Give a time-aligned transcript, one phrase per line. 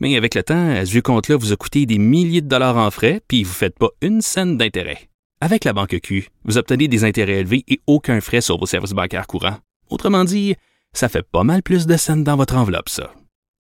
[0.00, 2.90] Mais avec le temps, ce vieux compte-là vous a coûté des milliers de dollars en
[2.90, 5.08] frais, puis vous ne faites pas une scène d'intérêt.
[5.42, 8.92] Avec la banque Q, vous obtenez des intérêts élevés et aucun frais sur vos services
[8.92, 9.58] bancaires courants.
[9.88, 10.54] Autrement dit,
[10.92, 13.12] ça fait pas mal plus de scènes dans votre enveloppe, ça.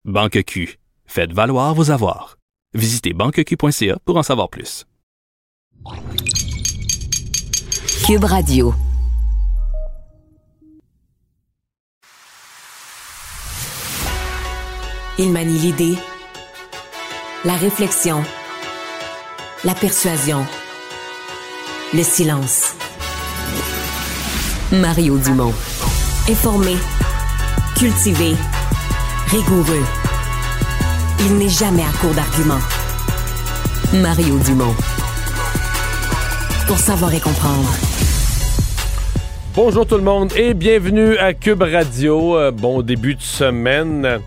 [0.05, 2.39] Banque Q, faites valoir vos avoirs.
[2.75, 4.87] Visitez banqueq.ca pour en savoir plus.
[8.07, 8.75] Cube Radio.
[15.21, 15.97] Il manie l'idée,
[17.45, 18.23] la réflexion,
[19.65, 20.45] la persuasion,
[21.95, 22.75] le silence.
[24.73, 25.55] Mario Dumont.
[26.29, 26.75] Informé,
[27.77, 28.35] cultivé,
[29.29, 29.85] rigoureux.
[31.21, 32.61] Il n'est jamais à court d'arguments.
[33.95, 34.75] Mario Dumont.
[36.67, 37.73] Pour savoir et comprendre.
[39.55, 42.37] Bonjour tout le monde et bienvenue à Cube Radio.
[42.37, 44.21] Euh, bon début de semaine.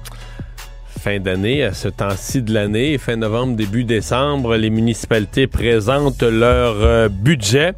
[1.03, 6.75] Fin d'année, à ce temps-ci de l'année, fin novembre, début décembre, les municipalités présentent leur
[6.79, 7.73] euh, budget.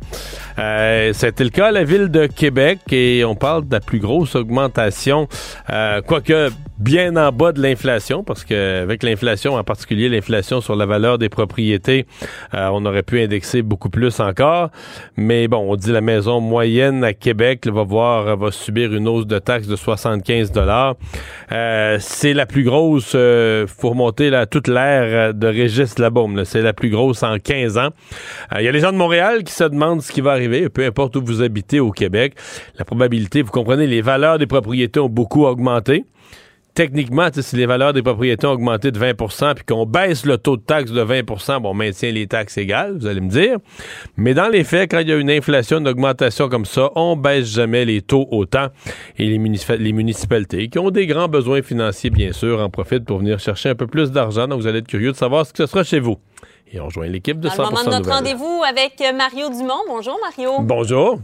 [0.59, 3.99] Euh, C'était le cas à la ville de Québec et on parle de la plus
[3.99, 5.27] grosse augmentation,
[5.69, 6.49] euh, quoique
[6.83, 11.29] bien en bas de l'inflation, parce qu'avec l'inflation, en particulier l'inflation sur la valeur des
[11.29, 12.05] propriétés,
[12.53, 14.69] euh, on aurait pu indexer beaucoup plus encore.
[15.15, 19.27] Mais bon, on dit la maison moyenne à Québec va voir, va subir une hausse
[19.27, 20.95] de taxes de 75 dollars.
[21.51, 26.43] Euh, c'est la plus grosse, euh, faut remonter toute l'ère de Régis Labaume.
[26.43, 27.89] C'est la plus grosse en 15 ans.
[28.57, 30.85] Il y a les gens de Montréal qui se demandent ce qui va arriver, peu
[30.85, 32.35] importe où vous habitez au Québec.
[32.77, 36.05] La probabilité, vous comprenez, les valeurs des propriétés ont beaucoup augmenté
[36.73, 40.57] techniquement, si les valeurs des propriétés ont augmenté de 20% puis qu'on baisse le taux
[40.57, 41.23] de taxe de 20
[41.59, 43.57] bon, on maintient les taxes égales, vous allez me dire.
[44.17, 47.15] Mais dans les faits, quand il y a une inflation, une augmentation comme ça, on
[47.15, 48.67] baisse jamais les taux autant.
[49.17, 49.37] Et les,
[49.77, 53.69] les municipalités, qui ont des grands besoins financiers, bien sûr, en profitent pour venir chercher
[53.69, 54.47] un peu plus d'argent.
[54.47, 56.17] Donc, vous allez être curieux de savoir ce que ce sera chez vous.
[56.73, 58.13] Et on rejoint l'équipe de Dans 100 le moment de notre Nouvelles.
[58.15, 59.81] rendez-vous avec euh, Mario Dumont.
[59.87, 60.59] Bonjour, Mario.
[60.61, 61.19] Bonjour.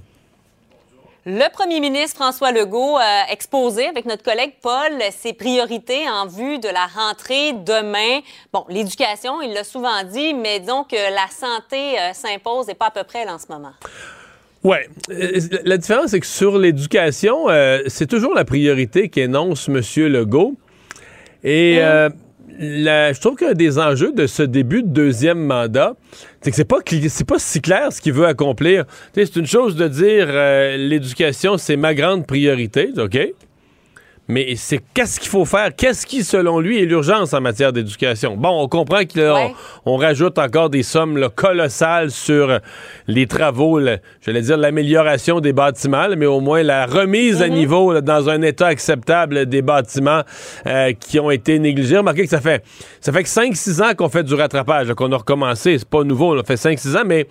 [1.26, 6.60] Le premier ministre François Legault a exposé avec notre collègue Paul ses priorités en vue
[6.60, 8.22] de la rentrée demain.
[8.54, 12.88] Bon, l'éducation, il l'a souvent dit, mais disons que la santé euh, s'impose et pas
[12.88, 13.74] à peu près là, en ce moment.
[14.66, 19.82] Euh, La différence, c'est que sur l'éducation, euh, c'est toujours la priorité qu'énonce M.
[20.08, 20.56] Legault.
[21.44, 22.10] Et euh,
[22.60, 25.94] je trouve qu'un des enjeux de ce début de deuxième mandat,
[26.42, 28.86] c'est que c'est pas, c'est pas si clair ce qu'il veut accomplir.
[29.14, 33.18] C'est une chose de dire euh, l'éducation, c'est ma grande priorité, OK?
[34.30, 35.76] Mais c'est qu'est-ce qu'il faut faire?
[35.76, 38.38] Qu'est-ce qui, selon lui, est l'urgence en matière d'éducation?
[38.38, 39.54] Bon, on comprend qu'on Ouais.
[39.88, 42.60] on rajoute encore des sommes là, colossales sur
[43.08, 47.50] les travaux, là, j'allais dire l'amélioration des bâtiments, là, mais au moins la remise à
[47.50, 50.22] niveau là, dans un état acceptable des bâtiments
[50.68, 51.98] euh, qui ont été négligés.
[51.98, 52.64] Remarquez que ça fait
[53.02, 55.80] ça fait que 5-6 ans qu'on fait du rattrapage, qu'on a recommencé.
[55.80, 57.26] C'est pas nouveau, on a fait 5-6 ans, mais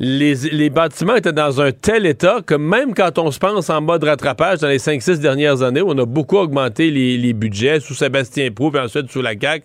[0.00, 4.04] les, bâtiments étaient dans un tel état que même quand on se pense en mode
[4.04, 8.50] rattrapage dans les 5-6 dernières années, on a beaucoup augmenté les, les budgets sous Sébastien
[8.50, 9.64] Proux et ensuite sous la CAQ,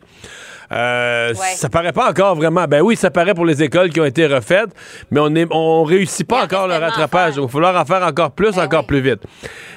[0.74, 1.56] euh, Ouais.
[1.56, 2.66] ça paraît pas encore vraiment.
[2.66, 4.70] Ben oui, ça paraît pour les écoles qui ont été refaites,
[5.12, 7.36] mais on est, on réussit pas encore le rattrapage.
[7.38, 8.88] Il va falloir en faire encore plus, Ben encore oui.
[8.88, 9.24] plus vite.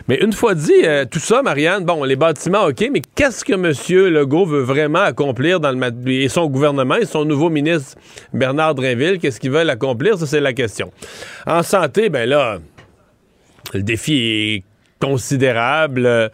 [0.09, 3.53] Mais une fois dit euh, tout ça, Marianne, bon, les bâtiments, OK, mais qu'est-ce que
[3.55, 3.73] M.
[4.13, 7.97] Legault veut vraiment accomplir dans le et son gouvernement et son nouveau ministre
[8.33, 10.19] Bernard Drinville, qu'est-ce qu'ils veulent accomplir?
[10.19, 10.93] Ça, c'est la question.
[11.47, 12.59] En santé, ben là,
[13.75, 14.65] le défi est
[15.05, 16.31] considérable.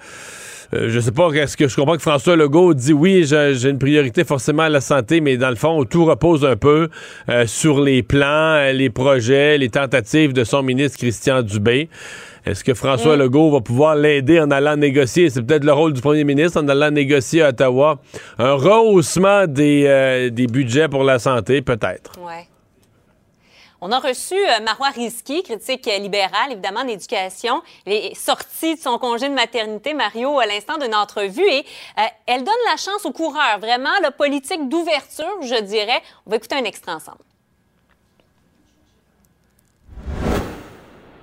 [0.75, 3.79] Euh, je sais pas, est-ce que je comprends que François Legault dit oui, j'ai une
[3.79, 6.89] priorité forcément à la santé, mais dans le fond, tout repose un peu
[7.29, 11.89] euh, sur les plans, euh, les projets, les tentatives de son ministre Christian Dubé.
[12.45, 15.31] Est-ce que François Legault va pouvoir l'aider en allant négocier?
[15.31, 18.01] C'est peut-être le rôle du premier ministre en allant négocier à Ottawa
[18.39, 22.13] un rehaussement des, euh, des budgets pour la santé, peut-être.
[22.19, 22.49] Ouais.
[23.85, 27.63] On a reçu euh, Marois Rizki, critique libérale, évidemment, d'éducation.
[27.85, 31.43] Elle est sortie de son congé de maternité, Mario, à l'instant d'une entrevue.
[31.43, 31.67] Et
[31.99, 36.01] euh, elle donne la chance aux coureurs, vraiment, la politique d'ouverture, je dirais.
[36.27, 37.19] On va écouter un extrait ensemble.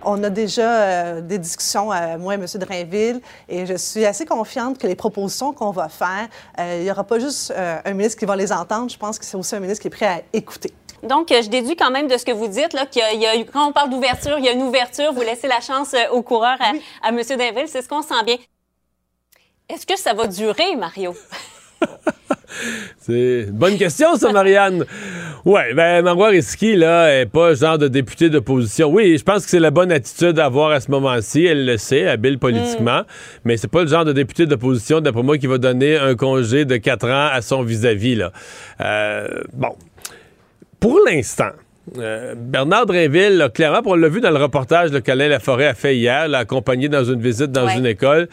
[0.03, 2.45] On a déjà euh, des discussions, euh, moi et M.
[2.56, 6.27] Drainville, et je suis assez confiante que les propositions qu'on va faire,
[6.57, 9.38] il n'y aura pas juste un ministre qui va les entendre, je pense que c'est
[9.38, 10.73] aussi un ministre qui est prêt à écouter.
[11.04, 13.69] Donc, je déduis quand même de ce que vous dites, là, qu'il y, a quand
[13.69, 16.72] on parle d'ouverture, il y a une ouverture, vous laissez la chance aux coureurs à,
[17.07, 17.22] à M.
[17.38, 18.38] Dainville, c'est ce qu'on sent bien.
[19.69, 21.13] Est-ce que ça va durer, Mario?
[22.98, 24.86] C'est une bonne question, ça, Marianne.
[25.46, 28.90] Ouais, ben, Marois Risky, là, est pas genre de député d'opposition.
[28.90, 31.45] Oui, je pense que c'est la bonne attitude à avoir à ce moment-ci.
[31.45, 33.02] Elle le sait, habile politiquement.
[33.02, 33.06] Mm.
[33.45, 36.66] Mais c'est pas le genre de député d'opposition, d'après moi, qui va donner un congé
[36.66, 38.31] de quatre ans à son vis-à-vis, là.
[38.81, 39.75] Euh, bon.
[40.80, 41.52] Pour l'instant,
[41.98, 46.28] euh, Bernard Drinville, clairement, on l'a vu dans le reportage qu'Alain Laforêt a fait hier,
[46.28, 48.30] l'a accompagné dans une visite dans une école.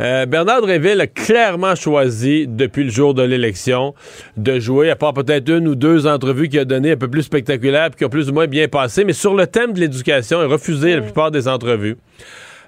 [0.00, 3.94] Euh, Bernard Drinville a clairement choisi, depuis le jour de l'élection,
[4.36, 7.22] de jouer, à part peut-être une ou deux entrevues qu'il a données un peu plus
[7.22, 10.44] spectaculaires, qui ont plus ou moins bien passé, mais sur le thème de l'éducation, il
[10.44, 11.04] a refusé la mm.
[11.04, 11.96] plupart des entrevues.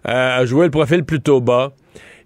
[0.09, 1.73] Euh, a joué le profil plutôt bas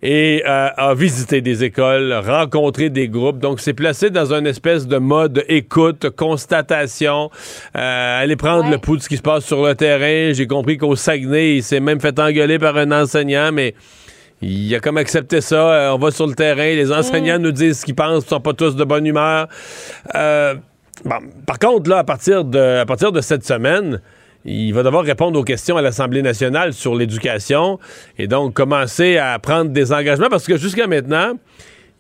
[0.09, 3.41] et euh, a visité des écoles, rencontré des groupes.
[3.41, 7.29] Donc, c'est placé dans une espèce de mode écoute, constatation,
[7.77, 10.33] euh, aller prendre le pouls de ce qui se passe sur le terrain.
[10.33, 13.75] J'ai compris qu'au Saguenay, il s'est même fait engueuler par un enseignant, mais
[14.43, 15.73] il a comme accepté ça.
[15.73, 17.43] Euh, on va sur le terrain, les enseignants mm.
[17.43, 19.49] nous disent ce qu'ils pensent, ils sont pas tous de bonne humeur.
[21.05, 21.17] Bon,
[21.47, 24.01] par contre, là, à partir de, à partir de cette semaine,
[24.47, 27.79] il va devoir répondre aux questions à l'Assemblée nationale sur l'éducation
[28.19, 31.33] et donc commencer à prendre des engagements parce que jusqu'à maintenant,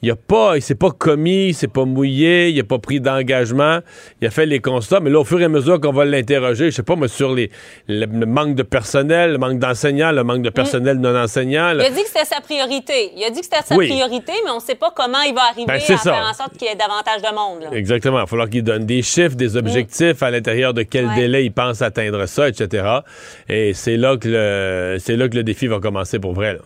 [0.06, 3.00] il a pas, il s'est pas commis, il s'est pas mouillé, il a pas pris
[3.00, 3.80] d'engagement,
[4.20, 6.70] il a fait les constats, mais là, au fur et à mesure qu'on va l'interroger,
[6.70, 7.50] je sais pas, mais sur les,
[7.88, 11.72] le, manque de personnel, le manque d'enseignants, le manque de personnel non enseignant.
[11.74, 13.10] Il a dit que c'était sa priorité.
[13.16, 15.42] Il a dit que c'était sa priorité, mais on ne sait pas comment il va
[15.50, 17.74] arriver ben, à faire en sorte qu'il y ait davantage de monde.
[17.74, 18.18] Exactement.
[18.18, 21.52] Il va falloir qu'il donne des chiffres, des objectifs, à l'intérieur de quel délai il
[21.52, 23.00] pense atteindre ça, etc.
[23.48, 26.52] Et c'est là que le, c'est là que le défi va commencer pour vrai.
[26.52, 26.60] Là.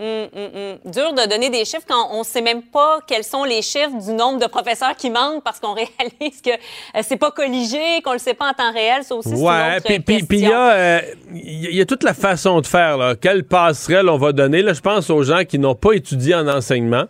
[0.00, 0.78] Hum.
[0.86, 3.98] Dur de donner des chiffres quand on ne sait même pas quels sont les chiffres
[4.02, 8.14] du nombre de professeurs qui manquent parce qu'on réalise que euh, c'est pas colligé, qu'on
[8.14, 9.04] le sait pas en temps réel.
[9.04, 11.00] Ça aussi, ouais, puis il y, euh,
[11.32, 12.96] y, a toute la façon de faire.
[12.96, 13.14] Là.
[13.14, 14.62] Quelle passerelle on va donner?
[14.62, 17.04] Là, je pense aux gens qui n'ont pas étudié en enseignement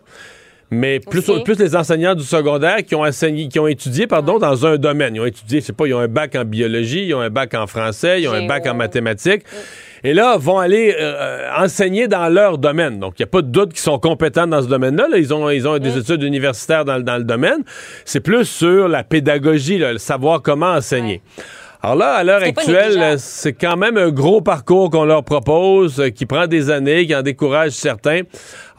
[0.71, 4.65] mais plus, plus les enseignants du secondaire qui ont enseigné, qui ont étudié, pardon, dans
[4.65, 5.15] un domaine.
[5.15, 7.29] Ils ont étudié, je sais pas, ils ont un bac en biologie, ils ont un
[7.29, 9.43] bac en français, ils ont un bac en mathématiques.
[10.03, 12.99] Et là, vont aller euh, enseigner dans leur domaine.
[12.99, 15.07] Donc, il n'y a pas de doute qu'ils sont compétents dans ce domaine-là.
[15.15, 17.63] Ils, ont, ils ont des études universitaires dans, dans le domaine.
[18.05, 21.21] C'est plus sur la pédagogie, le savoir comment enseigner.
[21.83, 26.09] Alors là, à l'heure actuelle, c'est quand même un gros parcours qu'on leur propose, euh,
[26.09, 28.21] qui prend des années, qui en décourage certains.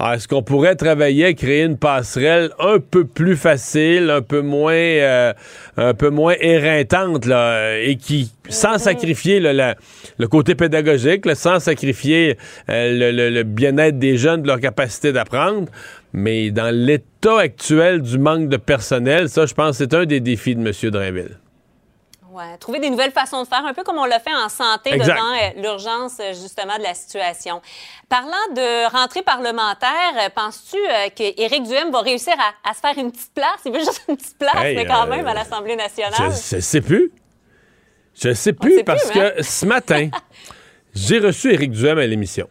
[0.00, 5.32] Est-ce qu'on pourrait travailler créer une passerelle un peu plus facile, un peu moins, euh,
[5.76, 8.78] un peu moins éreintante, là, et qui, sans mm-hmm.
[8.78, 12.38] sacrifier le côté pédagogique, sans sacrifier
[12.68, 15.66] euh, le, le bien-être des jeunes, de leur capacité d'apprendre,
[16.12, 20.54] mais dans l'état actuel du manque de personnel, ça, je pense, c'est un des défis
[20.54, 20.90] de M.
[20.90, 21.38] Drainville.
[22.32, 24.96] Ouais, trouver des nouvelles façons de faire, un peu comme on l'a fait en santé
[24.96, 27.60] devant euh, l'urgence euh, justement de la situation.
[28.08, 30.78] Parlant de rentrée parlementaire, euh, penses-tu
[31.14, 32.32] qu'Éric Duhem va réussir
[32.64, 33.60] à, se faire une petite place?
[33.66, 36.14] Il veut juste une petite place, mais quand même à l'Assemblée nationale.
[36.50, 37.12] Je, ne sais plus.
[38.14, 39.42] Je sais plus parce que hein?
[39.42, 40.08] ce matin,
[40.94, 42.48] j'ai reçu Éric Duhem à l'émission.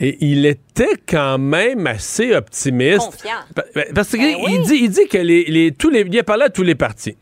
[0.00, 3.12] Et il était quand même assez optimiste.
[3.12, 3.84] Confiant.
[3.94, 6.64] Parce qu'il ben dit, il dit que les, tous les, il a parlé à tous
[6.64, 7.16] les partis.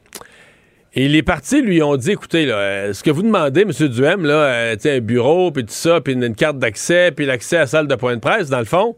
[0.96, 3.70] Et les partis lui ont dit, écoutez, là, euh, ce que vous demandez, M.
[3.88, 7.60] Duhem, là, euh, un bureau, puis tout ça, puis une, carte d'accès, puis l'accès à
[7.60, 8.94] la salle de point de presse, dans le fond,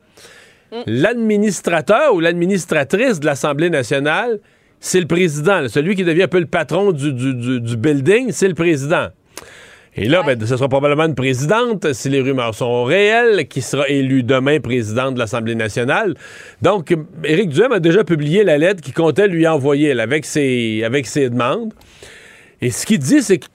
[0.72, 0.76] mm.
[0.86, 4.40] l'administrateur ou l'administratrice de l'Assemblée nationale,
[4.78, 5.66] c'est le président.
[5.68, 9.08] celui qui devient un peu le patron du, du building, c'est le président.
[9.98, 13.88] Et là, ben, ce sera probablement une présidente, si les rumeurs sont réelles, qui sera
[13.88, 16.14] élue demain présidente de l'Assemblée nationale.
[16.60, 21.06] Donc, Éric Duhem a déjà publié la lettre qu'il comptait lui envoyer avec, ses, avec
[21.06, 21.72] ses demandes.
[22.60, 23.46] Et ce qu'il dit, c'est que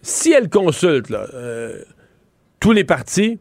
[0.00, 1.82] si elle consulte euh,
[2.60, 3.40] tous les partis,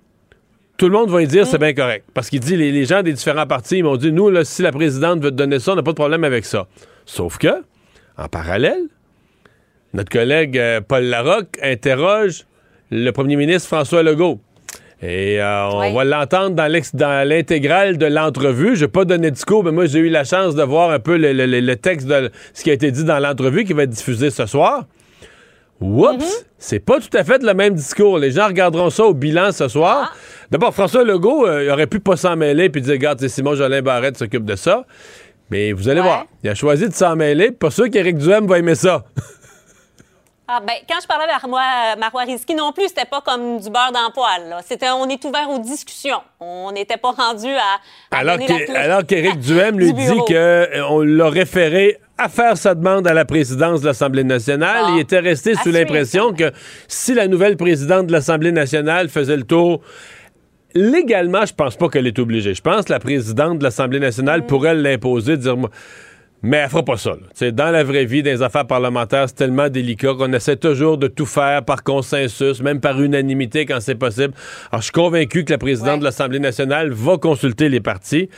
[0.78, 1.62] tout le monde va lui dire c'est mm.
[1.62, 2.06] bien correct.
[2.16, 4.72] Parce qu'il dit, les, gens des différents partis, ils m'ont dit, nous, là, si la
[4.72, 6.68] présidente veut te donner ça, on n'a pas de problème avec ça.
[7.06, 7.62] Sauf que,
[8.18, 8.88] en parallèle,
[9.94, 12.46] notre collègue euh, Paul Larocque interroge
[12.92, 14.40] le premier ministre François Legault.
[15.02, 18.76] Et euh, on va l'entendre dans l'intégrale de l'entrevue.
[18.76, 21.00] Je vais pas donner de discours, mais moi, j'ai eu la chance de voir un
[21.00, 24.30] peu le, texte de ce qui a été dit dans l'entrevue qui va être diffusé
[24.30, 24.86] ce soir.
[25.82, 26.24] Oups!
[26.24, 26.46] Mm-hmm.
[26.58, 28.18] C'est pas tout à fait le même discours.
[28.18, 30.12] Les gens regarderont ça au bilan ce soir.
[30.14, 30.18] Ah.
[30.50, 33.56] D'abord, François Legault, euh, il aurait pu pas s'en mêler puis dire, regarde, c'est Simon
[33.56, 34.86] Jolin Barrette s'occupe de ça.
[35.50, 37.52] Mais vous allez voir, il a choisi de s'en mêler.
[37.52, 39.04] Pas sûr qu'Éric Duhem va aimer ça.
[40.46, 43.92] Ah, ben, quand je parlais avec Marois Rizki non plus, c'était pas comme du beurre
[43.94, 44.62] dans le poil.
[44.68, 46.22] C'était, on est ouvert aux discussions.
[46.42, 48.38] On n'était pas rendu à, alors,
[48.76, 53.24] alors qu'Éric Duhem lui dit qu'on euh, l'a référé à faire sa demande à la
[53.24, 54.86] présidence de l'Assemblée nationale.
[54.88, 54.96] Bon.
[54.96, 56.52] Il était resté sous À l'impression que
[56.90, 59.82] si la nouvelle présidente de l'Assemblée nationale faisait le tour
[60.76, 62.54] légalement, je pense pas qu'elle est obligée.
[62.54, 64.48] Je pense que la présidente de l'Assemblée nationale Mm.
[64.48, 65.70] pourrait l'imposer, dire moi.
[66.46, 67.12] Mais elle fera pas ça.
[67.12, 67.52] là.
[67.52, 71.08] Dans la vraie vie, dans les affaires parlementaires, c'est tellement délicat qu'on essaie toujours de
[71.08, 74.34] tout faire par consensus, même par unanimité quand c'est possible.
[74.70, 76.00] Alors, je suis convaincu que la présidente Ouais.
[76.00, 78.30] de l'Assemblée nationale va consulter les partis.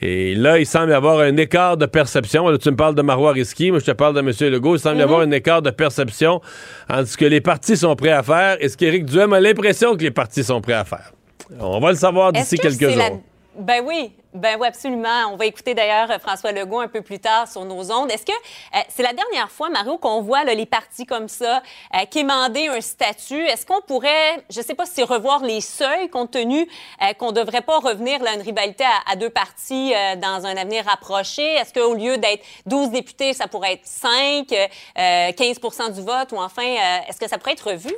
[0.00, 2.48] Et là, il semble y avoir un écart de perception.
[2.48, 4.30] Là, tu me parles de Marois Risky, moi je te parle de M.
[4.52, 4.76] Legault.
[4.76, 6.40] Il semble y avoir un écart de perception
[6.88, 9.96] entre ce que les partis sont prêts à faire et ce qu'Éric Duhem a l'impression
[9.96, 11.12] que les partis sont prêts à faire.
[11.58, 13.22] On va le savoir d'ici que quelques la- jours.
[13.58, 15.32] Ben oui, ben oui, absolument.
[15.32, 18.10] On va écouter d'ailleurs euh, François Legault un peu plus tard sur nos ondes.
[18.10, 21.62] Est-ce que euh, c'est la dernière fois, Mario, qu'on voit les partis comme ça
[21.94, 23.40] euh, quémander un statut?
[23.40, 27.28] Est-ce qu'on pourrait, je ne sais pas si revoir les seuils compte tenu euh, qu'on
[27.28, 31.42] ne devrait pas revenir à une rivalité à, deux partis dans un avenir rapproché?
[31.42, 36.32] Est-ce qu'au lieu d'être 12 députés, ça pourrait être 5, euh, 15% du vote?
[36.32, 36.76] Ou enfin,
[37.08, 37.94] est-ce que ça pourrait être revu?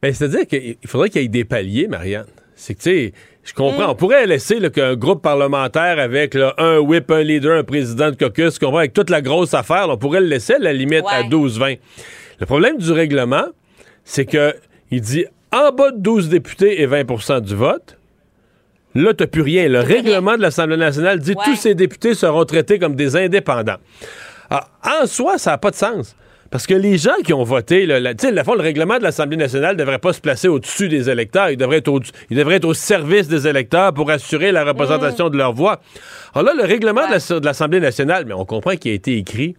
[0.00, 2.26] Ben, c'est-à-dire qu'il faudrait qu'il y ait des paliers, Marianne.
[2.56, 3.12] C'est que, tu sais,
[3.44, 3.90] je comprends.
[3.90, 8.16] On pourrait laisser qu'un groupe parlementaire avec là, un whip, un leader, un président de
[8.16, 11.04] caucus, qu'on avec toute la grosse affaire, là, on pourrait le laisser à la limite
[11.10, 11.28] à Ouais.
[11.28, 11.78] 12-20.
[12.40, 13.44] Le problème du règlement,
[14.04, 14.54] c'est que
[14.90, 17.96] il dit en bas de 12 députés et 20% du vote,
[18.94, 19.68] là, t'as plus rien.
[19.68, 21.44] Le règlement de l'Assemblée nationale dit Ouais.
[21.44, 23.76] tous ces députés seront traités comme des indépendants.
[24.50, 24.68] Ah,
[25.02, 26.14] en soi, ça n'a pas de sens.
[26.54, 28.98] Parce que les gens qui ont voté, là, la- tu sais, le fond, le règlement
[28.98, 31.50] de l'Assemblée nationale ne devrait pas se placer au-dessus des électeurs.
[31.50, 31.98] Il devrait, être au,
[32.30, 35.80] il devrait être au service des électeurs pour assurer la représentation de leur voix.
[36.32, 39.16] Alors là, le règlement de la- de l'Assemblée nationale, mais on comprend qu'il a été
[39.16, 39.56] écrit.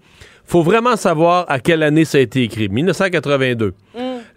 [0.47, 2.69] faut vraiment savoir à quelle année ça a été écrit.
[2.69, 3.73] 1982.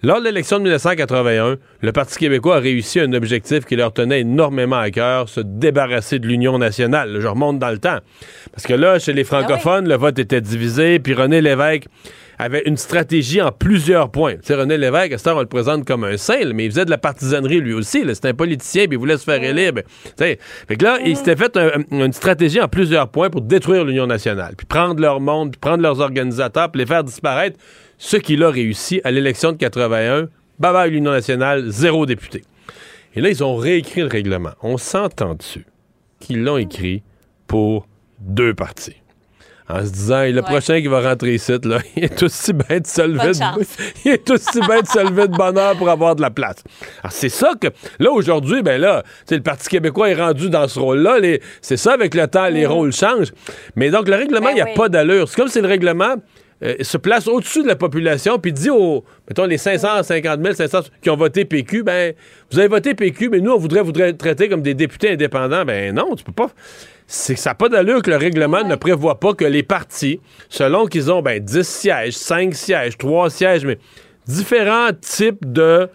[0.02, 4.20] Lors de l'élection de 1981, le Parti québécois a réussi un objectif qui leur tenait
[4.22, 7.18] énormément à cœur, se débarrasser de l'Union nationale.
[7.20, 7.98] Je remonte dans le temps.
[8.52, 11.84] Parce que là, chez les francophones, le vote était divisé, puis René Lévesque
[12.38, 14.36] avait une stratégie en plusieurs points.
[14.42, 16.84] Sais, René Lévesque, à cette heure, on le présente comme un saint, mais il faisait
[16.84, 18.02] de la partisanerie lui aussi.
[18.14, 19.72] C'était un politicien, puis il voulait se faire élire.
[19.72, 20.38] ben, tu sais.
[20.68, 24.06] fait que là, il s'était fait un- une stratégie en plusieurs points pour détruire l'Union
[24.06, 27.58] nationale, puis prendre leur monde, puis prendre leurs organisateurs, puis les faire disparaître.
[27.98, 30.28] Ce qu'il a réussi à l'élection de 81,
[30.60, 32.44] bye bye l'Union nationale, zéro député.
[33.16, 34.50] Et là, ils ont réécrit le règlement.
[34.62, 35.66] On s'entend dessus
[36.20, 37.02] qu'ils l'ont écrit
[37.48, 37.88] pour
[38.20, 38.96] deux partis.
[39.70, 40.42] En se disant, le Ouais.
[40.42, 43.64] prochain qui va rentrer ici, là, il est aussi bien de se lever de,
[44.04, 46.56] il est aussi bien de se lever de bonheur pour avoir de la place.
[47.02, 50.48] Alors, c'est ça que, là, aujourd'hui, ben là, tu sais, le Parti québécois est rendu
[50.48, 51.18] dans ce rôle-là.
[51.18, 53.32] Les- C'est ça, avec le temps, les rôles changent.
[53.76, 54.74] Mais donc, le règlement, Ben il n'y a oui.
[54.74, 55.28] pas d'allure.
[55.28, 56.14] C'est comme si le règlement
[56.64, 60.80] euh, se place au-dessus de la population, puis dit aux, mettons, les 550 000, 500
[61.02, 62.14] qui ont voté PQ, ben,
[62.50, 65.64] vous avez voté PQ, mais nous, on voudrait vous traiter comme des députés indépendants.
[65.64, 66.50] Ben non, tu peux pas.
[67.10, 70.20] C'est que ça n'a pas d'allure que le règlement ne prévoit pas que les partis,
[70.50, 73.78] selon qu'ils ont ben, 10 sièges, 5 sièges, 3 sièges, mais
[74.26, 75.88] différents types de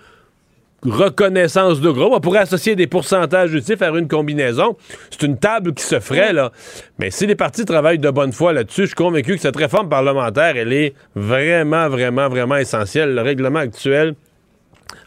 [0.81, 2.13] reconnaissance de groupe.
[2.13, 4.75] On pourrait associer des pourcentages utile, faire une combinaison.
[5.11, 6.51] C'est une table qui se ferait, là.
[6.97, 9.89] Mais si les partis travaillent de bonne foi là-dessus, je suis convaincu que cette réforme
[9.89, 13.13] parlementaire, elle est vraiment, vraiment, vraiment essentielle.
[13.13, 14.15] Le règlement actuel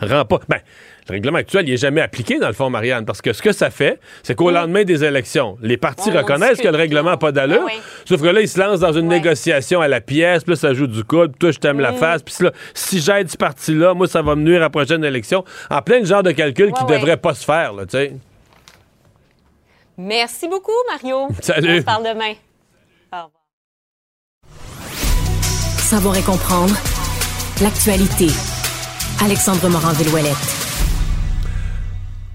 [0.01, 0.41] rend pas.
[0.49, 0.61] Ben,
[1.09, 3.53] le règlement actuel, il n'est jamais appliqué, dans le fond, Marianne, parce que ce que
[3.53, 7.31] ça fait, c'est qu'au lendemain des élections, les partis reconnaissent que le règlement n'a pas
[7.33, 7.81] d'allure, Ah oui.
[8.05, 10.75] sauf que là, ils se lancent dans une négociation à la pièce, puis là, ça
[10.75, 11.97] joue du coude, puis toi, je t'aime la Mm.
[11.97, 15.05] face, puis là, si j'aide ce parti-là, moi, ça va me nuire à la prochaine
[15.05, 15.45] élection.
[15.71, 16.99] En plein de genre de calcul qui ouais.
[16.99, 18.13] devrait pas se faire, là, tu sais.
[19.99, 21.29] Merci beaucoup, Mario.
[21.41, 21.77] Salut.
[21.77, 22.33] On se parle demain.
[23.13, 23.31] Au revoir.
[25.79, 26.75] Savoir et comprendre
[27.63, 28.27] l'actualité.
[29.25, 30.66] Alexandre Morin-Villouellette.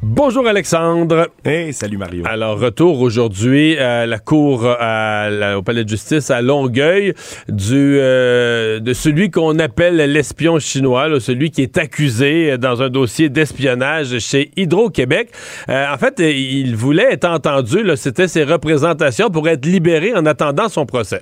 [0.04, 1.30] Bonjour, Alexandre.
[1.46, 2.24] Hey, salut Mario.
[2.26, 7.14] Alors, retour aujourd'hui à la cour à la- au palais de justice à Longueuil
[7.48, 12.90] du euh, de celui qu'on appelle l'espion chinois, là, celui qui est accusé dans un
[12.90, 15.30] dossier d'espionnage chez Hydro-Québec.
[15.70, 20.68] Euh, en fait, il voulait être entendu, c'était ses représentations pour être libéré en attendant
[20.68, 21.22] son procès.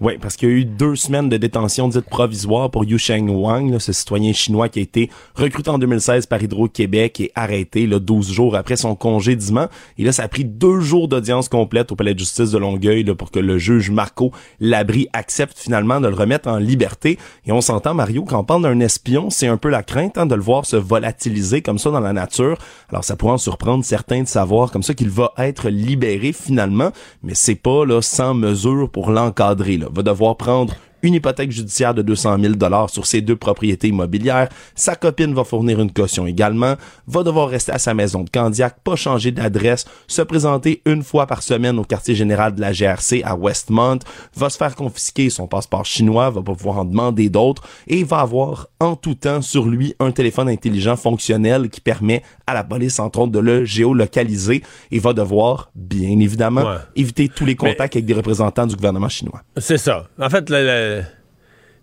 [0.00, 3.28] Oui, parce qu'il y a eu deux semaines de détention dite provisoire pour Yu Sheng
[3.28, 7.86] Wang, là, ce citoyen chinois qui a été recruté en 2016 par Hydro-Québec et arrêté
[7.86, 9.68] là, 12 jours après son congédiement.
[9.98, 13.04] Et là, ça a pris deux jours d'audience complète au palais de justice de Longueuil
[13.04, 17.18] là, pour que le juge Marco Labrie accepte finalement de le remettre en liberté.
[17.44, 20.24] Et on s'entend, Mario, quand on parle d'un espion, c'est un peu la crainte hein,
[20.24, 22.56] de le voir se volatiliser comme ça dans la nature.
[22.88, 26.90] Alors, ça pourrait en surprendre certains de savoir comme ça qu'il va être libéré finalement,
[27.22, 29.76] mais c'est pas là sans mesure pour l'encadrer.
[29.76, 29.89] Là.
[29.90, 34.48] Va devoir prendre une hypothèque judiciaire de 200 000 dollars sur ses deux propriétés immobilières.
[34.74, 36.74] Sa copine va fournir une caution également,
[37.06, 41.26] va devoir rester à sa maison de Candiac, pas changer d'adresse, se présenter une fois
[41.26, 43.98] par semaine au quartier général de la GRC à Westmont,
[44.36, 48.20] va se faire confisquer son passeport chinois, va pas pouvoir en demander d'autres et va
[48.20, 52.98] avoir en tout temps sur lui un téléphone intelligent fonctionnel qui permet à la police
[52.98, 56.64] entre autres de le géolocaliser et va devoir bien évidemment
[56.96, 59.42] éviter tous les contacts avec des représentants du gouvernement chinois.
[59.56, 60.08] C'est ça.
[60.20, 60.50] En fait,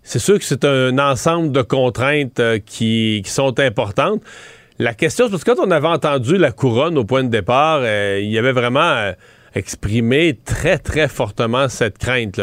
[0.08, 4.22] c'est sûr que c'est un ensemble de contraintes euh, qui, sont importantes.
[4.78, 7.80] La question, c'est parce que quand on avait entendu la couronne au point de départ,
[7.82, 9.12] euh, il y avait vraiment euh,
[9.54, 12.40] exprimé très, très fortement cette crainte.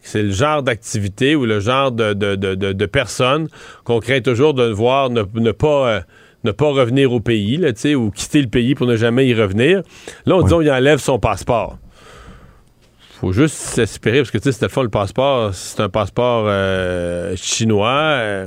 [0.00, 3.48] C'est le genre d'activité ou le genre de, de, personnes
[3.82, 6.02] qu'on craint toujours de voir ne, pas
[6.44, 9.82] ne pas revenir au pays, là, ou quitter le pays pour ne jamais y revenir.
[10.26, 11.78] Là, on dit il enlève son passeport
[13.22, 16.46] faut juste espérer, parce que tu sais, c'était le fond, le passeport, c'est un passeport
[16.48, 17.88] euh, chinois.
[17.88, 18.46] Euh,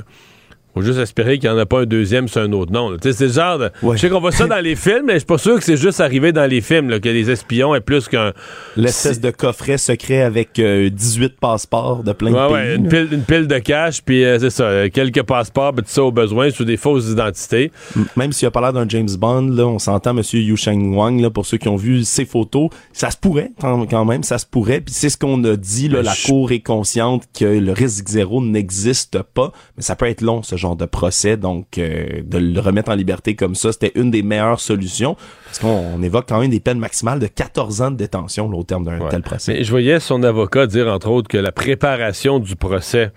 [0.76, 2.94] faut juste espérer qu'il n'y en a pas un deuxième sur un autre nom.
[3.00, 3.70] C'est le genre de...
[3.82, 5.78] Je sais qu'on voit ça dans les films, mais je suis pas sûr que c'est
[5.78, 8.34] juste arrivé dans les films, là, que les espions aient plus qu'un...
[8.76, 12.52] L'espèce de coffret secret avec 18 euh, passeports de plein de pays.
[12.52, 15.90] Ouais, une pile, une pile, de cash, puis euh, c'est ça, quelques passeports, puis tout
[15.90, 17.72] ça au besoin, sous des fausses identités.
[18.14, 20.22] Même s'il a pas l'air d'un James Bond, là, on s'entend M.
[20.34, 24.04] Yu Sheng Wang, là, pour ceux qui ont vu ses photos, ça se pourrait quand
[24.04, 27.24] même, ça se pourrait, puis c'est ce qu'on a dit, là, la Cour est consciente
[27.38, 31.36] que le risque zéro n'existe pas, mais ça peut être long, ce genre de procès,
[31.36, 35.58] donc euh, de le remettre en liberté comme ça, c'était une des meilleures solutions, parce
[35.58, 39.08] qu'on évoque quand même des peines maximales de 14 ans de détention au terme d'un
[39.08, 39.54] tel procès.
[39.54, 43.12] Mais je voyais son avocat dire, entre autres, que la préparation du procès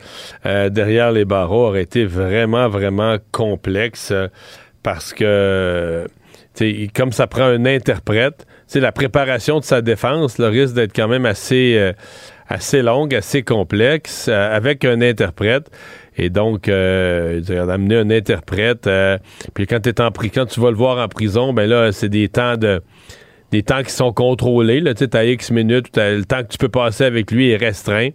[0.46, 4.28] euh, derrière les barreaux aurait été vraiment, vraiment complexe, euh,
[4.84, 6.06] parce que,
[6.94, 11.26] comme ça prend un interprète, la préparation de sa défense le risque d'être quand même
[11.26, 11.94] assez
[12.50, 15.70] assez longue, assez complexe, avec un interprète.
[16.20, 18.88] Et donc, euh, d'amener un interprète.
[18.88, 19.18] Euh,
[19.54, 22.58] puis quand, en, quand tu vas le voir en prison, ben là, c'est des temps
[22.58, 22.82] de
[23.52, 24.84] des temps qui sont contrôlés.
[24.84, 28.10] Tu sais, as X minutes, le temps que tu peux passer avec lui est restreint.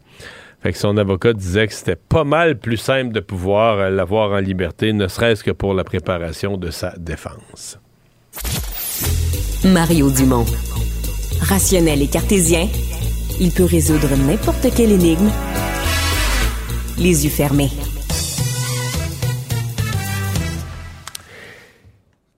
[0.62, 4.32] Fait que son avocat disait que c'était pas mal plus simple de pouvoir euh, l'avoir
[4.32, 7.78] en liberté, ne serait-ce que pour la préparation de sa défense.
[9.64, 10.46] Mario Dumont.
[11.40, 12.68] Rationnel et cartésien,
[13.40, 15.30] il peut résoudre n'importe quelle énigme
[16.98, 17.70] les yeux fermés.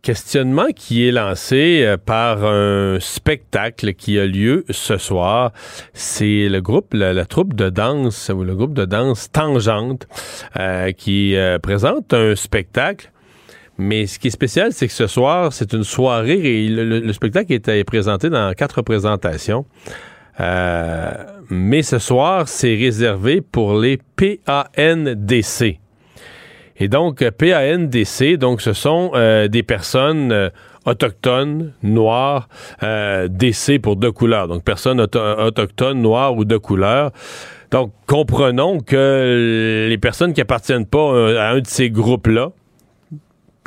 [0.07, 5.51] Questionnement qui est lancé euh, par un spectacle qui a lieu ce soir.
[5.95, 10.07] C'est le groupe, la, troupe de danse, ou le groupe de danse Tangente,
[10.61, 13.11] euh, qui euh, présente un spectacle.
[13.79, 17.53] Mais ce qui est spécial, c'est que ce soir, c'est une soirée et le, spectacle
[17.53, 19.67] est présenté dans quatre représentations.
[20.39, 25.81] mais ce soir, c'est réservé pour les PANDC.
[26.79, 30.51] Et donc, euh, PANDC, donc ce sont euh, des personnes euh,
[30.85, 32.49] autochtones, noires,
[32.83, 34.47] DC pour deux couleurs.
[34.47, 37.11] Donc, personnes autochtones, noires ou de couleurs.
[37.73, 42.53] Donc, comprenons que les personnes qui appartiennent pas à un de ces groupes-là,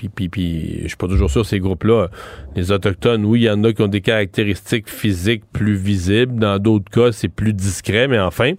[0.07, 2.07] puis, puis, je suis pas toujours sûr ces groupes-là.
[2.55, 6.39] Les autochtones, oui, il y en a qui ont des caractéristiques physiques plus visibles.
[6.39, 8.07] Dans d'autres cas, c'est plus discret.
[8.07, 8.53] Mais enfin,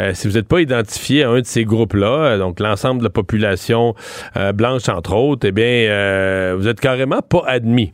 [0.00, 3.04] euh, si vous n'êtes pas identifié à un de ces groupes-là, euh, donc l'ensemble de
[3.04, 3.94] la population
[4.36, 7.92] euh, blanche entre autres, eh bien, vous êtes carrément pas admis.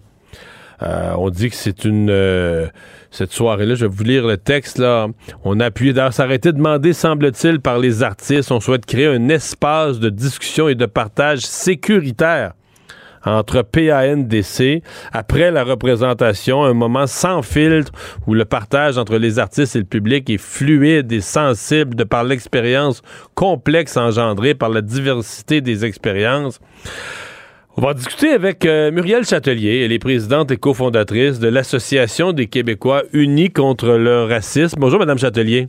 [0.80, 2.70] on dit que c'est une
[3.10, 3.74] cette soirée-là.
[3.74, 4.78] Je vais vous lire le texte.
[4.78, 5.08] là.
[5.44, 8.52] On a appuyé d'ailleurs, ça a été demandé, semble-t-il, par les artistes.
[8.52, 12.52] On souhaite créer un espace de discussion et de partage sécuritaire
[13.26, 17.92] entre PANDC après la représentation, un moment sans filtre
[18.26, 22.24] où le partage entre les artistes et le public est fluide et sensible de par
[22.24, 23.02] l'expérience
[23.34, 26.60] complexe engendrée par la diversité des expériences.
[27.76, 29.82] On va discuter avec euh, Muriel Châtelier.
[29.84, 34.78] Elle est présidente et cofondatrice de l'Association des Québécois unis contre le racisme.
[34.80, 35.68] Bonjour, Madame Châtelier.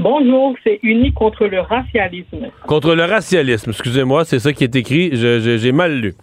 [0.00, 2.52] Bonjour, c'est uni contre le racialisme.
[2.68, 6.14] Contre le racialisme, excusez-moi, c'est ça qui est écrit, j'ai mal lu.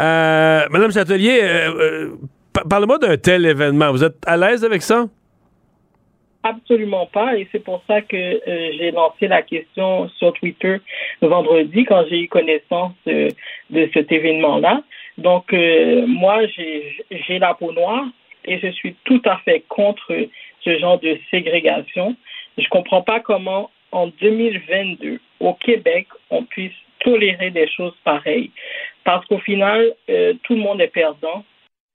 [0.00, 2.08] Euh, Madame Châtelier, euh, euh,
[2.66, 3.92] parlez-moi d'un tel événement.
[3.92, 5.04] Vous êtes à l'aise avec ça?
[6.44, 10.78] Absolument pas, et c'est pour ça que j'ai lancé la question sur Twitter
[11.20, 14.82] vendredi quand j'ai eu connaissance de cet événement-là.
[15.18, 18.06] Donc, moi, j'ai la peau noire
[18.46, 20.10] et je suis tout à fait contre
[20.64, 22.16] ce genre de ségrégation.
[22.58, 28.50] Je comprends pas comment, en 2022, au Québec, on puisse tolérer des choses pareilles.
[29.04, 31.44] Parce qu'au final, euh, tout le monde est perdant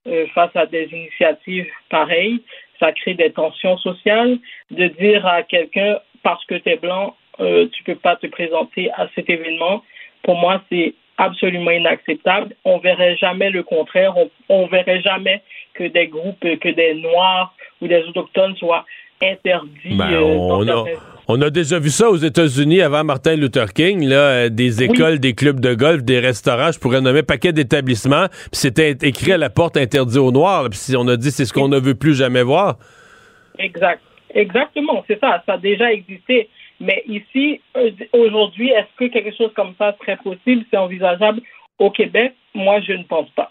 [0.06, 2.42] euh, face à des initiatives pareilles.
[2.78, 4.38] Ça crée des tensions sociales.
[4.70, 8.90] De dire à quelqu'un, parce que tu es blanc, euh, tu peux pas te présenter
[8.92, 9.82] à cet événement.
[10.22, 12.54] Pour moi, c'est absolument inacceptable.
[12.64, 14.16] On verrait jamais le contraire.
[14.16, 15.42] On, on verrait jamais
[15.74, 18.86] que des groupes, que des Noirs ou des autochtones soient
[19.22, 19.94] interdits.
[19.96, 23.72] Ben, euh, on, a, certains- on a déjà vu ça aux États-Unis avant Martin Luther
[23.72, 27.24] King, là, euh, des écoles, des clubs de golf, des restaurants, je pourrais nommer un
[27.24, 31.16] paquet d'établissements, puis c'était écrit à la porte interdit aux Noirs, puis si on a
[31.16, 32.76] dit c'est ce qu'on ne veut plus jamais voir.
[33.58, 34.00] Exact.
[34.32, 35.42] Exactement, c'est ça.
[35.44, 36.48] Ça a déjà existé.
[36.80, 41.40] Mais ici, euh, aujourd'hui, est-ce que quelque chose comme ça serait possible, c'est envisageable
[41.78, 42.32] au Québec?
[42.54, 43.50] Moi, je ne pense pas.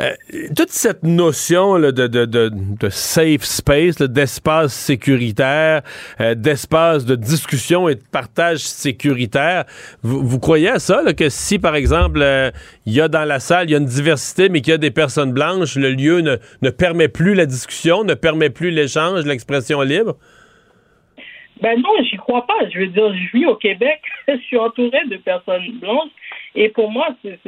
[0.00, 0.10] Euh,
[0.56, 5.82] toute cette notion de, safe space, d'espace sécuritaire,
[6.20, 9.64] euh, d'espace de discussion et de partage sécuritaire,
[10.02, 12.50] vous, croyez à ça, que si, par exemple, euh,
[12.86, 14.78] il y a dans la salle, il y a une diversité, mais qu'il y a
[14.78, 19.80] des personnes blanches, le lieu ne, permet plus la discussion, ne permet plus l'échange, l'expression
[19.82, 20.16] libre?
[21.60, 22.68] Ben non, j'y crois pas.
[22.72, 26.10] Je veux dire, je vis au Québec, je suis entouré de personnes blanches,
[26.54, 27.40] et pour moi, c'est,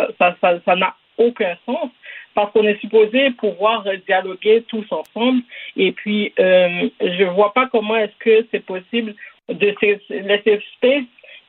[0.00, 1.90] ça, ça, ça- ça n'a aucun sens
[2.34, 5.42] parce qu'on est supposé pouvoir dialoguer tous ensemble.
[5.76, 9.14] Et puis, euh, je vois pas comment est-ce que c'est possible
[9.48, 11.04] de safe space.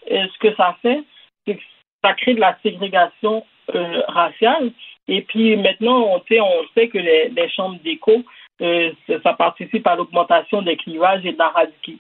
[0.10, 1.00] euh, ce que ça fait,
[1.46, 1.62] c'est que
[2.04, 4.72] ça crée de la ségrégation euh, raciale.
[5.08, 8.24] Et puis maintenant, on sait, on sait que les, chambres d'écho,
[8.60, 11.54] ça, ça participe à l'augmentation des clivages et de la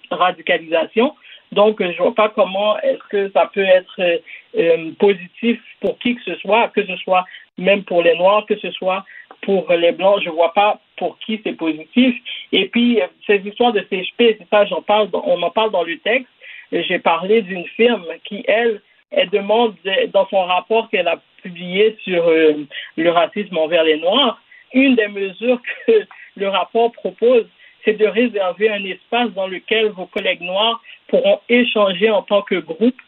[0.09, 1.15] radicalisation.
[1.51, 4.17] Donc, je vois pas comment est-ce que ça peut être euh,
[4.57, 7.25] euh, positif pour qui que ce soit, que ce soit
[7.57, 9.03] même pour les Noirs, que ce soit
[9.41, 10.21] pour les Blancs.
[10.23, 12.15] Je vois pas pour qui c'est positif.
[12.53, 15.83] Et puis, euh, ces histoires de CHP, c'est ça, j'en parle, on en parle dans
[15.83, 16.29] le texte.
[16.71, 21.97] J'ai parlé d'une firme qui, elle, elle demande de- dans son rapport qu'elle a publié
[22.03, 24.41] sur le racisme envers les Noirs,
[24.73, 26.05] une des mesures que
[26.37, 27.45] le rapport propose,
[27.83, 32.55] c'est de réserver un espace dans lequel vos collègues noirs pourront échanger en tant que
[32.55, 32.99] groupe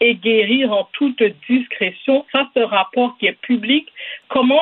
[0.00, 2.26] et guérir en toute discrétion.
[2.32, 3.88] Ça, ce rapport qui est public,
[4.28, 4.60] comment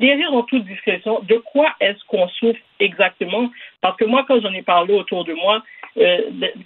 [0.00, 3.50] guérir en toute discrétion, de quoi est-ce qu'on souffre exactement?
[3.82, 5.62] Parce que moi, quand j'en ai parlé autour de moi,
[5.98, 6.20] euh,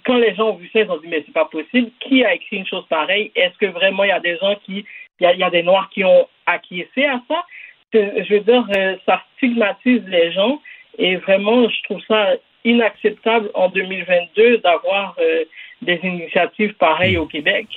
[0.05, 1.89] quand les gens ont vu ça, ils ont dit mais c'est pas possible.
[1.99, 3.31] Qui a écrit une chose pareille?
[3.35, 4.85] Est-ce que vraiment il y a des gens qui,
[5.19, 7.43] il y a, des noirs qui ont acquiescé à ça?
[7.91, 10.61] C'est- Je veux dire, euh, ça stigmatise les gens
[10.97, 15.43] et vraiment, je trouve ça inacceptable en 2022 d'avoir euh,
[15.81, 17.67] des initiatives pareilles au Québec.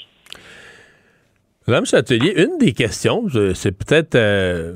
[1.66, 4.72] Madame Châtelier, une des questions, c'est peut-être euh,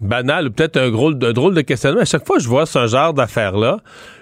[0.00, 2.00] banal ou peut-être un drôle de questionnement.
[2.00, 3.78] À chaque fois que je vois ce genre d'affaires-là,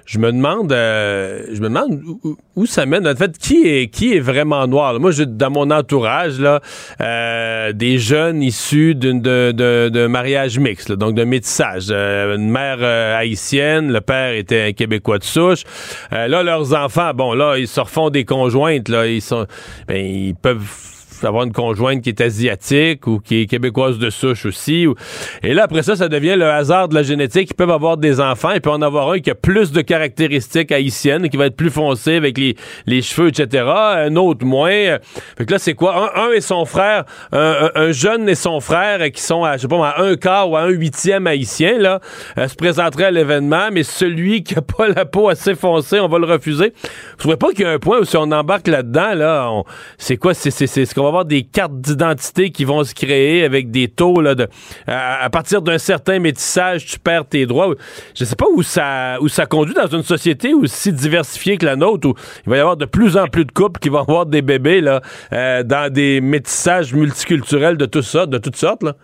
[0.06, 3.06] je me demande, euh, je me demande où, où ça mène.
[3.06, 4.98] En fait, qui est qui est vraiment noir?
[5.00, 6.60] Moi, j'ai dans mon entourage là
[7.00, 11.86] euh, des jeunes issus d'une de, de, de mariage mixte, là, donc de métissage.
[11.90, 15.64] Euh, une mère euh, haïtienne, le père était un Québécois de souche.
[16.12, 18.88] Euh, là, leurs enfants, bon, là, ils se refont des conjointes.
[18.88, 19.46] Là, ils sont,
[19.88, 20.60] ben, ils peuvent
[21.22, 24.86] avoir une conjointe qui est asiatique ou qui est québécoise de souche aussi.
[25.42, 27.48] Et là, après ça, ça devient le hasard de la génétique.
[27.50, 28.50] Ils peuvent avoir des enfants.
[28.54, 31.70] Il peut en avoir un qui a plus de caractéristiques haïtiennes, qui va être plus
[31.70, 33.64] foncé avec les, les cheveux, etc.
[33.66, 34.98] Un autre moins.
[35.38, 36.12] Fait que là, c'est quoi?
[36.18, 39.62] Un, et son frère, un, un- un jeune et son frère qui sont à, je
[39.62, 42.00] sais pas, à un quart ou à un huitième haïtien, là,
[42.38, 46.08] euh, se présenteraient à l'événement, mais celui qui a pas la peau assez foncée, on
[46.08, 46.72] va le refuser.
[47.12, 49.64] Vous trouvez pas qu'il y a un point où si on embarque là-dedans, là, on-
[49.98, 50.34] c'est quoi?
[50.34, 54.20] C'est ce qu'on va avoir des cartes d'identité qui vont se créer avec des taux,
[54.20, 54.48] là, de,
[54.86, 57.74] à, partir d'un certain métissage, tu perds tes droits.
[58.14, 61.76] Je sais pas où ça, où ça conduit dans une société aussi diversifiée que la
[61.76, 62.14] nôtre, où
[62.46, 64.80] il va y avoir de plus en plus de couples qui vont avoir des bébés,
[64.80, 65.00] là,
[65.32, 68.94] euh, dans des métissages multiculturels de tout ça, de toutes sortes, là.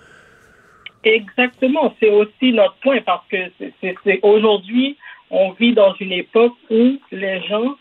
[1.03, 3.37] Exactement, c'est aussi notre point parce que
[3.81, 4.99] c'est- aujourd'hui,
[5.31, 7.75] on vit dans une époque où les gens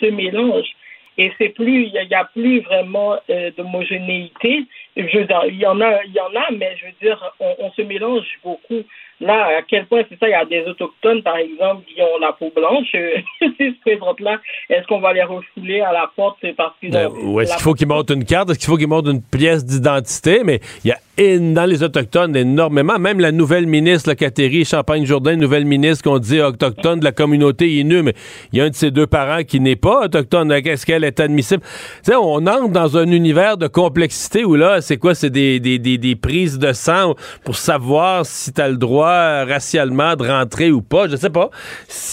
[0.00, 0.74] se mélangent
[1.16, 4.64] et c'est plus, il n'y a, plus vraiment euh, d'homogénéité.
[4.96, 7.82] Il y en a, il y en a, mais je veux dire, on, on se
[7.82, 8.82] mélange beaucoup.
[9.20, 12.18] Là, à quel point c'est ça, il y a des autochtones, par exemple, qui ont
[12.20, 12.90] la peau blanche.
[12.90, 17.08] S'ils se présentent là, est-ce qu'on va les refouler à la porte parce qu'ils Euh,
[17.08, 18.50] ont ou est-ce qu'il faut qu'ils montrent une carte?
[18.50, 20.42] Est-ce qu'il faut qu'ils montrent une pièce d'identité?
[20.44, 22.98] Mais il y a éno- dans les Autochtones énormément.
[22.98, 27.70] Même la nouvelle ministre, la Catherine Champagne-Jourdain, nouvelle ministre qu'on dit autochtone de la communauté
[27.78, 28.14] Innu, mais
[28.52, 30.50] il y a un de ses deux parents qui n'est pas autochtone.
[30.52, 31.62] Est-ce qu'elle est admissible?
[32.04, 35.14] Tu sais, on entre dans un univers de complexité où là, c'est quoi?
[35.14, 39.44] C'est des, des, des, des prises de sang pour savoir si tu as le droit
[39.44, 41.08] racialement de rentrer ou pas.
[41.08, 41.50] Je sais pas.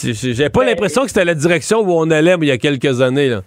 [0.04, 3.02] J'ai pas l'impression que c'était la direction où on allait mais il y a quelques
[3.02, 3.30] années.
[3.30, 3.42] Là.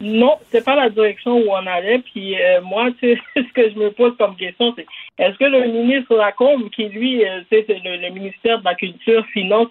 [0.00, 1.98] Non, c'est pas la direction où on allait.
[1.98, 4.86] Puis euh, moi, ce que je me pose comme question, c'est
[5.18, 9.68] est-ce que le ministre Lacombe, qui lui, euh, c'est le, ministère de la Culture, finance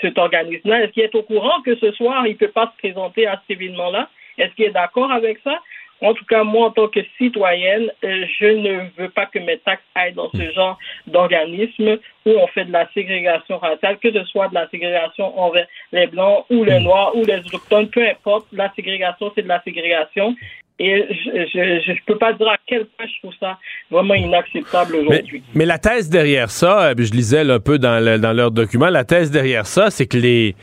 [0.00, 2.78] cet organisme-là, est-ce qu'il est au courant que ce soir, il ne peut pas se
[2.78, 4.08] présenter à cet événement-là?
[4.36, 5.58] Est-ce qu'il est d'accord avec ça?
[6.02, 9.58] En tout cas, moi, en tant que citoyenne, euh, je ne veux pas que mes
[9.58, 14.24] taxes aillent dans ce genre d'organisme où on fait de la ségrégation raciale, que ce
[14.24, 18.46] soit de la ségrégation envers les Blancs ou les Noirs ou les Autochtones, peu importe,
[18.52, 20.34] la ségrégation, c'est de la ségrégation.
[20.82, 23.58] Et je ne peux pas dire à quel point je trouve ça
[23.90, 25.42] vraiment inacceptable aujourd'hui.
[25.54, 29.04] Mais, la thèse derrière ça, euh, je lisais un peu dans, dans leur document, la
[29.04, 30.54] thèse derrière ça, c'est que les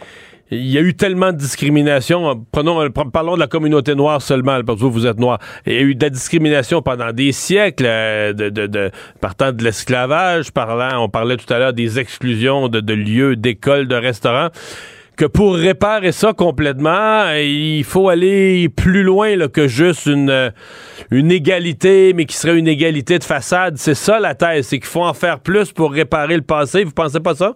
[0.51, 2.45] il y a eu tellement de discrimination.
[2.51, 5.39] Prenons, parlons de la communauté noire seulement, parce que vous, êtes noir.
[5.65, 9.51] Il y a eu de la discrimination pendant des siècles, euh, de, de, de, partant
[9.51, 13.95] de l'esclavage, parlant, on parlait tout à l'heure des exclusions de, de lieux, d'écoles, de
[13.95, 14.49] restaurants
[15.17, 20.53] que pour réparer ça complètement, il faut aller plus loin là, que juste une,
[21.09, 23.77] une égalité, mais qui serait une égalité de façade.
[23.77, 26.83] C'est ça la thèse, c'est qu'il faut en faire plus pour réparer le passé.
[26.83, 27.55] Vous pensez pas ça?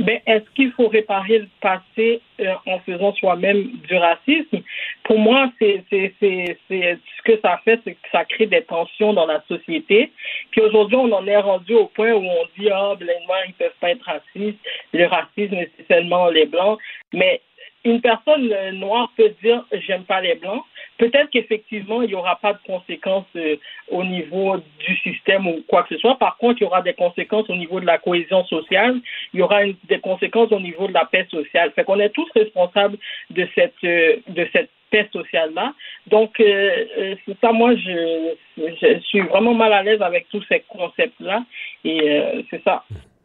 [0.00, 4.60] Ben, est-ce qu'il faut réparer le passé euh, en faisant soi-même du racisme?
[5.04, 8.62] Pour moi, c'est, c'est, c'est, c'est ce que ça fait, c'est que ça crée des
[8.62, 10.10] tensions dans la société.
[10.50, 13.44] Puis aujourd'hui, on en est rendu au point où on dit ah, ben, les noirs
[13.46, 14.58] ils peuvent pas être racistes,
[14.92, 16.80] le racisme c'est seulement les blancs.
[17.12, 17.40] Mais
[17.84, 20.64] une personne noire peut dire j'aime pas les blancs,
[20.98, 23.56] Peut-être qu'effectivement, il n'y aura pas de conséquences euh,
[23.88, 26.18] au niveau du système ou quoi que ce soit.
[26.18, 29.00] Par contre, il y aura des conséquences au niveau de la cohésion sociale.
[29.32, 31.72] Il y aura des conséquences au niveau de la paix sociale.
[31.74, 32.96] Fait qu'on est tous responsables
[33.30, 35.74] de cette, euh, de cette paix sociale-là.
[36.06, 40.60] Donc, euh, c'est ça, moi, je, je, suis vraiment mal à l'aise avec tous ces
[40.68, 41.44] concepts-là.
[41.84, 42.84] Et c'est ça.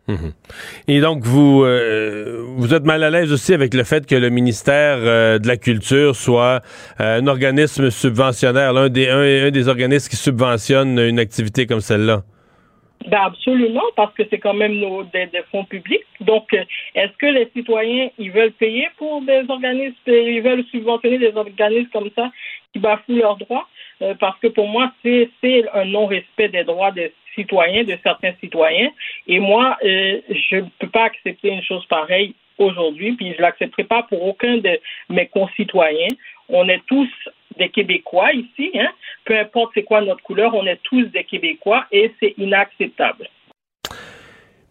[0.10, 0.34] Mhm.
[0.88, 4.32] Et donc, vous, euh, vous êtes mal à l'aise aussi avec le fait que le
[4.32, 6.62] ministère euh, de la Culture soit
[7.00, 12.24] euh, un organisme subventionnaire, l'un des, un, des organismes qui subventionne une activité comme celle-là?
[13.08, 16.04] Ben absolument, parce que c'est quand même nos, des, fonds publics.
[16.22, 16.52] Donc,
[16.96, 21.90] est-ce que les citoyens, ils veulent payer pour des organismes, ils veulent subventionner des organismes
[21.94, 22.32] comme ça
[22.74, 23.68] qui bafouent leurs droits?
[24.22, 25.30] parce que pour moi, c'est
[25.74, 28.92] un non-respect des droits des citoyens, de certains citoyens.
[29.28, 33.42] Et moi, euh, je ne peux pas accepter une chose pareille aujourd'hui, puis je ne
[33.42, 36.14] l'accepterai pas pour aucun de mes concitoyens.
[36.50, 37.10] On est tous
[37.58, 38.90] des Québécois ici, hein?
[39.26, 43.28] peu importe c'est quoi notre couleur, on est tous des Québécois et c'est inacceptable.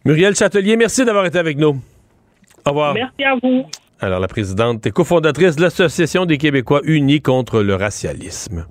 [0.05, 1.77] Muriel Châtelier, merci d'avoir été avec nous.
[2.67, 2.95] Au revoir.
[2.95, 3.67] Merci à vous.
[4.01, 8.65] Alors, la présidente et cofondatrice de l'Association des Québécois unis contre le racialisme.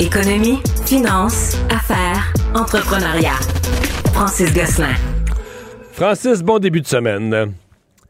[0.00, 0.58] Économie,
[0.94, 3.40] finance, affaires, entrepreneuriat.
[4.12, 4.94] Francis Gosselin.
[5.90, 7.52] Francis, bon début de semaine.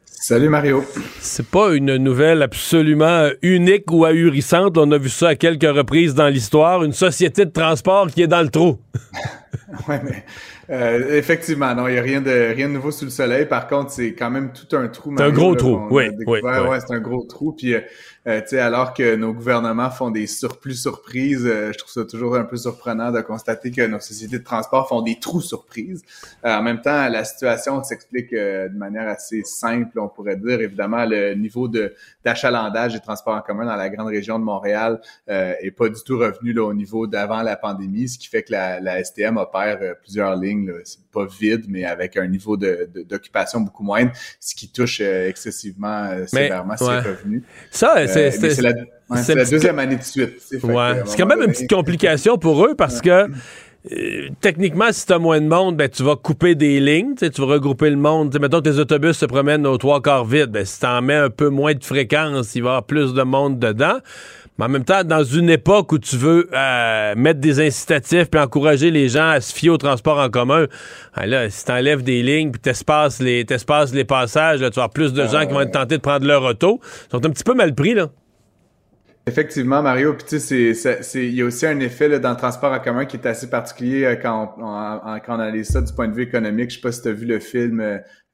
[0.04, 0.84] Salut Mario.
[1.18, 4.76] C'est pas une nouvelle absolument unique ou ahurissante.
[4.76, 6.84] On a vu ça à quelques reprises dans l'histoire.
[6.84, 8.78] Une société de transport qui est dans le trou.
[9.88, 10.24] oui, mais
[10.68, 13.46] euh, effectivement, non, il n'y a rien de, rien de nouveau sous le soleil.
[13.46, 15.14] Par contre, c'est quand même tout un trou.
[15.16, 17.52] C'est un gros trou, oui, oui, Ouais, c'est un gros trou.
[17.52, 17.80] Puis, euh,
[18.26, 22.44] euh, alors que nos gouvernements font des surplus surprises, euh, je trouve ça toujours un
[22.44, 26.02] peu surprenant de constater que nos sociétés de transport font des trous surprises.
[26.44, 30.60] Euh, en même temps, la situation s'explique de manière assez simple, on pourrait dire.
[30.60, 35.00] Évidemment, le niveau de d'achalandage des transports en commun dans la grande région de Montréal
[35.26, 38.52] est pas du tout revenu là, au niveau d'avant la pandémie, ce qui fait que
[38.52, 43.66] la, la STM opère plusieurs lignes, c'est pas vide, mais avec un niveau d'occupation de,
[43.66, 47.42] beaucoup moindre, ce qui touche excessivement sévèrement ses revenus.
[47.70, 50.34] Ça, euh, c'est la, deuxième année de suite.
[50.40, 53.28] C'est quand même une petite complication pour eux parce que
[53.92, 57.28] euh, techniquement, si tu as moins de monde, ben, tu vas couper des lignes, tu
[57.42, 58.30] vas regrouper le monde.
[58.30, 60.50] T'sais, mettons, tes autobus se promènent aux trois quarts vides.
[60.50, 63.12] Ben, si tu en mets un peu moins de fréquence, il va y avoir plus
[63.12, 63.98] de monde dedans.
[64.58, 68.40] Mais en même temps, dans une époque où tu veux euh, mettre des incitatifs puis
[68.40, 70.66] encourager les gens à se fier au transport en commun,
[71.16, 73.44] ben là, si t'enlèves des lignes puis t'espaces les,
[73.92, 76.02] les passages, là, tu vas avoir plus de ah gens qui vont être tentés de
[76.02, 76.80] prendre leur auto.
[77.08, 78.10] Ils sont un petit peu mal pris, là.
[79.26, 80.12] Effectivement, Mario.
[80.14, 82.78] Puis tu sais, c'est, il y a aussi un effet là, dans le transport en
[82.78, 86.14] commun qui est assez particulier euh, quand on, quand on analyse ça du point de
[86.14, 86.70] vue économique.
[86.70, 87.80] Je sais pas si tu as vu le film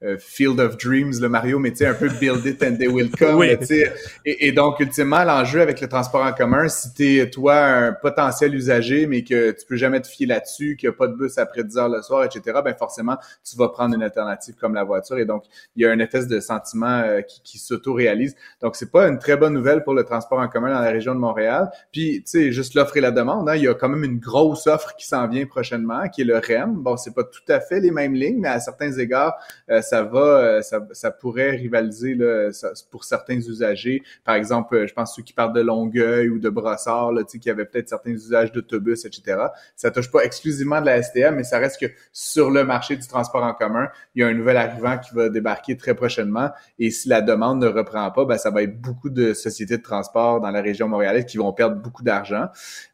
[0.03, 2.75] euh, euh, Field of Dreams, le Mario, mais tu sais, un peu Build It and
[2.77, 3.35] They Will Come.
[3.35, 3.55] oui.
[4.25, 7.93] et, et, donc, ultimement, l'enjeu avec le transport en commun, si tu es, toi, un
[7.93, 11.15] potentiel usager, mais que tu peux jamais te fier là-dessus, qu'il n'y a pas de
[11.15, 14.73] bus après 10 heures le soir, etc., ben forcément, tu vas prendre une alternative comme
[14.73, 15.17] la voiture.
[15.17, 18.35] Et donc, il y a un effet de sentiment qui, qui s'auto-réalise.
[18.61, 21.15] Donc, c'est pas une très bonne nouvelle pour le transport en commun dans la région
[21.15, 21.69] de Montréal.
[21.91, 24.19] Puis, tu sais, juste l'offre et la demande, hein, il y a quand même une
[24.19, 26.75] grosse offre qui s'en vient prochainement, qui est le REM.
[26.75, 29.35] Bon, c'est pas tout à fait les mêmes lignes, mais à certains égards,
[29.69, 32.49] euh, ça va, euh, ça, ça, pourrait rivaliser là,
[32.91, 34.01] pour certains usagers.
[34.23, 37.39] Par exemple, je pense ceux qui partent de Longueuil ou de Brossard, là, tu sais,
[37.39, 39.47] qui avaient peut-être certains usages d'autobus, etc.
[39.75, 43.05] Ça touche pas exclusivement de la STM, mais ça reste que sur le marché du
[43.05, 46.51] transport en commun, il y a un nouvel arrivant qui va débarquer très prochainement.
[46.79, 49.83] Et si la demande ne reprend pas, ben, ça va être beaucoup de sociétés de
[49.83, 52.47] transport dans la région montréalaise qui vont perdre beaucoup d'argent.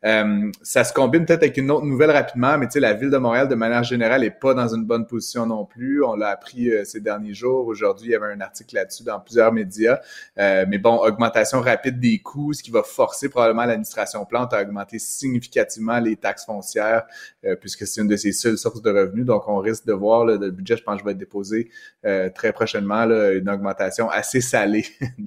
[0.03, 3.11] Euh, ça se combine peut-être avec une autre nouvelle rapidement, mais tu sais, la ville
[3.11, 6.03] de Montréal, de manière générale, est pas dans une bonne position non plus.
[6.03, 7.67] On l'a appris euh, ces derniers jours.
[7.67, 9.99] Aujourd'hui, il y avait un article là-dessus dans plusieurs médias.
[10.37, 14.61] Euh, mais bon, augmentation rapide des coûts, ce qui va forcer probablement l'administration plante à
[14.61, 17.05] augmenter significativement les taxes foncières,
[17.61, 19.25] puisque c'est une de ses seules sources de revenus.
[19.25, 21.69] Donc, on risque de voir le budget, je pense, je vais être déposé
[22.35, 24.85] très prochainement, là, une augmentation assez salée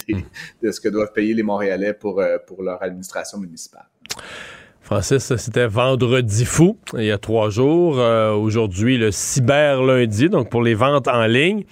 [0.62, 3.87] de ce que doivent payer les Montréalais pour, pour leur administration municipale.
[4.90, 8.00] Francis, c'était vendredi fou, il y a trois jours.
[8.00, 11.62] Euh, aujourd'hui, le cyber lundi, donc pour les ventes en ligne.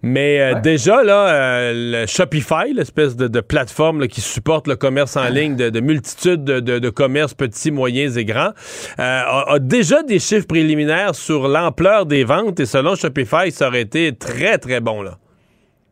[0.00, 5.28] Mais euh, déjà, là, euh, le Shopify, l'espèce de, plateforme qui supporte le commerce en
[5.28, 8.52] ligne de, multitudes de, commerces petits, moyens et grands,
[8.96, 12.58] a, déjà des chiffres préliminaires sur l'ampleur des ventes.
[12.58, 15.02] Et selon Shopify, ça aurait été très, très bon.
[15.02, 15.18] là.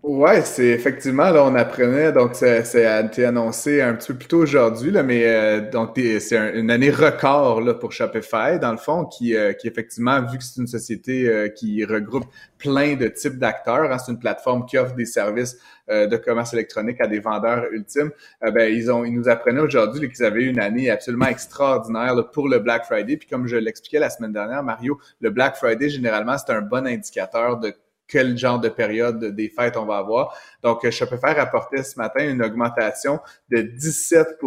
[0.02, 2.62] Ouais, c'est effectivement, là, on apprenait, donc c'est
[3.04, 6.90] été annoncé un petit peu plus tôt aujourd'hui, là, mais euh, donc c'est une année
[6.90, 10.66] record là, pour Shopify, dans le fond, qui, euh, qui effectivement, vu que c'est une
[10.66, 12.24] société euh, qui regroupe
[12.56, 15.58] plein de types d'acteurs, hein, c'est une plateforme qui offre des services
[15.88, 20.24] de commerce électronique à des vendeurs ultimes, ben, ils, ont, ils nous apprenaient aujourd'hui qu'ils
[20.24, 23.16] avaient eu une année absolument extraordinaire pour le Black Friday.
[23.16, 26.86] Puis comme je l'expliquais la semaine dernière, Mario, le Black Friday, généralement, c'est un bon
[26.86, 27.74] indicateur de
[28.11, 30.37] quel genre de période des fêtes on va avoir.
[30.62, 33.20] Donc, Shopify rapportait ce matin une augmentation
[33.51, 34.38] de 17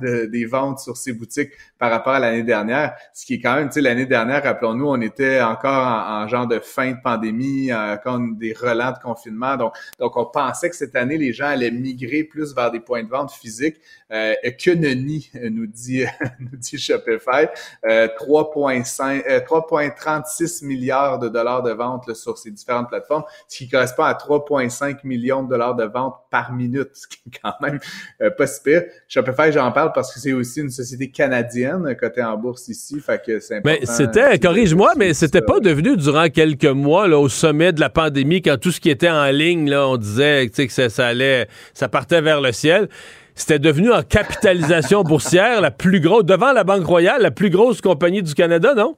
[0.00, 3.54] de, des ventes sur ses boutiques par rapport à l'année dernière, ce qui est quand
[3.54, 7.72] même, tu sais, l'année dernière, rappelons-nous, on était encore en, genre de fin de pandémie,
[7.72, 9.56] encore des relents de confinement.
[9.56, 13.02] Donc, donc, on pensait que cette année, les gens allaient migrer plus vers des points
[13.02, 13.76] de vente physiques.
[14.10, 16.04] Euh, que nenni, nous dit,
[16.40, 17.46] nous dit Shopify.
[17.86, 23.03] Euh, 3,5, 3,36 euh, milliards de dollars de ventes sur ces différentes plateformes,
[23.48, 27.38] ce qui correspond à 3,5 millions de dollars de ventes par minute, ce qui est
[27.42, 27.78] quand même
[28.22, 28.82] euh, pas si pire.
[29.08, 33.22] Shopify, j'en parle parce que c'est aussi une société canadienne cotée en bourse ici, fait
[33.24, 33.78] que c'est important.
[33.80, 37.90] Mais c'était, corrige-moi, mais c'était pas devenu durant quelques mois là, au sommet de la
[37.90, 41.48] pandémie quand tout ce qui était en ligne, là, on disait que ça, ça allait,
[41.72, 42.88] ça partait vers le ciel
[43.34, 47.80] c'était devenu en capitalisation boursière la plus grosse, devant la Banque Royale, la plus grosse
[47.80, 48.96] compagnie du Canada, non?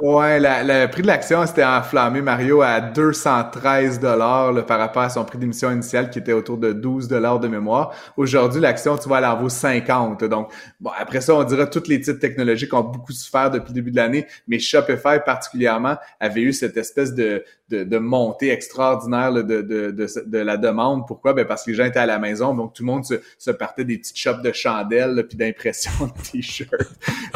[0.00, 5.26] Ouais, le prix de l'action s'était enflammé, Mario, à 213 dollars par rapport à son
[5.26, 7.94] prix d'émission initial qui était autour de 12 dollars de mémoire.
[8.16, 10.24] Aujourd'hui, l'action, tu vois, elle en vaut 50.
[10.24, 13.74] Donc, bon, après ça, on dirait tous les titres technologiques ont beaucoup souffert depuis le
[13.74, 19.32] début de l'année, mais Shopify particulièrement avait eu cette espèce de, de, de montée extraordinaire
[19.32, 21.06] de, de, de, de, la demande.
[21.06, 21.32] Pourquoi?
[21.32, 23.50] Ben parce que les gens étaient à la maison, donc tout le monde se, se
[23.50, 26.70] partait des petites shops de chandelles puis d'impression de t-shirts.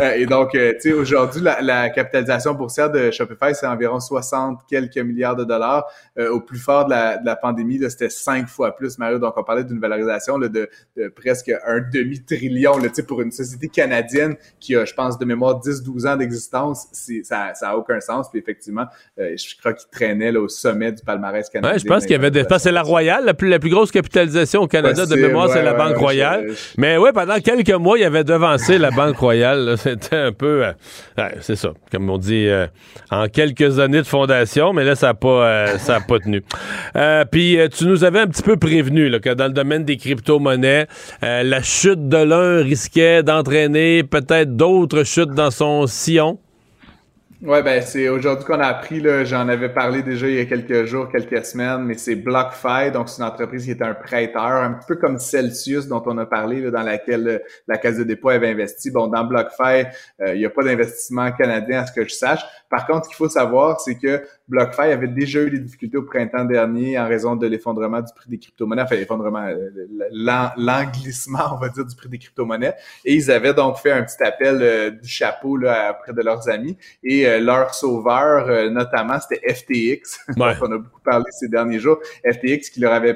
[0.00, 4.00] Euh, et donc, euh, tu sais, aujourd'hui, la, la capitalisation boursière de Shopify, c'est environ
[4.00, 5.86] 60 quelques milliards de dollars.
[6.18, 9.18] Euh, au plus fort de la, de la pandémie, c'était cinq fois plus, Mario.
[9.18, 13.68] Donc, on parlait d'une valorisation là, de, de, presque un demi-trillion là, pour une société
[13.68, 16.88] canadienne qui a, je pense, de mémoire 10-12 ans d'existence.
[17.22, 18.30] Ça n'a a aucun sens.
[18.30, 18.86] Puis effectivement,
[19.18, 21.72] euh, je crois qu'il traînait là, au sommet du palmarès canadien.
[21.72, 22.44] Ouais, je pense qu'il y avait des...
[22.58, 25.74] C'est la Royale, la plus, la plus grosse capitalisation au Canada de mémoire, c'est la
[25.74, 26.46] Banque Royale.
[26.78, 29.74] Mais oui, pendant quelques mois, il y avait devancé la Banque Royale.
[29.78, 30.64] C'était un peu...
[31.18, 31.72] Euh, c'est ça.
[31.90, 32.66] Comme on dit, euh,
[33.10, 36.42] en quelques années de fondation, mais là, ça n'a pas, euh, ça pas tenu.
[37.30, 40.86] Puis, tu nous avais un petit peu prévenu là, que dans le domaine des crypto-monnaies,
[41.22, 46.38] la chute de l'un risquait d'entraîner peut-être d'autres chutes dans son sillon.
[47.44, 50.86] Ouais, ben c'est aujourd'hui qu'on a appris, j'en avais parlé déjà il y a quelques
[50.86, 54.78] jours, quelques semaines, mais c'est BlockFi, donc c'est une entreprise qui est un prêteur, un
[54.88, 58.48] peu comme Celsius dont on a parlé, là, dans laquelle la Caisse de dépôt avait
[58.48, 58.90] investi.
[58.90, 59.84] Bon, dans BlockFi,
[60.26, 62.40] il n'y a pas d'investissement canadien à ce que je sache.
[62.70, 66.02] Par contre, ce qu'il faut savoir, c'est que BlockFi avait déjà eu des difficultés au
[66.02, 69.70] printemps dernier en raison de l'effondrement du prix des crypto-monnaies, enfin l'effondrement, euh,
[70.56, 72.74] l'englissement, on va dire, du prix des crypto-monnaies.
[73.04, 76.48] Et ils avaient donc fait un petit appel euh, du chapeau là, auprès de leurs
[76.50, 76.76] amis.
[77.02, 81.98] Et euh, leur sauveur, notamment, c'était FTX, dont on a beaucoup parlé ces derniers jours.
[82.24, 83.14] FTX qui leur avait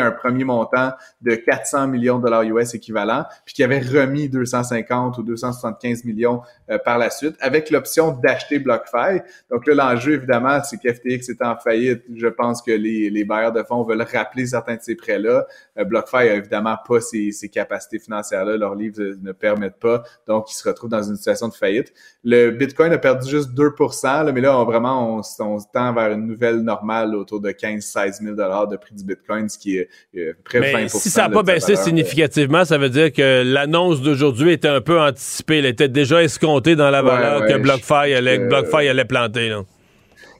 [0.00, 5.18] un premier montant de 400 millions de dollars US équivalent, puis qui avait remis 250
[5.18, 9.20] ou 275 millions euh, par la suite, avec l'option d'acheter BlockFi.
[9.50, 12.02] Donc là, l'enjeu, évidemment, c'est qu'FTX est en faillite.
[12.14, 15.46] Je pense que les, les bailleurs de fonds veulent rappeler certains de ces prêts-là.
[15.78, 18.56] Euh, BlockFi a évidemment pas ces, capacités financières-là.
[18.56, 20.02] Leurs livres ne permettent pas.
[20.26, 21.92] Donc, ils se retrouvent dans une situation de faillite.
[22.22, 26.26] Le Bitcoin a perdu juste 2 là, mais là, vraiment, on, on tend vers une
[26.26, 30.60] nouvelle normale autour de 15-16 000 de prix du Bitcoin, ce qui est euh, près
[30.60, 34.68] de 20 Si ça n'a pas baissé significativement, ça veut dire que l'annonce d'aujourd'hui était
[34.68, 35.58] un peu anticipée.
[35.58, 39.48] Elle était déjà escomptée dans la valeur que BlockFi allait, BlockFi allait planter.
[39.48, 39.62] Là.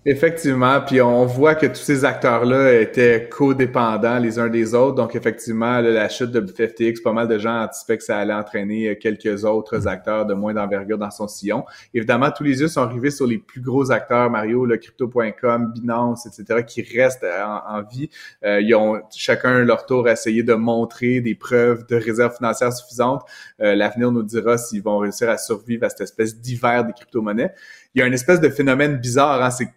[0.06, 4.96] Effectivement, puis on voit que tous ces acteurs-là étaient codépendants les uns des autres.
[4.96, 8.98] Donc effectivement, la chute de FTX, pas mal de gens anticipaient que ça allait entraîner
[8.98, 9.88] quelques autres mm.
[9.88, 11.64] acteurs de moins d'envergure dans son sillon.
[11.94, 16.26] Évidemment, tous les yeux sont arrivés sur les plus gros acteurs, Mario, le crypto.com, Binance,
[16.26, 18.10] etc., qui restent en, vie.
[18.44, 23.22] Euh, ils ont chacun leur tour essayé de montrer des preuves de réserves financières suffisantes.
[23.60, 27.52] Euh, L'avenir nous dira s'ils vont réussir à survivre à cette espèce d'hiver des crypto-monnaies.
[27.94, 29.68] Il y a une espèce de phénomène bizarre, hein, c'est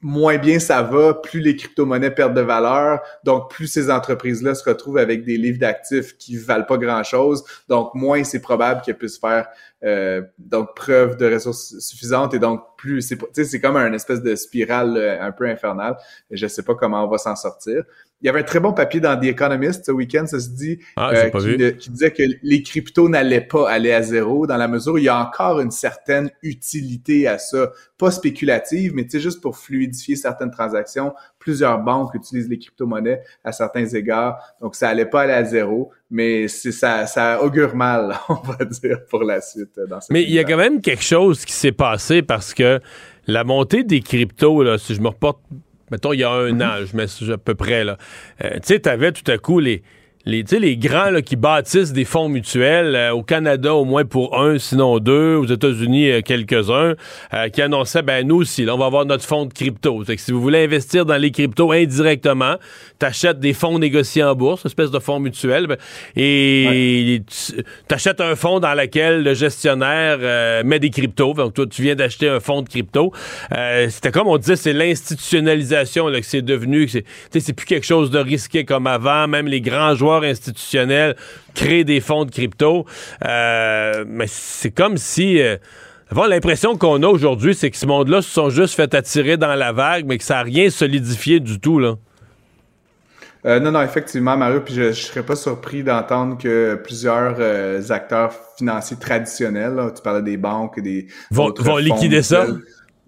[0.00, 3.00] moins bien ça va, plus les crypto-monnaies perdent de valeur.
[3.24, 7.44] Donc, plus ces entreprises-là se retrouvent avec des livres d'actifs qui valent pas grand-chose.
[7.68, 9.48] Donc, moins c'est probable qu'elles puissent faire
[9.84, 12.34] euh, donc preuve de ressources suffisantes.
[12.34, 13.02] Et donc, plus
[13.32, 15.96] c'est comme un espèce de spirale euh, un peu infernale.
[16.30, 17.84] Je sais pas comment on va s'en sortir.
[18.20, 20.80] Il y avait un très bon papier dans The Economist ce week-end, ça se dit,
[20.96, 21.30] ah, euh,
[21.72, 25.04] qui, disait que les cryptos n'allaient pas aller à zéro dans la mesure où il
[25.04, 29.56] y a encore une certaine utilité à ça, pas spéculative, mais tu sais juste pour
[29.56, 31.14] fluidifier certaines transactions.
[31.38, 35.92] Plusieurs banques utilisent les crypto-monnaies à certains égards, donc ça allait pas aller à zéro,
[36.10, 39.78] mais c'est ça, ça augure mal, on va dire, pour la suite.
[39.88, 42.80] Dans mais il y a quand même quelque chose qui s'est passé parce que
[43.28, 45.38] la montée des cryptos, là, si je me reporte
[45.90, 47.98] mettons, il y a un an, je mets à peu près, là.
[48.44, 49.82] Euh, tu sais, t'avais tout à coup les
[50.24, 54.38] les, les grands là, qui bâtissent des fonds mutuels, euh, au Canada au moins pour
[54.38, 56.94] un, sinon deux, aux États-Unis euh, quelques-uns,
[57.34, 60.04] euh, qui annonçaient, ben nous aussi, là, on va avoir notre fonds de crypto.
[60.04, 62.56] C'est que si vous voulez investir dans les cryptos indirectement,
[62.98, 65.76] t'achètes des fonds négociés en bourse, une espèce de fonds mutuel, ben,
[66.16, 67.22] et
[67.86, 71.34] t'achètes un fonds dans lequel le gestionnaire met des cryptos.
[71.34, 73.12] Donc toi, tu viens d'acheter un fonds de crypto.
[73.88, 76.88] C'était comme on disait, c'est l'institutionnalisation là, que c'est devenu.
[76.88, 79.28] C'est plus quelque chose de risqué comme avant.
[79.28, 81.16] Même les grands joueurs institutionnels
[81.54, 82.86] créent des fonds de crypto.
[83.24, 85.40] Euh, mais c'est comme si...
[85.40, 85.56] Euh,
[86.28, 89.72] l'impression qu'on a aujourd'hui, c'est que ce monde-là se sont juste fait attirer dans la
[89.72, 91.94] vague, mais que ça n'a rien solidifié du tout, là.
[93.46, 98.32] Euh, non, non, effectivement, Mario, puis je, ne serais pas surpris d'entendre que plusieurs acteurs
[98.56, 102.46] financiers traditionnels, tu parlais des banques, des vont, vont liquider ça?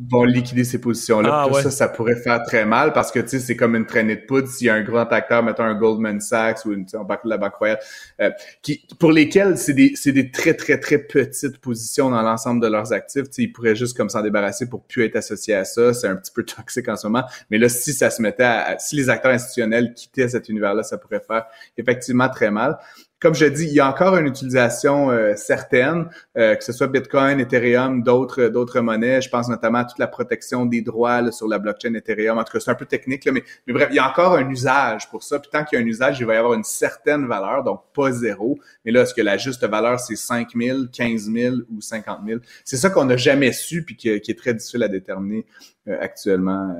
[0.08, 1.46] Vont liquider ces positions-là.
[1.50, 4.16] Ah, ça, ça pourrait faire très mal parce que tu sais, c'est comme une traînée
[4.16, 4.48] de poudre.
[4.48, 6.86] S'il y a un grand acteur, mettons un Goldman Sachs ou une,
[7.24, 7.78] la Banque Royale,
[8.20, 8.30] euh,
[8.62, 12.68] qui, pour lesquels c'est des, c'est des très, très, très petites positions dans l'ensemble de
[12.68, 13.24] leurs actifs.
[13.24, 15.92] Tu sais, ils pourraient juste comme s'en débarrasser pour plus être associés à ça.
[15.92, 17.24] C'est un petit peu toxique en ce moment.
[17.50, 20.96] Mais là, si ça se mettait à si les acteurs institutionnels quittaient cet univers-là, ça
[20.96, 21.44] pourrait faire
[21.76, 22.78] effectivement très mal
[23.20, 26.08] comme je dis, il y a encore une utilisation euh, certaine,
[26.38, 29.20] euh, que ce soit Bitcoin, Ethereum, d'autres d'autres monnaies.
[29.20, 32.38] Je pense notamment à toute la protection des droits sur la blockchain Ethereum.
[32.38, 34.36] En tout cas, c'est un peu technique, là, mais, mais bref, il y a encore
[34.36, 35.38] un usage pour ça.
[35.38, 37.82] Puis tant qu'il y a un usage, il va y avoir une certaine valeur, donc
[37.94, 38.58] pas zéro.
[38.86, 42.40] Mais là, est-ce que la juste valeur, c'est 5 000, 15 000 ou 50 000?
[42.64, 45.44] C'est ça qu'on n'a jamais su puis qui, est très difficile à déterminer
[45.88, 46.74] euh, actuellement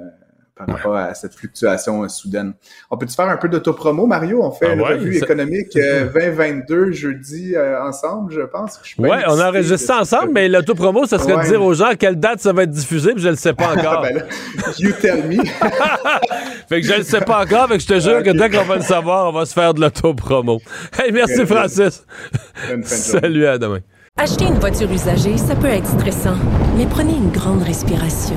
[0.67, 2.55] par rapport à cette fluctuation euh, soudaine.
[2.91, 4.43] On peut-tu faire un peu d'autopromo, Mario?
[4.43, 8.81] On fait ah une revue économique 2022 euh, jeudi euh, ensemble, je pense.
[8.99, 12.17] Oui, on a enregistré ensemble, mais l'autopromo, ça serait de dire aux gens à quelle
[12.17, 14.03] date ça va être diffusé, puis je ne le sais pas encore.
[14.03, 14.25] ben
[14.79, 15.43] you tell me.
[16.69, 18.51] fait que je ne le sais pas encore, fait que je te jure que dès
[18.51, 20.61] qu'on va le savoir, on va se faire de l'autopromo.
[20.99, 22.05] Hey, merci Francis.
[22.85, 23.81] Salut, à demain.
[24.17, 26.37] Acheter une voiture usagée, ça peut être stressant,
[26.77, 28.37] mais prenez une grande respiration.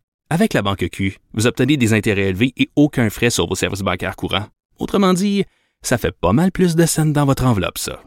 [0.33, 3.81] Avec la banque Q, vous obtenez des intérêts élevés et aucun frais sur vos services
[3.81, 4.47] bancaires courants.
[4.79, 5.43] Autrement dit,
[5.81, 8.01] ça fait pas mal plus de scènes dans votre enveloppe, ça.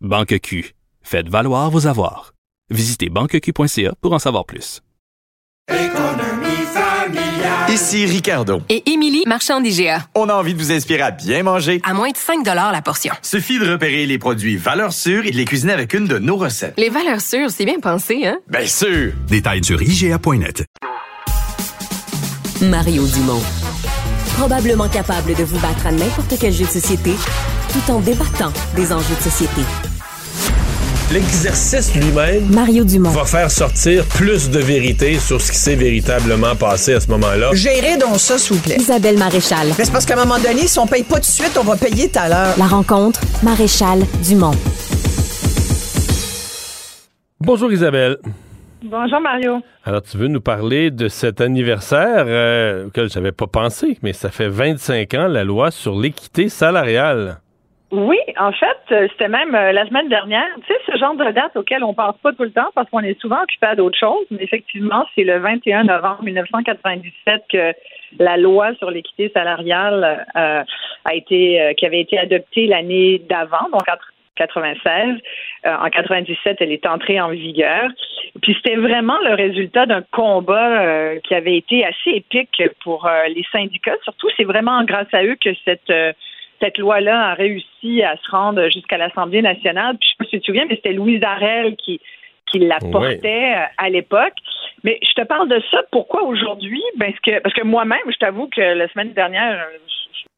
[0.00, 0.72] Banque Q,
[1.02, 2.32] faites valoir vos avoirs.
[2.70, 4.80] Visitez banqueq.ca pour en savoir plus.
[5.68, 7.70] Économie familiale.
[7.70, 8.62] Ici Ricardo.
[8.70, 10.08] Et Émilie, marchand d'IGA.
[10.14, 11.82] On a envie de vous inspirer à bien manger.
[11.84, 13.12] À moins de 5 la portion.
[13.20, 16.36] Suffit de repérer les produits valeurs sûres et de les cuisiner avec une de nos
[16.38, 16.72] recettes.
[16.78, 18.38] Les valeurs sûres, c'est bien pensé, hein?
[18.48, 19.12] Bien sûr!
[19.28, 20.64] Détails sur IGA.net.
[22.68, 23.40] Mario Dumont.
[24.36, 27.12] Probablement capable de vous battre à n'importe quel jeu de société
[27.72, 29.62] tout en débattant des enjeux de société.
[31.12, 33.10] L'exercice lui-même Mario Dumont.
[33.10, 37.50] va faire sortir plus de vérité sur ce qui s'est véritablement passé à ce moment-là.
[37.52, 38.76] Gérez donc ça, s'il vous plaît.
[38.78, 39.68] Isabelle Maréchal.
[39.78, 41.64] Mais c'est parce qu'à un moment donné, si on paye pas tout de suite, on
[41.64, 42.54] va payer tout à l'heure.
[42.58, 44.54] La rencontre, Maréchal Dumont.
[47.40, 48.18] Bonjour Isabelle.
[48.82, 49.60] Bonjour Mario.
[49.84, 54.30] Alors tu veux nous parler de cet anniversaire euh, auquel j'avais pas pensé, mais ça
[54.30, 57.38] fait 25 ans la loi sur l'équité salariale.
[57.92, 60.48] Oui, en fait, euh, c'était même euh, la semaine dernière.
[60.66, 63.00] Tu sais, ce genre de date auquel on pense pas tout le temps parce qu'on
[63.00, 64.26] est souvent occupé à d'autres choses.
[64.32, 67.72] Mais effectivement, c'est le 21 novembre 1997 que
[68.18, 70.64] la loi sur l'équité salariale euh,
[71.04, 73.88] a été, qui avait été adoptée l'année d'avant, donc
[74.40, 75.16] en 96.
[75.64, 77.90] en 97, elle est entrée en vigueur.
[78.42, 83.96] Puis c'était vraiment le résultat d'un combat qui avait été assez épique pour les syndicats.
[84.04, 85.92] Surtout, c'est vraiment grâce à eux que cette
[86.60, 89.96] cette loi-là a réussi à se rendre jusqu'à l'Assemblée nationale.
[89.98, 92.00] Puis je me souviens, mais c'était Louise Arel qui,
[92.50, 94.34] qui la portait euh, à l'époque.
[94.84, 95.82] Mais je te parle de ça.
[95.90, 96.82] Pourquoi aujourd'hui?
[96.96, 99.78] Ben, parce que, parce que moi-même, je t'avoue que la semaine dernière, euh,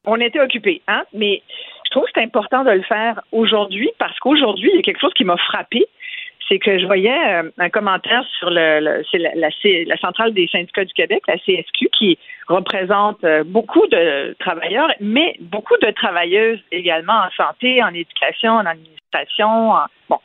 [0.04, 0.82] on était occupés.
[0.88, 1.04] Hein?
[1.12, 1.42] Mais
[1.88, 5.00] je trouve que c'est important de le faire aujourd'hui parce qu'aujourd'hui, il y a quelque
[5.00, 5.86] chose qui m'a frappé
[6.48, 10.94] c'est que je voyais euh, un commentaire sur le, la, la, centrale des syndicats du
[10.94, 17.30] Québec, la CSQ, qui représente euh, beaucoup de travailleurs, mais beaucoup de travailleuses également en
[17.36, 19.74] santé, en éducation, en administration.
[20.08, 20.18] bon.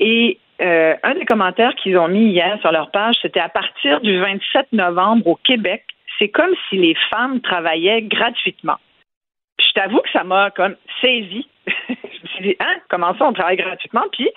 [0.00, 4.00] Et euh, un des commentaires qu'ils ont mis hier sur leur page, c'était à partir
[4.00, 5.84] du 27 novembre au Québec,
[6.18, 8.78] c'est comme si les femmes travaillaient gratuitement.
[9.74, 11.48] Je t'avoue que ça m'a comme saisi.
[11.66, 14.04] je me suis dit, hein, comment ça, on travaille gratuitement?
[14.12, 14.28] Puis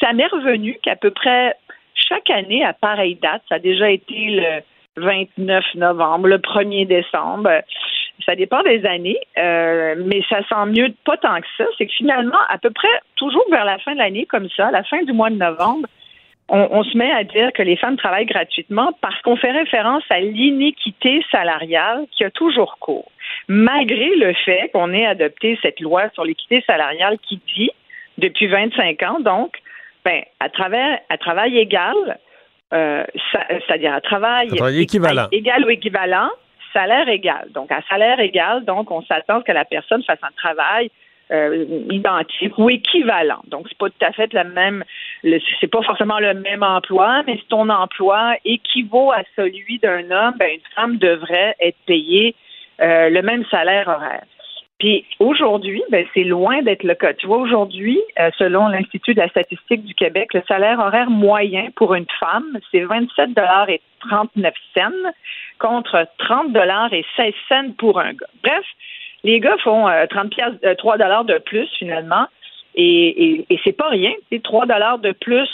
[0.00, 1.54] ça m'est revenu qu'à peu près
[1.94, 4.62] chaque année, à pareille date, ça a déjà été le
[4.96, 7.50] 29 novembre, le 1er décembre.
[8.26, 11.64] Ça dépend des années, euh, mais ça sent mieux pas tant que ça.
[11.78, 14.70] C'est que finalement, à peu près toujours vers la fin de l'année, comme ça, à
[14.70, 15.88] la fin du mois de novembre,
[16.48, 20.20] on, se met à dire que les femmes travaillent gratuitement parce qu'on fait référence à
[20.20, 23.10] l'inéquité salariale qui a toujours cours.
[23.48, 27.70] Malgré le fait qu'on ait adopté cette loi sur l'équité salariale qui dit,
[28.18, 29.56] depuis 25 ans, donc,
[30.04, 32.18] ben, à travers à travail égal,
[32.74, 34.48] euh, c'est-à-dire à travail,
[34.80, 35.28] équivalent.
[35.32, 36.30] égal ou équivalent,
[36.72, 37.48] salaire égal.
[37.54, 40.90] Donc, à salaire égal, donc, on s'attend que la personne fasse un travail
[41.30, 41.64] euh,
[42.58, 43.42] ou équivalent.
[43.48, 44.84] Donc, c'est pas tout à fait la même,
[45.22, 50.34] c'est pas forcément le même emploi, mais si ton emploi équivaut à celui d'un homme,
[50.38, 52.34] ben, une femme devrait être payée
[52.80, 54.24] euh, le même salaire horaire.
[54.82, 57.14] Puis aujourd'hui, ben, c'est loin d'être le cas.
[57.14, 61.68] Tu vois, aujourd'hui, euh, selon l'Institut de la statistique du Québec, le salaire horaire moyen
[61.76, 63.30] pour une femme, c'est 27
[63.68, 65.12] et 39 cents
[65.60, 66.48] contre 30
[66.90, 68.26] et 16 cents pour un gars.
[68.42, 68.64] Bref,
[69.24, 70.32] les gars font 30
[70.64, 72.26] euh, 3 euh, de plus finalement,
[72.74, 74.12] et, c'est pas rien.
[74.30, 74.66] C'est 3
[74.98, 75.48] de plus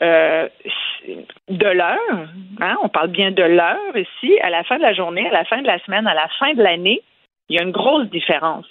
[0.00, 2.28] de l'heure.
[2.60, 2.76] Hein?
[2.82, 5.62] On parle bien de l'heure ici, à la fin de la journée, à la fin
[5.62, 7.02] de la semaine, à la fin de l'année
[7.48, 8.66] il y a une grosse différence.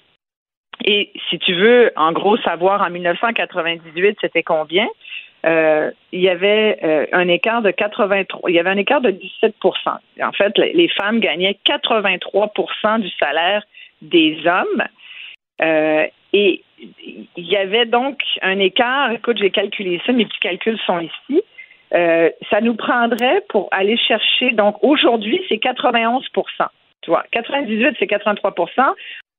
[0.84, 4.88] Et si tu veux, en gros, savoir en 1998, c'était combien?
[5.46, 9.12] Euh, il y avait euh, un écart de 83, il y avait un écart de
[9.12, 9.52] 17%
[10.22, 13.64] En fait, les femmes gagnaient 83% du salaire
[14.02, 14.84] des hommes.
[15.62, 20.80] Euh, et il y avait donc un écart, écoute, j'ai calculé ça, mes petits calculs
[20.86, 21.42] sont ici.
[21.92, 26.22] ça nous prendrait pour aller chercher, donc aujourd'hui, c'est 91%
[27.02, 28.54] tu vois, 98, c'est 83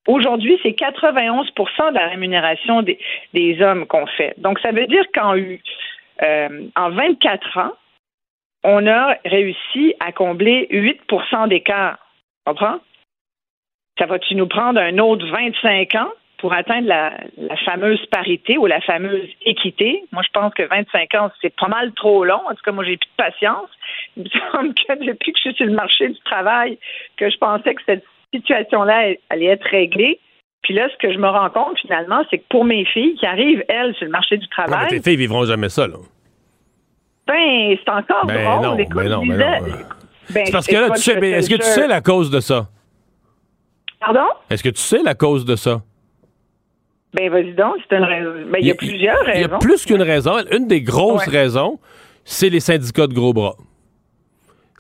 [0.09, 2.99] Aujourd'hui, c'est 91% de la rémunération des,
[3.35, 4.35] des hommes qu'on fait.
[4.39, 5.37] Donc, ça veut dire qu'en
[6.23, 7.73] euh, en 24 ans,
[8.65, 11.99] on a réussi à combler 8% d'écart.
[12.45, 12.79] Comprends?
[13.99, 17.13] Ça va-tu nous prendre un autre 25 ans pour atteindre la,
[17.65, 20.05] fameuse parité ou la fameuse équité?
[20.13, 22.41] Moi, je pense que 25 ans, c'est pas mal trop long.
[22.49, 23.71] En tout cas, moi, j'ai plus de patience.
[24.17, 26.79] Il me semble que depuis que je suis sur le marché du travail,
[27.17, 30.19] que je pensais que cette situation-là allait être réglée.
[30.63, 33.27] Puis là, ce que je me rends compte finalement, c'est que pour mes filles qui
[33.27, 34.85] arrivent, elles, sur le marché du travail.
[34.85, 35.97] Non, tes filles vivront jamais ça, là.
[37.27, 38.63] Ben, c'est encore ben drôle.
[38.63, 39.69] Non, ben non, ben non.
[40.31, 42.69] Ben, parce que là, tu sais, est-ce que tu sais la cause de ça?
[44.01, 44.27] Pardon?
[44.51, 45.83] Est-ce que tu sais la cause de ça?
[47.15, 48.31] Ben, vas-y donc, c'est une raison.
[48.51, 49.39] Ben, il y, a plusieurs raisons.
[49.39, 50.37] Il y a plus qu'une raison.
[50.51, 51.79] Une des grosses raisons,
[52.25, 53.55] c'est les syndicats de gros bras.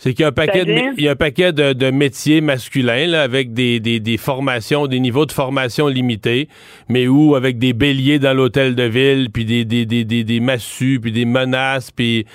[0.02, 2.40] C'est qu'il y a un paquet, de, il y a un paquet de, de métiers
[2.40, 6.48] masculins là, avec des, des, des formations, des niveaux de formation limités,
[6.88, 10.40] mais où avec des béliers dans l'hôtel de ville, puis des, des, des, des, des
[10.40, 12.26] massues, puis des menaces, puis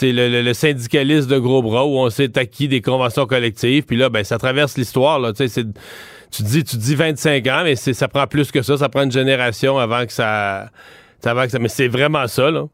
[0.00, 3.96] le, le, le syndicaliste de gros bras où on s'est acquis des conventions collectives, puis
[3.96, 5.18] là, ben ça traverse l'histoire.
[5.18, 5.66] Là, tu sais, c'est-
[6.30, 8.76] tu dis, tu dis 25 ans, mais c'est, ça prend plus que ça.
[8.76, 10.70] Ça prend une génération avant que ça,
[11.24, 11.58] avant que ça.
[11.58, 12.66] Mais c'est vraiment ça là.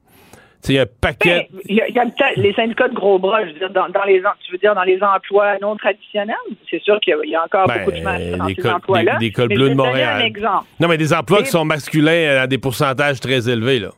[0.69, 1.49] Il y a un paquet.
[1.51, 3.59] Ben, Il y a, il y a peut-être les syndicats de gros bras, je veux
[3.59, 6.37] dire, dans, dans les, tu veux dire dans les emplois non traditionnels?
[6.71, 8.67] C'est sûr qu'il y a- il y a encore Ben, beaucoup de mal dans ces
[8.71, 9.17] emplois-là.
[9.19, 10.23] des- des cols Mais bleus je de Montréal.
[10.23, 10.65] un exemple.
[10.81, 13.91] Non, mais des emplois qui sont masculins à des pourcentages très élevés, là.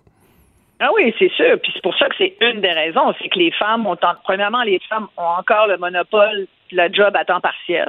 [0.79, 1.59] Ah oui, c'est sûr.
[1.63, 4.15] Puis c'est pour ça que c'est une des raisons, c'est que les femmes ont, en-
[4.25, 7.89] premièrement, les femmes ont encore le monopole de la job à temps partiel.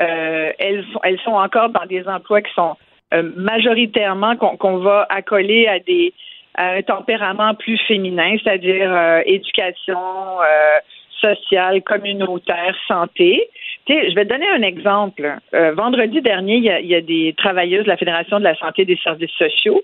[0.00, 2.76] Euh, elles, sont- elles sont encore dans des emplois qui sont
[3.12, 6.12] euh, majoritairement qu'on va accoler à des
[6.56, 9.98] un tempérament plus féminin, c'est-à-dire euh, éducation
[10.40, 10.78] euh,
[11.24, 13.48] sociale, communautaire, santé.
[13.86, 15.38] Tu sais, je vais te donner un exemple.
[15.54, 18.86] Euh, vendredi dernier, il y, a, des travailleuses de la Fédération de la santé et
[18.86, 19.82] des services sociaux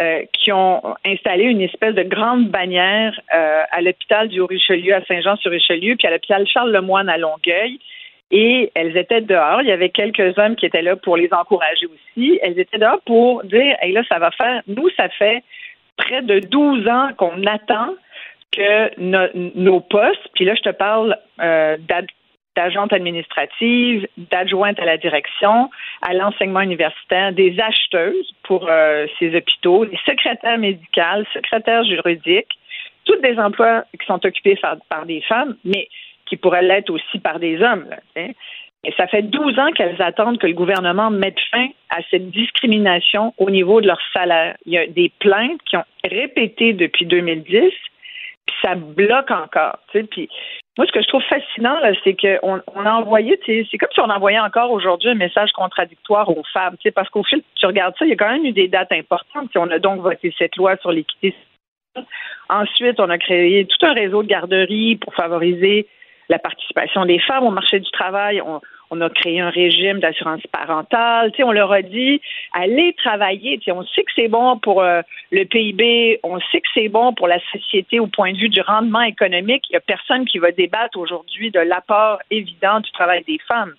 [0.00, 5.04] euh, qui ont installé une espèce de grande bannière euh, à l'hôpital du Haut-Richelieu à
[5.04, 7.78] Saint-Jean-sur-Richelieu, puis à l'hôpital Charles-Lemoine à Longueuil.
[8.34, 9.60] Et elles étaient dehors.
[9.60, 12.40] Il y avait quelques hommes qui étaient là pour les encourager aussi.
[12.42, 15.42] Elles étaient dehors pour dire, hey, là, ça va faire, nous, ça fait
[15.96, 17.94] près de 12 ans qu'on attend
[18.50, 21.76] que no- nos postes, puis là, je te parle euh,
[22.54, 25.70] d'agente administrative, d'adjointe à la direction,
[26.02, 32.58] à l'enseignement universitaire, des acheteuses pour euh, ces hôpitaux, des secrétaires médicales, secrétaires juridiques,
[33.04, 35.88] tous des emplois qui sont occupés par, des femmes, mais
[36.26, 37.86] qui pourraient l'être aussi par des hommes.
[38.84, 43.32] Et ça fait 12 ans qu'elles attendent que le gouvernement mette fin à cette discrimination
[43.38, 44.56] au niveau de leur salaire.
[44.66, 49.78] Il y a des plaintes qui ont répété depuis 2010, puis ça bloque encore.
[49.92, 50.28] Puis
[50.76, 54.10] moi, ce que je trouve fascinant, c'est qu'on on a envoyé, c'est comme si on
[54.10, 58.08] envoyait encore aujourd'hui un message contradictoire aux femmes, parce qu'au fil, tu regardes ça, il
[58.08, 59.50] y a quand même eu des dates importantes.
[59.54, 61.36] On a donc voté cette loi sur l'équité
[62.48, 65.86] Ensuite, on a créé tout un réseau de garderies pour favoriser
[66.28, 68.40] la participation des femmes au marché du travail.
[68.40, 71.32] On, a créé un régime d'assurance parentale.
[71.38, 72.20] On leur a dit,
[72.52, 73.58] allez travailler.
[73.68, 75.00] On sait que c'est bon pour euh,
[75.30, 76.20] le PIB.
[76.22, 79.64] On sait que c'est bon pour la société au point de vue du rendement économique.
[79.70, 83.72] Il n'y a personne qui va débattre aujourd'hui de l'apport évident du travail des femmes.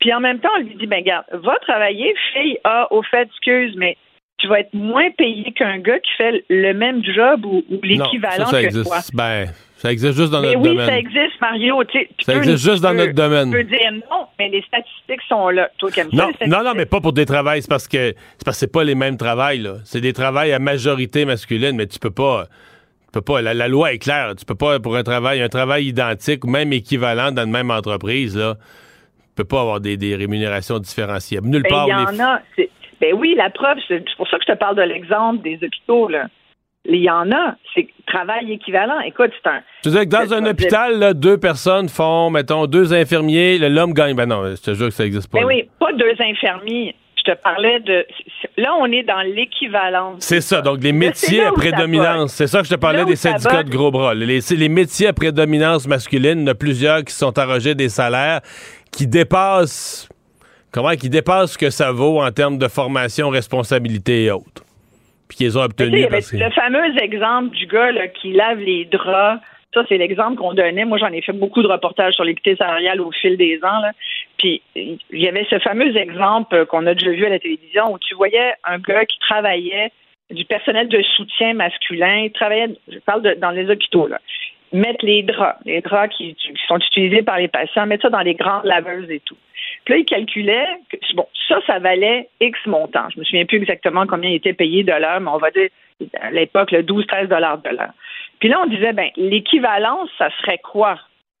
[0.00, 2.58] Puis en même temps, on lui dit, ben regarde, va travailler, fille.
[2.64, 3.96] Ah, au fait, excuse, mais
[4.38, 8.44] tu vas être moins payé qu'un gars qui fait le même job ou, ou l'équivalent
[8.44, 8.84] non, ça, ça que existe.
[8.86, 8.98] toi.
[9.14, 10.86] Ben, ça existe juste dans Mais notre oui, domaine.
[10.86, 11.84] ça existe, Mario.
[11.84, 13.50] Tu sais, tu Ça peux- existe juste dans notre domaine.
[13.50, 15.70] Tu peux dire non, mais les statistiques sont là.
[15.78, 17.62] Toi qui aimes ça, Non, non, non, mais pas pour des travails.
[17.62, 19.58] C'est parce que c'est parce que c'est pas les mêmes travails.
[19.58, 19.74] là.
[19.84, 22.44] C'est des travails à majorité masculine, mais tu peux pas.
[23.06, 23.40] Tu peux pas.
[23.42, 24.34] La, la loi est claire.
[24.36, 27.70] Tu peux pas pour un travail, un travail identique ou même équivalent dans la même
[27.70, 28.56] entreprise là.
[28.56, 31.48] Tu peux pas avoir des, des rémunérations différenciables.
[31.48, 31.86] Nulle Ben, part.
[31.88, 32.40] il y en a.
[33.00, 36.08] Ben oui, la preuve, c'est pour ça que je te parle de l'exemple des hôpitaux.
[36.08, 36.26] Là.
[36.88, 37.56] Il y en a.
[37.74, 39.00] C'est travail équivalent.
[39.00, 39.60] Écoute, c'est un.
[39.82, 43.92] Tu veux dire que dans un hôpital, là, deux personnes font, mettons, deux infirmiers, l'homme
[43.92, 44.14] gagne.
[44.14, 45.38] Ben non, je te jure que ça existe pas.
[45.38, 45.48] Ben là.
[45.48, 46.94] oui, pas deux infirmiers.
[47.16, 48.06] Je te parlais de.
[48.56, 50.18] Là, on est dans l'équivalence.
[50.20, 52.32] C'est ça, donc les métiers à prédominance.
[52.32, 54.14] C'est ça que je te parlais des syndicats de gros bras.
[54.14, 57.88] Les, les métiers à prédominance masculine, il y en a plusieurs qui sont arrogés des
[57.88, 58.40] salaires
[58.92, 60.08] qui dépassent.
[60.76, 60.90] Comment?
[60.90, 64.62] Qui dépassent ce que ça vaut en termes de formation, responsabilité et autres.
[65.26, 66.36] Puis qu'ils ont obtenu parce que.
[66.36, 69.42] le fameux exemple du gars là, qui lave les draps.
[69.72, 70.84] Ça, c'est l'exemple qu'on donnait.
[70.84, 73.80] Moi, j'en ai fait beaucoup de reportages sur l'équité salariale au fil des ans.
[73.80, 73.92] Là.
[74.36, 77.98] Puis, il y avait ce fameux exemple qu'on a déjà vu à la télévision où
[77.98, 79.92] tu voyais un gars qui travaillait
[80.30, 82.24] du personnel de soutien masculin.
[82.24, 84.20] Il travaillait, je parle de, dans les hôpitaux, là.
[84.74, 88.20] Mettre les draps, les draps qui, qui sont utilisés par les patients, mettre ça dans
[88.20, 89.36] les grandes laveuses et tout.
[89.86, 93.08] Puis là, il calculait, que, bon, ça, ça valait X montant.
[93.14, 95.68] Je me souviens plus exactement combien il était payé de l'heure, mais on va dire,
[96.20, 97.92] à l'époque, le 12-13 dollars de l'heure.
[98.40, 100.98] Puis là, on disait, ben, l'équivalence, ça serait quoi?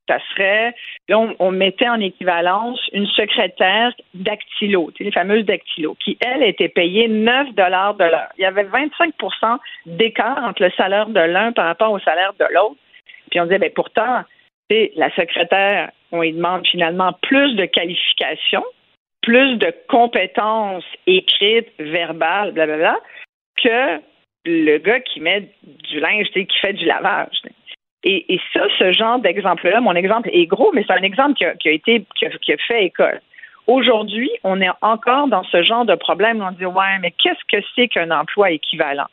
[0.08, 0.72] Ça serait,
[1.08, 7.08] là, on, mettait en équivalence une secrétaire dactylo, les fameuses dactylo, qui, elle, était payée
[7.08, 8.28] 9 dollars de l'heure.
[8.38, 12.46] Il y avait 25% d'écart entre le salaire de l'un par rapport au salaire de
[12.54, 12.76] l'autre.
[13.32, 14.22] Puis on disait, ben, pourtant,
[14.70, 18.64] la secrétaire, on lui demande finalement plus de qualifications,
[19.22, 22.98] plus de compétences écrites, verbales, blablabla,
[23.62, 24.00] que
[24.44, 27.42] le gars qui met du linge, qui fait du lavage.
[28.04, 31.72] Et, ça, ce genre d'exemple-là, mon exemple est gros, mais c'est un exemple qui a,
[31.72, 33.20] été qui a fait école.
[33.66, 36.42] Aujourd'hui, on est encore dans ce genre de problème.
[36.42, 39.06] On dit, ouais, mais qu'est-ce que c'est qu'un emploi équivalent?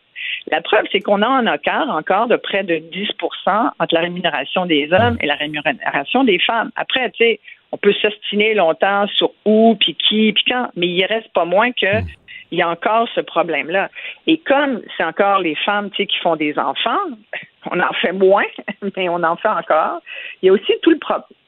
[0.48, 4.66] La preuve, c'est qu'on a un écart encore de près de 10% entre la rémunération
[4.66, 6.72] des hommes et la rémunération des femmes.
[6.76, 7.40] Après, tu sais,
[7.72, 11.72] on peut s'ostiner longtemps sur où, puis qui, puis quand, mais il reste pas moins
[11.72, 12.04] que
[12.52, 13.90] il y a encore ce problème-là.
[14.28, 17.00] Et comme c'est encore les femmes qui font des enfants,
[17.72, 18.46] on en fait moins,
[18.96, 20.02] mais on en fait encore.
[20.42, 21.00] Il y a aussi tout le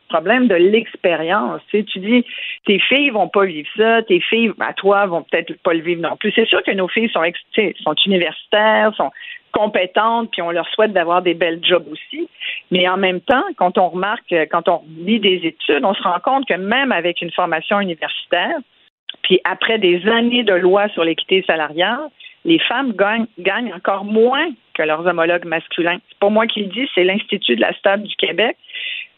[0.09, 1.61] problème de l'expérience.
[1.71, 2.25] Tu, dis,
[2.65, 6.01] tes filles vont pas vivre ça, tes filles, à toi, vont peut-être pas le vivre
[6.01, 6.31] non plus.
[6.35, 7.23] C'est sûr que nos filles sont,
[8.05, 9.11] universitaires, sont
[9.51, 12.27] compétentes, puis on leur souhaite d'avoir des belles jobs aussi.
[12.71, 16.19] Mais en même temps, quand on remarque, quand on lit des études, on se rend
[16.19, 18.57] compte que même avec une formation universitaire,
[19.23, 22.09] puis après des années de loi sur l'équité salariale,
[22.45, 22.93] les femmes
[23.39, 25.97] gagnent, encore moins que leurs homologues masculins.
[26.09, 28.55] C'est pas moi qui le dis, c'est l'Institut de la Stable du Québec.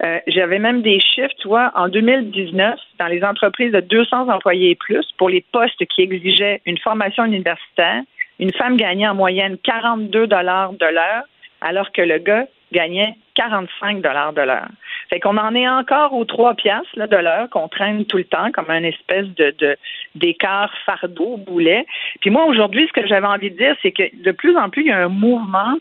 [0.03, 4.71] Euh, j'avais même des chiffres, tu vois, en 2019, dans les entreprises de 200 employés
[4.71, 8.03] et plus, pour les postes qui exigeaient une formation universitaire,
[8.39, 11.23] une femme gagnait en moyenne 42 dollars de l'heure,
[11.61, 14.67] alors que le gars gagnait 45 dollars de l'heure.
[15.09, 18.51] Fait qu'on en est encore aux trois piastres de l'heure qu'on traîne tout le temps
[18.51, 19.77] comme un espèce de,
[20.15, 21.85] d'écart fardeau boulet.
[22.19, 24.83] Puis moi aujourd'hui, ce que j'avais envie de dire, c'est que de plus en plus
[24.83, 25.77] il y a un mouvement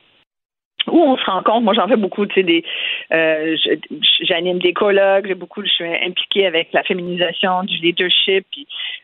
[0.89, 2.65] où on se rend compte, moi j'en fais beaucoup, tu sais, des,
[3.13, 3.57] euh,
[4.23, 8.47] j'anime des colloques, j'ai beaucoup, je suis impliquée avec la féminisation du leadership,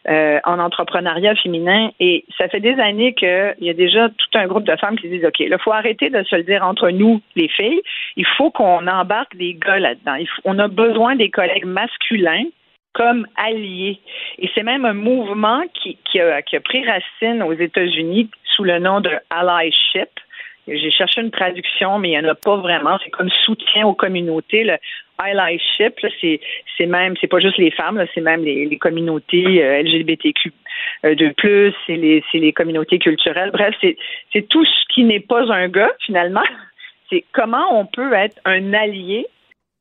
[0.09, 4.47] euh, en entrepreneuriat féminin, et ça fait des années qu'il y a déjà tout un
[4.47, 7.21] groupe de femmes qui disent, ok, il faut arrêter de se le dire entre nous,
[7.37, 7.83] les filles,
[8.17, 12.45] il faut qu'on embarque des gars là-dedans, on a besoin des collègues masculins
[12.95, 14.01] comme alliés,
[14.39, 18.65] et c'est même un mouvement qui, qui, a, qui a pris racine aux États-Unis sous
[18.65, 20.11] le nom de allyship
[20.69, 22.99] j'ai cherché une traduction, mais il n'y en a pas vraiment.
[23.03, 24.65] C'est comme soutien aux communautés.
[24.65, 24.77] Le
[25.19, 30.53] allyship, c'est, même, c'est pas juste les femmes, c'est même les, communautés euh, LGBTQ
[31.05, 33.51] euh, de plus, c'est les, communautés culturelles.
[33.53, 36.43] Bref, c'est, tout ce qui n'est pas un gars, finalement.
[37.11, 39.27] C'est comment on peut être un allié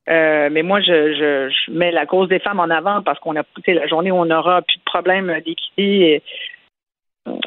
[0.10, 3.44] euh, mais moi, je, je, mets la cause des femmes en avant parce qu'on a
[3.44, 6.22] poussé la journée où on n'aura plus de problème d'équité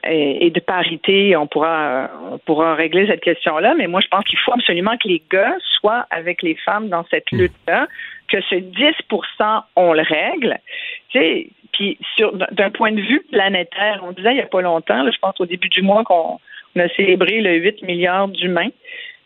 [0.08, 3.74] et, et, de parité, on pourra, on pourra régler cette question-là.
[3.76, 7.04] Mais moi, je pense qu'il faut absolument que les gars soient avec les femmes dans
[7.10, 7.38] cette hmm.
[7.38, 7.86] lutte-là,
[8.28, 10.58] que ce 10% on le règle.
[11.08, 11.98] Tu sais, puis
[12.52, 15.46] d'un point de vue planétaire, on disait il n'y a pas longtemps, je pense au
[15.46, 16.38] début du mois qu'on
[16.76, 18.70] a célébré le 8 milliards d'humains.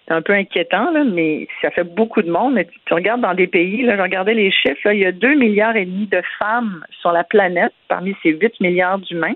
[0.07, 2.55] C'est un peu inquiétant, là, mais ça fait beaucoup de monde.
[2.55, 5.34] Mais tu, regardes dans des pays, là, je regardais les chiffres, il y a 2
[5.34, 9.34] milliards et demi de femmes sur la planète parmi ces 8 milliards d'humains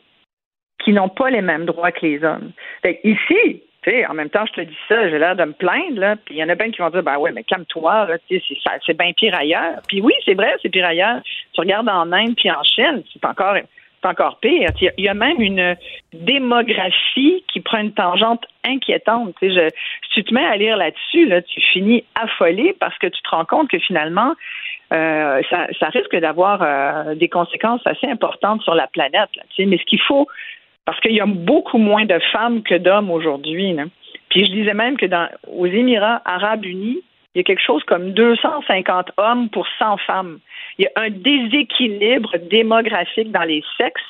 [0.84, 2.52] qui n'ont pas les mêmes droits que les hommes.
[2.82, 3.62] Fait ici,
[4.08, 6.38] en même temps, je te dis ça, j'ai l'air de me plaindre, là, puis il
[6.38, 9.80] y en a bien qui vont dire, ben ouais, mais calme-toi, c'est bien pire ailleurs.
[9.88, 11.20] Puis oui, c'est vrai, c'est pire ailleurs.
[11.52, 13.56] Tu regardes en Inde puis en Chine, c'est encore,
[14.04, 14.70] encore pire.
[14.80, 15.76] Il y a même une
[16.12, 19.34] démographie qui prend une tangente inquiétante.
[19.40, 19.50] Si
[20.12, 23.44] tu te mets à lire là-dessus, là, tu finis affolé parce que tu te rends
[23.44, 24.34] compte que finalement,
[24.92, 29.30] euh, ça, risque d'avoir euh, des conséquences assez importantes sur la planète.
[29.36, 29.42] Là.
[29.58, 30.28] Mais ce qu'il faut
[30.84, 33.76] parce qu'il y a beaucoup moins de femmes que d'hommes aujourd'hui.
[34.28, 37.02] Puis je disais même que dans, aux Émirats arabes unis,
[37.34, 40.38] il y a quelque chose comme 250 hommes pour 100 femmes.
[40.78, 44.02] Il y a un déséquilibre démographique dans les sexes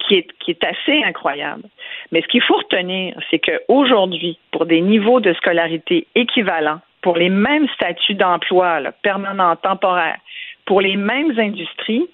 [0.00, 1.62] qui est, qui est assez incroyable.
[2.10, 7.28] Mais ce qu'il faut retenir, c'est qu'aujourd'hui, pour des niveaux de scolarité équivalents, pour les
[7.28, 10.18] mêmes statuts d'emploi, permanents, temporaires,
[10.66, 12.08] pour les mêmes industries,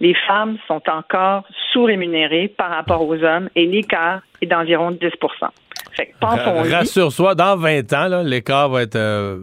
[0.00, 5.50] les femmes sont encore sous-rémunérées par rapport aux hommes et l'écart est d'environ 10%
[5.98, 9.40] fait Rassure-toi, dans 20 ans, l'écart va être euh,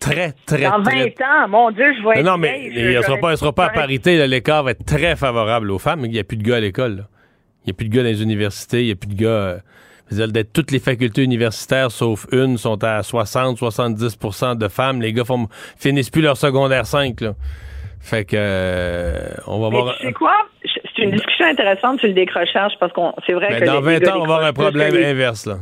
[0.00, 2.26] très, très, Dans 20 ans, mon Dieu, je vais être...
[2.26, 4.26] Non, mais il ne sera pas, sera pas à parité.
[4.26, 6.04] L'écart va être très favorable aux femmes.
[6.04, 7.06] Il n'y a plus de gars à l'école.
[7.62, 8.82] Il n'y a plus de gars dans les universités.
[8.82, 9.28] Il n'y a plus de gars...
[9.28, 9.58] Euh,
[10.52, 15.02] toutes les facultés universitaires, sauf une, sont à 60-70% de femmes.
[15.02, 17.20] Les gars font, finissent plus leur secondaire 5.
[17.22, 17.34] Là.
[18.06, 19.96] Fait que euh, on va voir.
[20.00, 20.46] C'est quoi?
[20.62, 24.08] C'est une discussion intéressante sur le décrochage parce qu'on c'est vrai Mais que dans 20
[24.08, 25.56] ans, on va avoir un problème inverse là.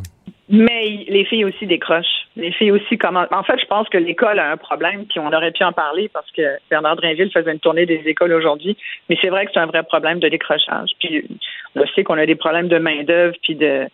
[0.50, 2.28] Mais les filles aussi décrochent.
[2.36, 5.32] Les filles aussi comment En fait, je pense que l'école a un problème, puis on
[5.32, 8.76] aurait pu en parler parce que Bernard Drinville faisait une tournée des écoles aujourd'hui.
[9.08, 10.90] Mais c'est vrai que c'est un vrai problème de décrochage.
[11.00, 11.26] Puis
[11.74, 13.86] on sait qu'on a des problèmes de main d'œuvre, puis de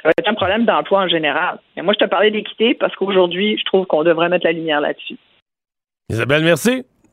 [0.00, 1.58] ça va être un problème d'emploi en général.
[1.74, 4.80] Mais moi, je te parlais d'équité parce qu'aujourd'hui, je trouve qu'on devrait mettre la lumière
[4.80, 5.16] là-dessus.
[6.08, 6.84] Isabelle, merci.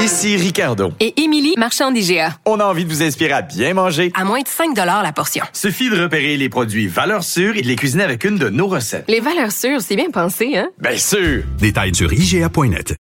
[0.00, 0.92] Ici Ricardo.
[1.00, 2.36] Et Émilie, marchand d'IGA.
[2.44, 4.10] On a envie de vous inspirer à bien manger.
[4.14, 5.44] À moins de 5 la portion.
[5.52, 8.66] Suffit de repérer les produits valeurs sûres et de les cuisiner avec une de nos
[8.66, 9.04] recettes.
[9.08, 10.68] Les valeurs sûres, c'est bien pensé, hein?
[10.78, 11.44] Bien sûr!
[11.58, 12.96] Détails sur IGA.net.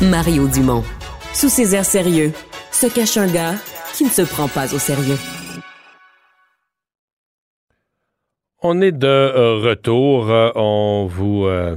[0.00, 0.82] Mario Dumont.
[1.34, 2.32] Sous ses airs sérieux,
[2.72, 3.54] se cache un gars
[3.94, 5.18] qui ne se prend pas au sérieux.
[8.62, 10.30] On est de euh, retour.
[10.30, 11.76] Euh, on vous euh,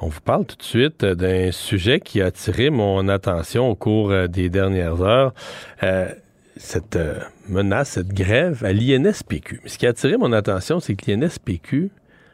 [0.00, 3.74] on vous parle tout de suite euh, d'un sujet qui a attiré mon attention au
[3.74, 5.34] cours euh, des dernières heures.
[5.82, 6.08] Euh,
[6.56, 6.98] cette
[7.48, 9.60] menace, cette grève à l'INSPQ.
[9.64, 11.90] Ce qui a attiré mon attention, c'est que l'INSPQ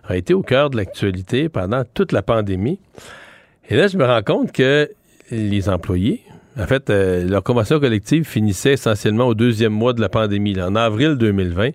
[0.09, 2.79] a été au cœur de l'actualité pendant toute la pandémie.
[3.69, 4.91] Et là, je me rends compte que
[5.31, 6.23] les employés,
[6.59, 11.17] en fait, leur convention collective finissait essentiellement au deuxième mois de la pandémie, en avril
[11.17, 11.73] 2020.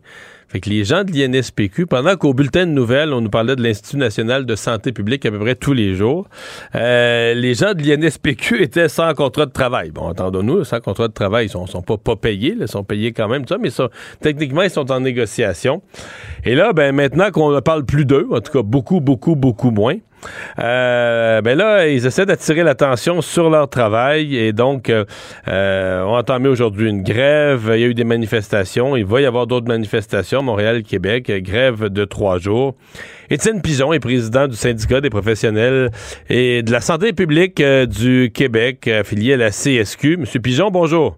[0.49, 3.61] Fait que les gens de l'INSPQ, pendant qu'au bulletin de nouvelles, on nous parlait de
[3.61, 6.27] l'Institut national de santé publique à peu près tous les jours,
[6.73, 9.91] euh, les gens de l'INSPQ étaient sans contrat de travail.
[9.91, 13.13] Bon, entendons-nous, sans contrat de travail, ils sont, sont pas, pas payés, ils sont payés
[13.13, 13.89] quand même, ça, mais ça,
[14.21, 15.83] techniquement, ils sont en négociation.
[16.43, 19.69] Et là, ben maintenant qu'on ne parle plus d'eux, en tout cas beaucoup, beaucoup, beaucoup
[19.69, 19.97] moins,
[20.59, 25.05] euh, ben là, ils essaient d'attirer l'attention sur leur travail et donc euh,
[25.47, 27.71] euh, ont entamé aujourd'hui une grève.
[27.73, 28.95] Il y a eu des manifestations.
[28.95, 30.41] Il va y avoir d'autres manifestations.
[30.41, 32.75] Montréal, Québec, grève de trois jours.
[33.29, 35.91] Étienne Pigeon est président du syndicat des professionnels
[36.29, 40.17] et de la santé publique euh, du Québec, affilié à la CSQ.
[40.17, 41.17] Monsieur Pigeon, bonjour.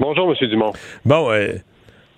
[0.00, 0.72] Bonjour, Monsieur Dumont.
[1.04, 1.52] Bon, euh,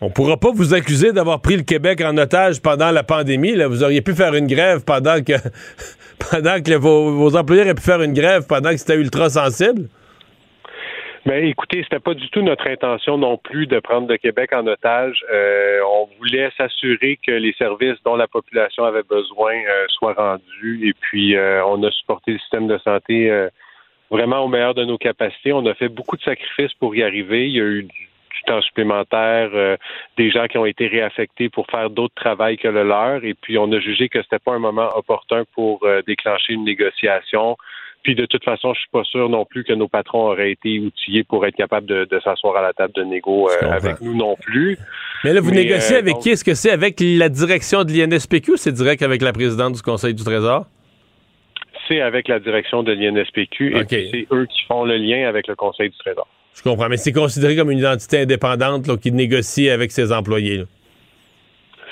[0.00, 3.54] on pourra pas vous accuser d'avoir pris le Québec en otage pendant la pandémie.
[3.54, 3.68] Là.
[3.68, 5.32] Vous auriez pu faire une grève pendant que
[6.30, 9.88] pendant que vos, vos employés auraient pu faire une grève pendant que c'était ultra sensible.
[11.26, 14.66] Ben, écoutez, c'était pas du tout notre intention non plus de prendre le Québec en
[14.66, 15.22] otage.
[15.30, 20.88] Euh, on voulait s'assurer que les services dont la population avait besoin euh, soient rendus
[20.88, 23.30] et puis euh, on a supporté le système de santé
[24.10, 25.52] vraiment au meilleur de nos capacités.
[25.52, 27.46] On a fait beaucoup de sacrifices pour y arriver.
[27.46, 28.07] Il y a eu du
[28.48, 29.76] temps supplémentaire, euh,
[30.16, 33.58] des gens qui ont été réaffectés pour faire d'autres travails que le leur et puis
[33.58, 37.56] on a jugé que c'était pas un moment opportun pour euh, déclencher une négociation.
[38.04, 40.78] Puis de toute façon, je suis pas sûr non plus que nos patrons auraient été
[40.78, 44.14] outillés pour être capables de, de s'asseoir à la table de négo euh, avec nous
[44.16, 44.78] non plus.
[45.24, 46.30] Mais là, vous Mais, négociez avec donc- qui?
[46.30, 49.82] Est-ce que c'est avec la direction de l'INSPQ ou c'est direct avec la présidente du
[49.82, 50.66] Conseil du Trésor?
[51.88, 55.56] C'est avec la direction de l'INSPQ et c'est eux qui font le lien avec le
[55.56, 56.28] Conseil du Trésor.
[56.58, 60.58] Je comprends, mais c'est considéré comme une identité indépendante là, qui négocie avec ses employés.
[60.58, 60.64] là.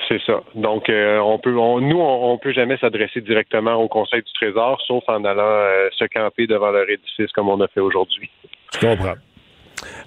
[0.09, 0.41] C'est ça.
[0.55, 4.33] Donc, euh, on peut, on- nous, on, on peut jamais s'adresser directement au Conseil du
[4.35, 8.29] Trésor, sauf en allant euh, se camper devant leur édifice comme on a fait aujourd'hui.
[8.75, 9.15] Je comprends.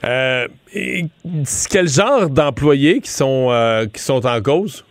[0.04, 1.04] Euh, et
[1.72, 3.50] quel genre d'employés qui sont
[3.94, 4.84] qui sont en cause?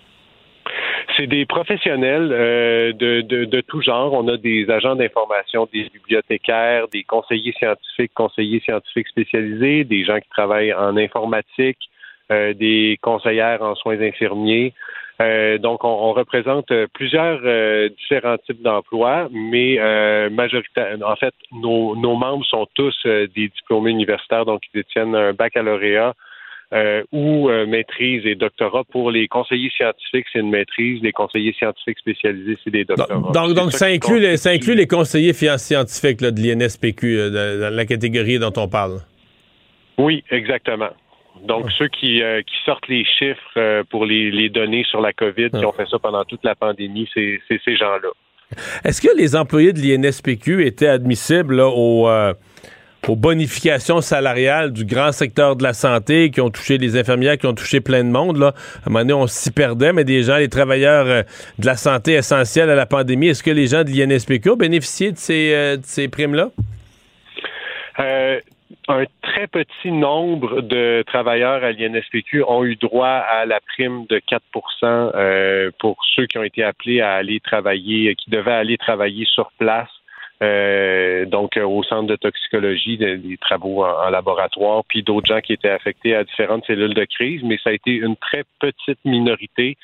[1.17, 4.13] C'est des professionnels euh, de, de, de tout genre.
[4.13, 10.19] On a des agents d'information, des bibliothécaires, des conseillers scientifiques, conseillers scientifiques spécialisés, des gens
[10.19, 11.79] qui travaillent en informatique,
[12.31, 14.73] euh, des conseillères en soins infirmiers.
[15.21, 17.41] Euh, donc, on, représente plusieurs
[17.91, 23.91] différents types d'emplois, mais euh, majoritaire, en fait, nos, nos membres sont tous des diplômés
[23.91, 26.15] universitaires, donc ils détiennent un baccalauréat
[26.75, 28.85] euh, ou euh, maîtrise et doctorat.
[28.85, 31.01] Pour les conseillers scientifiques, c'est une maîtrise.
[31.03, 33.33] Les conseillers scientifiques spécialisés, c'est des doctorats.
[33.33, 37.31] Donc, donc ça, inclut les, ça inclut les conseillers fi- scientifiques là, de l'INSPQ, euh,
[37.31, 38.99] de- dans la catégorie dont on parle.
[39.99, 40.91] Oui, exactement.
[41.47, 45.65] Donc, ceux qui, qui sortent les chiffres pour les, les données sur la COVID, qui
[45.65, 48.09] ont fait ça pendant toute la pandémie, c'est ces gens-là.
[48.85, 52.33] Est-ce que les employés de l'INSPQ étaient admissibles là, euh,
[53.07, 57.47] aux bonifications salariales du grand secteur de la santé qui ont touché les infirmières, qui
[57.47, 58.39] ont touché plein de monde?
[58.39, 58.49] Là?
[58.49, 61.23] À un moment donné, on s'y perdait, mais des gens, les travailleurs euh,
[61.59, 65.13] de la santé essentielle à la pandémie, est-ce que les gens de l'INSPQ ont bénéficié
[65.13, 66.51] de ces, euh, de ces primes-là?
[68.01, 68.41] Euh,
[68.89, 74.19] un très petit nombre de travailleurs à l'INSPQ ont eu droit à la prime de
[74.19, 79.27] 4% euh, pour ceux qui ont été appelés à aller travailler, qui devaient aller travailler
[79.27, 79.89] sur place.
[80.43, 85.27] Euh, donc euh, au centre de toxicologie, de- des travaux en, en laboratoire, puis d'autres
[85.27, 88.45] gens qui étaient affectés à différentes cellules de crise, mais ça a été une très
[88.61, 89.77] petite minorité.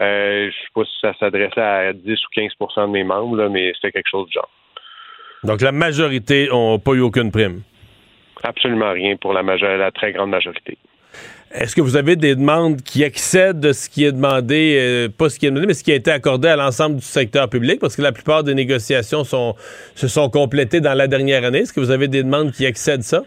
[0.00, 3.48] Euh, je sais pas si ça s'adressait à 10 ou 15% de mes membres, là,
[3.48, 4.48] mais c'était quelque chose du genre.
[5.44, 7.62] Donc la majorité n'ont pas eu aucune prime?
[8.42, 10.78] Absolument rien pour la, la très grande majorité.
[11.50, 15.38] Est-ce que vous avez des demandes qui excèdent ce qui est demandé, euh, pas ce
[15.38, 17.80] qui est demandé, mais ce qui a été accordé à l'ensemble du secteur public?
[17.80, 19.54] Parce que la plupart des négociations sont,
[19.94, 21.60] se sont complétées dans la dernière année.
[21.60, 23.22] Est-ce que vous avez des demandes qui excèdent ça?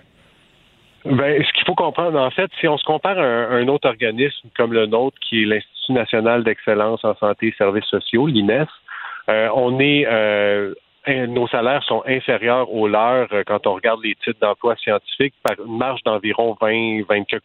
[1.04, 4.50] Ben, ce qu'il faut comprendre, en fait, si on se compare à un, autre organisme
[4.56, 8.68] comme le nôtre, qui est l'Institut national d'excellence en santé et services sociaux, l'INES,
[9.30, 10.76] euh, on est euh,
[11.08, 15.78] nos salaires sont inférieurs aux leurs quand on regarde les titres d'emploi scientifiques par une
[15.78, 17.44] marge d'environ 20, 24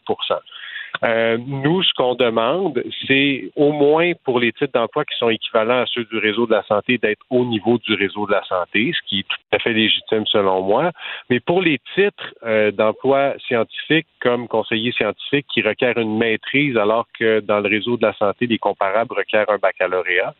[1.03, 5.81] euh, nous, ce qu'on demande, c'est au moins pour les titres d'emploi qui sont équivalents
[5.81, 8.91] à ceux du réseau de la santé, d'être au niveau du réseau de la santé,
[8.93, 10.91] ce qui est tout à fait légitime selon moi.
[11.29, 17.05] Mais pour les titres euh, d'emploi scientifiques comme conseiller scientifique qui requièrent une maîtrise, alors
[17.17, 20.33] que dans le réseau de la santé, les comparables requièrent un baccalauréat,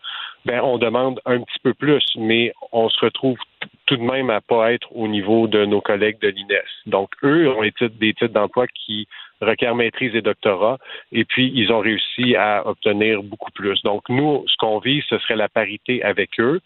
[0.46, 3.38] ben on demande un petit peu plus, mais on se retrouve
[3.86, 6.70] tout de même à pas être au niveau de nos collègues de l'INES.
[6.86, 9.08] Donc, eux ont des titres d'emploi qui
[9.42, 10.78] requiert maîtrise et doctorat,
[11.12, 13.82] et puis ils ont réussi à obtenir beaucoup plus.
[13.84, 16.60] Donc nous, ce qu'on vise, ce serait la parité avec eux,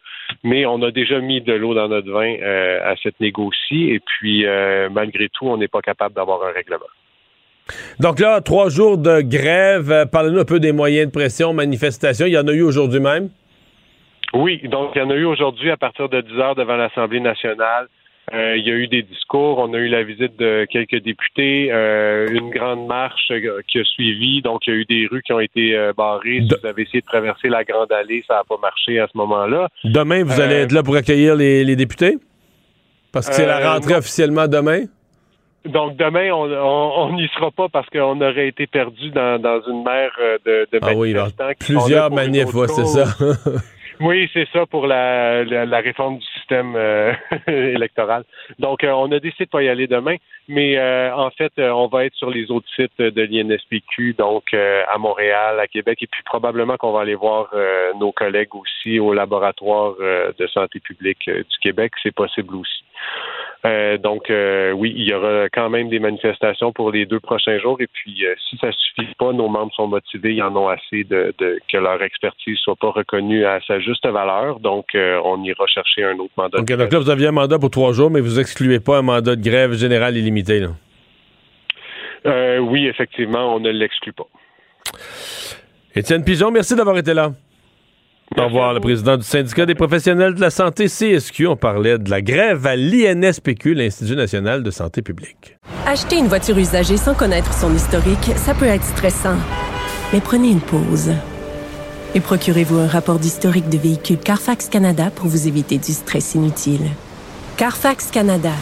[0.43, 3.99] mais on a déjà mis de l'eau dans notre vin euh, à cette négocie, et
[3.99, 6.85] puis euh, malgré tout, on n'est pas capable d'avoir un règlement.
[7.99, 10.07] Donc là, trois jours de grève.
[10.11, 12.25] Parlez-nous un peu des moyens de pression, manifestations.
[12.25, 13.29] Il y en a eu aujourd'hui même?
[14.33, 17.19] Oui, donc il y en a eu aujourd'hui à partir de 10 heures devant l'Assemblée
[17.19, 17.87] nationale.
[18.33, 21.69] Euh, il y a eu des discours, on a eu la visite de quelques députés,
[21.71, 25.21] euh, une grande marche euh, qui a suivi, donc il y a eu des rues
[25.21, 26.41] qui ont été barrées.
[26.41, 29.17] Si vous avez essayé de traverser la Grande Allée, ça n'a pas marché à ce
[29.17, 29.67] moment-là.
[29.83, 32.17] Demain, vous allez être là pour accueillir les, députés?
[33.11, 34.83] Parce que c'est la rentrée officiellement demain?
[35.65, 40.11] Donc demain, on n'y sera pas parce qu'on aurait été perdu dans, une mer
[40.45, 41.15] de, de ah oui,
[41.59, 43.05] plusieurs manifs, c'est ça.
[44.01, 47.13] Oui, c'est ça pour la, la, réforme du système euh,
[47.47, 48.23] électoral.
[48.57, 50.15] Donc, euh, on a décidé de pas y aller demain,
[50.47, 54.97] mais euh, en fait, on va être sur les autres sites de l'INSPQ, donc à
[54.97, 57.53] Montréal, à Québec, et puis probablement qu'on va aller voir
[57.99, 61.93] nos collègues aussi au laboratoire de santé publique du Québec.
[62.01, 62.83] C'est possible aussi.
[63.63, 67.59] Euh, donc, euh, oui, il y aura quand même des manifestations pour les deux prochains
[67.59, 67.79] jours.
[67.79, 71.03] Et puis, euh, si ça suffit pas, nos membres sont motivés, ils en ont assez
[71.03, 71.33] de,
[71.71, 74.59] que leur expertise soit pas reconnue à sa juste valeur.
[74.59, 76.59] Donc, on ira chercher un autre mandat.
[76.59, 79.03] OK, donc là, vous aviez un mandat pour trois jours, mais vous excluez pas un
[79.03, 80.69] mandat de grève générale illimité, là?
[82.59, 84.27] oui, effectivement, on ne l'exclut pas.
[85.95, 87.31] Étienne Pigeon, merci d'avoir été là.
[88.37, 91.47] Au revoir, le président du syndicat des professionnels de la santé CSQ.
[91.47, 95.57] On parlait de la grève à l'INSPQ, l'Institut national de santé publique.
[95.85, 99.35] Acheter une voiture usagée sans connaître son historique, ça peut être stressant.
[100.13, 101.11] Mais prenez une pause.
[102.15, 106.87] Et procurez-vous un rapport d'historique de véhicule Carfax Canada pour vous éviter du stress inutile.
[107.57, 108.53] Carfax Canada.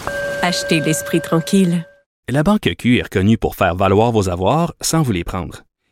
[0.41, 1.85] Achetez l'esprit tranquille.
[2.27, 5.63] La Banque Q est reconnue pour faire valoir vos avoirs sans vous les prendre.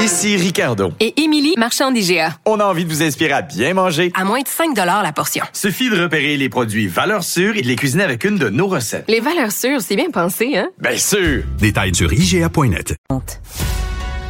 [0.00, 0.92] Ici Ricardo.
[1.00, 2.30] Et Émilie, marchand d'IGA.
[2.46, 4.12] On a envie de vous inspirer à bien manger.
[4.14, 5.44] À moins de 5 la portion.
[5.52, 8.68] Suffit de repérer les produits valeurs sûres et de les cuisiner avec une de nos
[8.68, 9.04] recettes.
[9.08, 10.68] Les valeurs sûres, c'est bien pensé, hein?
[10.78, 11.42] Bien sûr!
[11.58, 12.94] Détails sur IGA.net.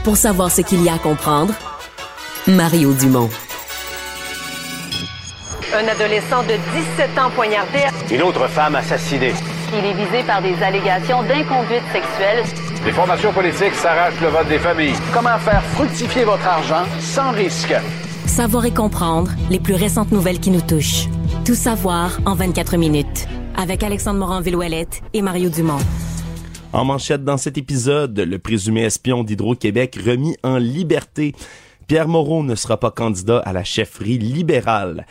[0.04, 1.52] Pour savoir ce qu'il y a à comprendre,
[2.46, 3.28] Mario Dumont.
[5.74, 6.54] Un adolescent de
[6.96, 7.80] 17 ans poignardé.
[8.10, 9.34] Une autre femme assassinée.
[9.76, 12.42] Il est visé par des allégations d'inconduite sexuelle.
[12.84, 14.94] Les formations politiques s'arrachent le vote des familles.
[15.12, 17.74] Comment faire fructifier votre argent sans risque?
[18.26, 21.08] Savoir et comprendre les plus récentes nouvelles qui nous touchent.
[21.44, 23.26] Tout savoir en 24 minutes.
[23.56, 25.80] Avec Alexandre Morin-Villouellette et Mario Dumont.
[26.72, 31.34] En manchette dans cet épisode, le présumé espion d'Hydro-Québec remis en liberté.
[31.88, 35.06] Pierre Moreau ne sera pas candidat à la chefferie libérale.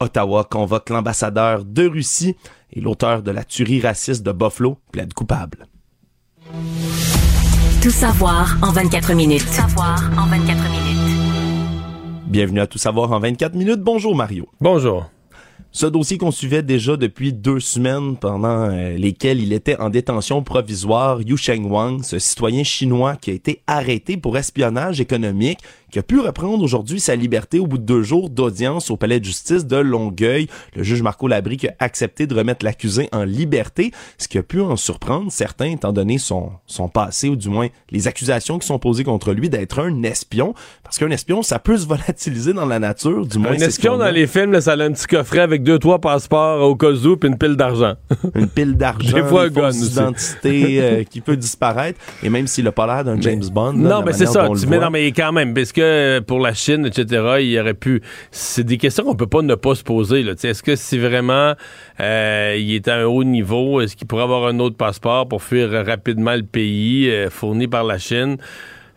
[0.00, 2.36] Ottawa convoque l'ambassadeur de Russie
[2.72, 5.66] et l'auteur de la tuerie raciste de Buffalo plaide coupable.
[7.82, 9.40] Tout savoir en 24 minutes.
[9.40, 10.98] Tout savoir en 24 minutes.
[12.26, 13.80] Bienvenue à Tout savoir en 24 minutes.
[13.80, 14.46] Bonjour Mario.
[14.60, 15.10] Bonjour.
[15.70, 20.42] Ce dossier qu'on suivait déjà depuis deux semaines pendant euh, lesquelles il était en détention
[20.42, 25.60] provisoire, Yu Sheng Wang, ce citoyen chinois qui a été arrêté pour espionnage économique,
[25.92, 29.20] qui a pu reprendre aujourd'hui sa liberté au bout de deux jours d'audience au palais
[29.20, 30.48] de justice de Longueuil.
[30.74, 34.42] Le juge Marco Labrie qui a accepté de remettre l'accusé en liberté, ce qui a
[34.42, 38.66] pu en surprendre certains étant donné son, son passé ou du moins les accusations qui
[38.66, 40.54] sont posées contre lui d'être un espion.
[40.82, 43.52] Parce qu'un espion, ça peut se volatiliser dans la nature, du moins.
[43.52, 46.62] Un espion dans les films, là, ça a un petit coffret avec deux, trois passeports
[46.62, 47.94] au cas où, puis une pile d'argent.
[48.34, 49.92] une pile d'argent, Des fois, un des gun fausses aussi.
[49.92, 52.00] identités euh, qui peut disparaître.
[52.22, 53.72] Et même s'il a pas l'air d'un James Bond.
[53.72, 54.48] là, Non, mais c'est ça.
[54.58, 55.81] Tu mets, non, mais quand même, parce que
[56.26, 58.02] pour la Chine, etc., il aurait pu.
[58.30, 60.20] C'est des questions qu'on peut pas ne pas se poser.
[60.20, 61.54] Est-ce que si vraiment
[62.00, 65.42] euh, il est à un haut niveau, est-ce qu'il pourrait avoir un autre passeport pour
[65.42, 68.36] fuir rapidement le pays euh, fourni par la Chine?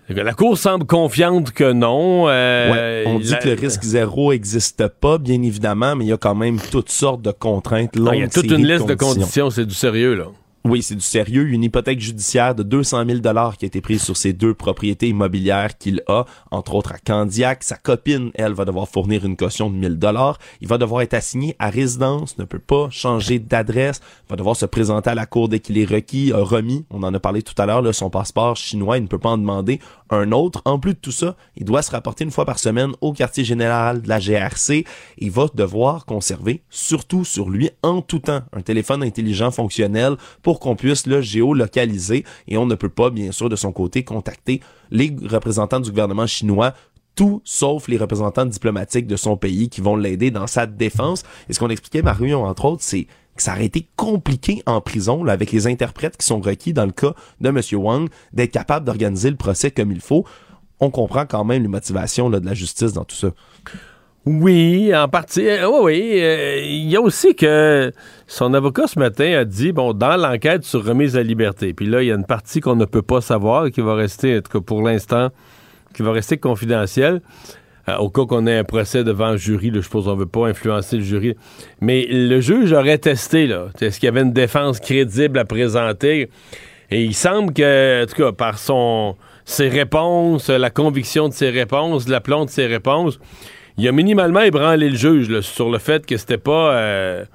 [0.07, 2.25] La Cour semble confiante que non.
[2.27, 6.09] Euh, Ouais, on dit la- que le risque zéro existe pas, bien évidemment, mais il
[6.09, 7.95] y a quand même toutes sortes de contraintes.
[8.07, 9.21] Ah, il y a toute une liste de conditions.
[9.21, 9.49] conditions.
[9.49, 10.25] C'est du sérieux, là.
[10.67, 11.47] Oui, c'est du sérieux.
[11.49, 15.07] Une hypothèque judiciaire de 200 000 dollars qui a été prise sur ces deux propriétés
[15.07, 17.63] immobilières qu'il a, entre autres à Candiac.
[17.63, 20.39] Sa copine, elle, va devoir fournir une caution de 1000 dollars.
[20.61, 24.65] Il va devoir être assigné à résidence, ne peut pas changer d'adresse, va devoir se
[24.65, 26.83] présenter à la cour dès qu'il est requis, euh, remis.
[26.89, 29.37] On en a parlé tout à l'heure, son passeport chinois, il ne peut pas en
[29.37, 29.79] demander
[30.15, 30.61] un autre.
[30.65, 33.43] En plus de tout ça, il doit se rapporter une fois par semaine au quartier
[33.43, 34.85] général de la GRC.
[35.17, 40.59] Il va devoir conserver, surtout sur lui, en tout temps, un téléphone intelligent fonctionnel pour
[40.59, 44.61] qu'on puisse le géolocaliser et on ne peut pas, bien sûr, de son côté, contacter
[44.91, 46.73] les représentants du gouvernement chinois
[47.15, 51.23] tout sauf les représentants diplomatiques de son pays qui vont l'aider dans sa défense.
[51.49, 55.25] Et ce qu'on expliquait, Mario, entre autres, c'est que ça aurait été compliqué en prison,
[55.27, 57.61] avec les interprètes qui sont requis dans le cas de M.
[57.73, 60.25] Wang, d'être capable d'organiser le procès comme il faut.
[60.79, 63.29] On comprend quand même les motivations de la justice dans tout ça.
[64.25, 65.47] Oui, en partie.
[65.47, 66.19] Euh, oui, oui.
[66.19, 67.91] Euh, Il y a aussi que
[68.25, 72.01] son avocat ce matin a dit, bon, dans l'enquête sur remise à liberté, puis là,
[72.01, 74.59] il y a une partie qu'on ne peut pas savoir, qui va rester, en tout
[74.59, 75.29] cas pour l'instant,
[75.93, 77.21] qui va rester confidentielle.
[77.87, 80.19] Euh, au cas qu'on ait un procès devant un jury, là, je suppose qu'on ne
[80.19, 81.35] veut pas influencer le jury.
[81.81, 83.67] Mais le juge aurait testé, là.
[83.79, 86.29] Est-ce qu'il y avait une défense crédible à présenter?
[86.89, 89.15] Et il semble que, en tout cas, par son
[89.47, 93.19] ses réponses, la conviction de ses réponses, l'aplomb de ses réponses,
[93.77, 96.75] il a minimalement ébranlé le juge là, sur le fait que c'était pas.
[96.75, 97.25] euh,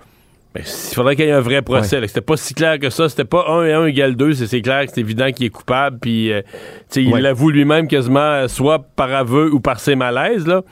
[0.55, 2.01] ben, il faudrait qu'il y ait un vrai procès.
[2.01, 3.09] que C'était pas si clair que ça.
[3.09, 4.33] C'était pas 1 et 1 égale 2.
[4.35, 5.99] C'est clair que c'est évident qu'il est coupable.
[6.01, 6.49] Puis, euh, tu
[6.89, 7.21] sais, il Ouais.
[7.21, 10.47] l'avoue lui-même quasiment, euh, soit par aveu ou par ses malaises.
[10.47, 10.63] Là,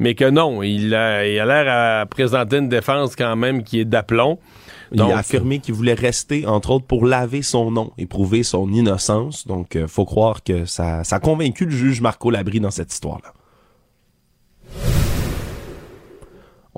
[0.00, 3.78] mais que non, il a il a l'air à présenter une défense quand même qui
[3.80, 4.38] est d'aplomb.
[4.90, 8.42] Il Donc- a affirmé qu'il voulait rester, entre autres, pour laver son nom et prouver
[8.42, 9.46] son innocence.
[9.46, 12.90] Donc, euh, faut croire que ça, ça a convaincu le juge Marco Labrie dans cette
[12.92, 13.32] histoire-là.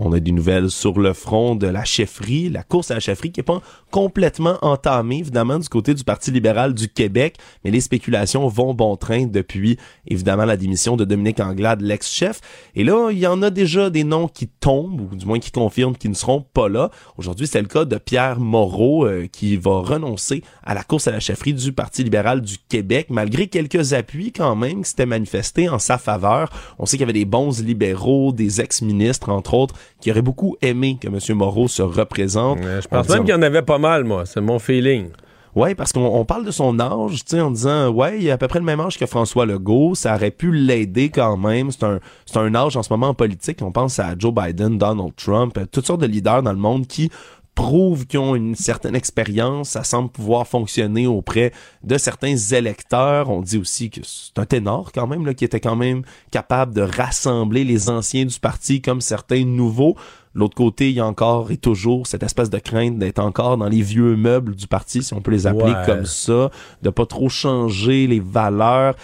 [0.03, 3.33] On a des nouvelles sur le front de la chefferie, la course à la chefferie
[3.33, 7.83] qui n'est pas complètement entamée, évidemment, du côté du Parti libéral du Québec, mais les
[7.83, 9.77] spéculations vont bon train depuis,
[10.07, 12.41] évidemment, la démission de Dominique Anglade, l'ex-chef.
[12.75, 15.51] Et là, il y en a déjà des noms qui tombent, ou du moins qui
[15.51, 16.91] confirment qu'ils ne seront pas là.
[17.19, 21.11] Aujourd'hui, c'est le cas de Pierre Moreau, euh, qui va renoncer à la course à
[21.11, 25.69] la chefferie du Parti libéral du Québec, malgré quelques appuis quand même qui s'étaient manifestés
[25.69, 26.49] en sa faveur.
[26.79, 30.57] On sait qu'il y avait des bons libéraux, des ex-ministres, entre autres, qui auraient beaucoup
[30.63, 31.19] aimé que M.
[31.37, 32.59] Moreau se représente.
[32.63, 34.27] Je pense même qu'il y en avait pas mal, moi.
[34.27, 35.11] C'est mon feeling.
[35.57, 38.35] Ouais, parce qu'on on parle de son âge, tu sais, en disant, ouais, il a
[38.35, 41.73] à peu près le même âge que François Legault, ça aurait pu l'aider quand même.
[41.73, 43.59] C'est un, c'est un âge en ce moment en politique.
[43.63, 46.87] On pense à Joe Biden, Donald Trump, euh, toutes sortes de leaders dans le monde
[46.87, 47.11] qui
[47.55, 53.29] prouvent qu'ils ont une certaine expérience, ça semble pouvoir fonctionner auprès de certains électeurs.
[53.29, 56.75] On dit aussi que c'est un ténor quand même, là, qui était quand même capable
[56.75, 59.97] de rassembler les anciens du parti comme certains nouveaux.
[60.33, 63.69] L'autre côté, il y a encore et toujours cette espèce de crainte d'être encore dans
[63.69, 65.87] les vieux meubles du parti, si on peut les appeler Ouais.
[65.87, 66.51] comme ça,
[66.83, 68.95] de pas trop changer les valeurs.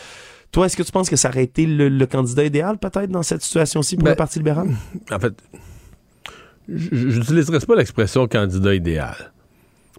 [0.52, 3.24] Toi, est-ce que tu penses que ça aurait été le, le candidat idéal peut-être dans
[3.24, 4.68] cette situation-ci pour Ben, le Parti libéral?
[5.10, 5.34] En fait,
[6.68, 9.32] je n'utiliserai pas l'expression candidat idéal,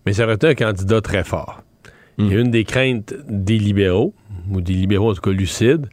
[0.05, 1.63] mais ça aurait été un candidat très fort.
[2.17, 2.31] Hmm.
[2.31, 4.13] Et une des craintes des libéraux,
[4.51, 5.87] ou des libéraux en tout cas lucides,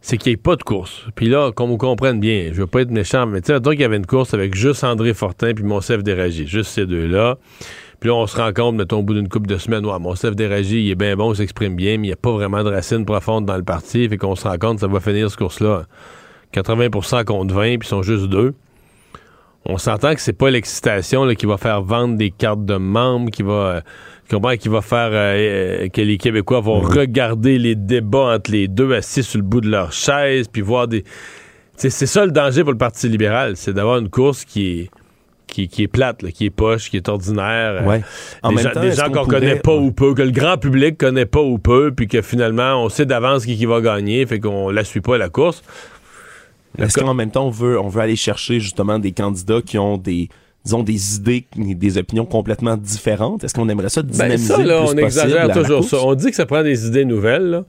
[0.00, 1.04] c'est qu'il n'y ait pas de course.
[1.14, 3.80] Puis là, qu'on vous comprenne bien, je veux pas être méchant, mais tu sais, qu'il
[3.80, 7.36] y avait une course avec juste André Fortin puis Monsef Déragi, juste ces deux-là.
[8.00, 10.36] Puis là, on se rend compte, mettons, au bout d'une couple de semaines, ouais, Monsef
[10.36, 12.70] Déragi, il est bien bon, il s'exprime bien, mais il n'y a pas vraiment de
[12.70, 14.08] racines profondes dans le parti.
[14.08, 15.86] Fait qu'on se rend compte que ça va finir, cette course-là,
[16.54, 18.54] 80% contre 20, puis ils sont juste deux.
[19.64, 23.42] On s'entend que c'est pas l'excitation qui va faire vendre des cartes de membres, qui
[23.42, 23.82] va,
[24.32, 28.66] euh, qui va faire euh, euh, que les Québécois vont regarder les débats entre les
[28.68, 31.04] deux assis sur le bout de leur chaise, puis voir des.
[31.76, 34.90] C'est ça le danger pour le Parti libéral, c'est d'avoir une course qui est
[35.46, 37.82] qui, qui est plate, là, qui est poche, qui est ordinaire.
[37.86, 38.02] Ouais.
[38.42, 40.30] En des même gens, temps, des gens qu'on pourrait- connaît pas ou peu, que le
[40.30, 43.80] grand public connaît pas ou peu, puis que finalement on sait d'avance qui, qui va
[43.80, 45.62] gagner, fait qu'on la suit pas la course.
[46.76, 49.96] Est-ce qu'en même temps, on veut, on veut aller chercher justement des candidats qui ont
[49.96, 50.28] des
[50.64, 53.42] disons des idées, des opinions complètement différentes?
[53.44, 55.98] Est-ce qu'on aimerait ça Ben dynamiser ça, là, le plus on exagère toujours ça.
[56.02, 57.64] On dit que ça prend des idées nouvelles, là.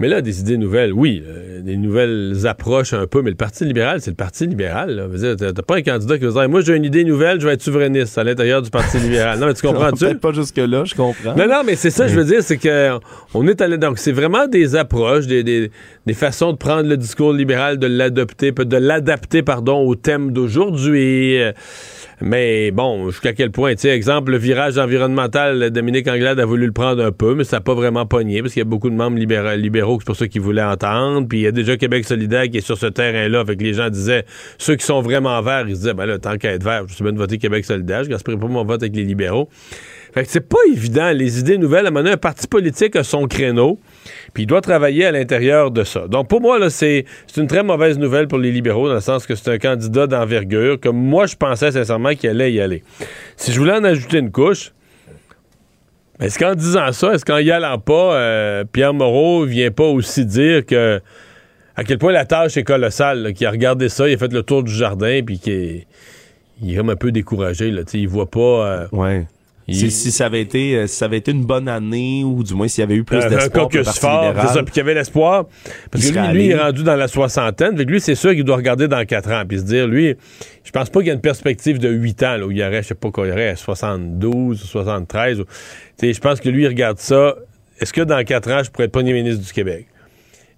[0.00, 3.66] Mais là, des idées nouvelles, oui, euh, des nouvelles approches un peu, mais le Parti
[3.66, 5.10] libéral, c'est le Parti libéral.
[5.20, 7.52] T'as t'as pas un candidat qui va dire Moi, j'ai une idée nouvelle, je vais
[7.52, 9.38] être souverainiste à l'intérieur du Parti libéral.
[9.38, 10.06] Non, mais tu comprends-tu?
[10.06, 11.36] Peut-être pas jusque-là, je comprends.
[11.36, 12.98] Non, non, mais c'est ça, je veux dire, c'est que
[13.34, 13.76] on est allé.
[13.76, 15.70] Donc, c'est vraiment des approches, des, des,
[16.06, 21.42] des façons de prendre le discours libéral, de l'adopter, de l'adapter, pardon, au thème d'aujourd'hui.
[21.42, 21.52] Euh,
[22.22, 26.66] Mais bon, jusqu'à quel point, tu sais, exemple, le virage environnemental, Dominique Anglade a voulu
[26.66, 28.90] le prendre un peu, mais ça n'a pas vraiment pogné, parce qu'il y a beaucoup
[28.90, 31.26] de membres libéra- libéraux, c'est pour ça qu'ils voulaient entendre.
[31.28, 33.88] Puis il y a déjà Québec solidaire qui est sur ce terrain-là, que les gens
[33.88, 34.24] disaient,
[34.58, 37.02] ceux qui sont vraiment verts, ils disaient, ben là, tant qu'à être vert, je suis
[37.02, 39.48] bien de voter Québec solidaire, je gaspillerai pas mon vote avec les libéraux.
[40.12, 41.86] Fait que c'est pas évident, les idées nouvelles.
[41.86, 43.78] À un un parti politique a son créneau,
[44.34, 46.06] puis il doit travailler à l'intérieur de ça.
[46.08, 47.04] Donc pour moi, là, c'est
[47.36, 50.78] une très mauvaise nouvelle pour les libéraux, dans le sens que c'est un candidat d'envergure,
[50.80, 52.82] comme moi, je pensais sincèrement qu'il allait y aller.
[53.36, 54.72] Si je voulais en ajouter une couche,
[56.20, 60.26] est-ce qu'en disant ça, est-ce qu'en y allant pas, euh, Pierre Moreau vient pas aussi
[60.26, 61.00] dire que
[61.76, 64.42] à quel point la tâche est colossale, qu'il a regardé ça, il a fait le
[64.42, 65.86] tour du jardin, puis qu'il est,
[66.68, 68.40] est comme un peu découragé, là, il voit pas...
[68.40, 69.26] euh, Ouais.
[69.70, 72.42] Il- Si, si ça avait été, euh, si ça avait été une bonne année, ou
[72.42, 74.62] du moins s'il y avait eu plus un d'espoir pour le Parti fort, libéral, ça,
[74.62, 75.46] puis qu'il y avait l'espoir.
[75.90, 77.76] Parce que lui, lui, il est rendu dans la soixantaine.
[77.76, 80.16] Fait que lui, c'est sûr qu'il doit regarder dans 4 ans, puis se dire, lui,
[80.64, 82.64] je pense pas qu'il y a une perspective de 8 ans, là, où il y
[82.64, 85.40] aurait, je sais pas quoi, il y aurait 72 ou 73.
[85.40, 85.50] ou- Tu
[86.08, 87.36] sais, je pense que lui, il regarde ça.
[87.80, 89.86] Est-ce que dans 4 ans, je pourrais être premier ministre du Québec?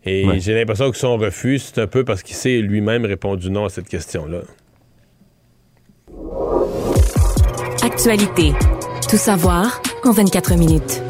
[0.05, 0.41] Et Ouais.
[0.41, 3.69] j'ai l'impression que son refus, c'est un peu parce qu'il s'est lui-même répondu non à
[3.69, 4.41] cette question-là.
[7.85, 8.53] Actualité.
[9.13, 11.03] Tout savoir en 24 minutes.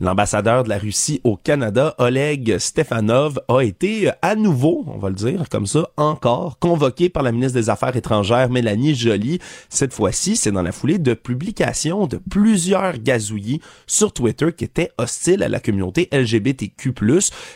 [0.00, 5.10] L'ambassadeur de la Russie au Canada, Oleg Stefanov, a été euh, à nouveau, on va
[5.10, 9.38] le dire comme ça, encore convoqué par la ministre des Affaires étrangères, Mélanie Joly.
[9.68, 14.90] Cette fois-ci, c'est dans la foulée de publications de plusieurs gazouillis sur Twitter qui étaient
[14.98, 16.92] hostiles à la communauté LGBTQ+.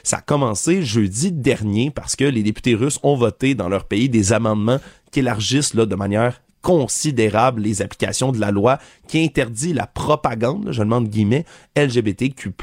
[0.04, 4.08] Ça a commencé jeudi dernier parce que les députés russes ont voté dans leur pays
[4.08, 4.78] des amendements
[5.10, 10.72] qui élargissent de manière considérable les applications de la loi qui interdit la propagande, là,
[10.72, 11.44] je demande guillemets,
[11.76, 12.54] LGBTQ+.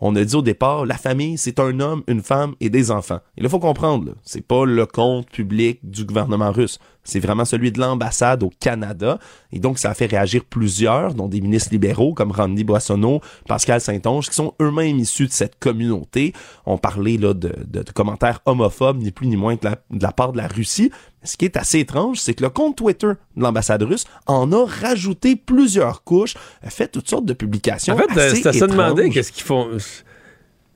[0.00, 3.20] On a dit au départ, la famille, c'est un homme, une femme et des enfants.
[3.36, 6.78] Là, faut comprendre, c'est pas le compte public du gouvernement russe.
[7.06, 9.18] C'est vraiment celui de l'ambassade au Canada.
[9.52, 13.80] Et donc, ça a fait réagir plusieurs, dont des ministres libéraux comme Randy Boissonneau, Pascal
[13.80, 16.34] Saint-Onge, qui sont eux-mêmes issus de cette communauté.
[16.66, 20.02] On parlait là, de, de- de commentaires homophobes, ni plus ni moins que la- de
[20.02, 20.90] la part de la Russie.
[21.22, 24.64] Ce qui est assez étrange, c'est que le compte Twitter de l'ambassade russe en a
[24.66, 26.34] rajouté plusieurs couches,
[26.64, 27.94] fait toutes sortes de publications.
[27.94, 29.14] En fait, euh, assez à se demander étranges.
[29.14, 29.68] qu'est-ce qu'ils font.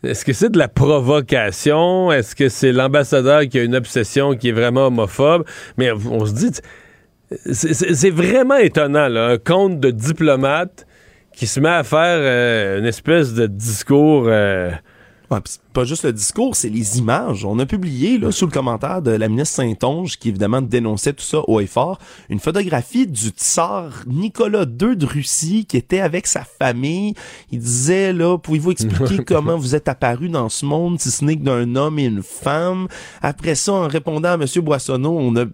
[0.03, 2.11] Est-ce que c'est de la provocation?
[2.11, 5.45] Est-ce que c'est l'ambassadeur qui a une obsession qui est vraiment homophobe?
[5.77, 6.51] Mais on se dit,
[7.53, 10.87] c'est- vraiment étonnant, là, un compte de diplomate
[11.37, 14.25] qui se met à faire euh, une espèce de discours.
[14.29, 14.71] euh,
[15.31, 17.45] Ouais, pis c'est pas juste le discours, c'est les images.
[17.45, 21.23] On a publié, là, sous le commentaire de la ministre Saint-Onge, qui évidemment dénonçait tout
[21.23, 26.27] ça haut et fort, une photographie du tsar Nicolas II de Russie qui était avec
[26.27, 27.15] sa famille.
[27.53, 31.37] Il disait, là, pouvez-vous expliquer comment vous êtes apparu dans ce monde si ce n'est
[31.37, 32.89] que d'un homme et une femme?
[33.23, 34.47] Après ça, en répondant à M.
[34.63, 35.45] Boissonneau, on a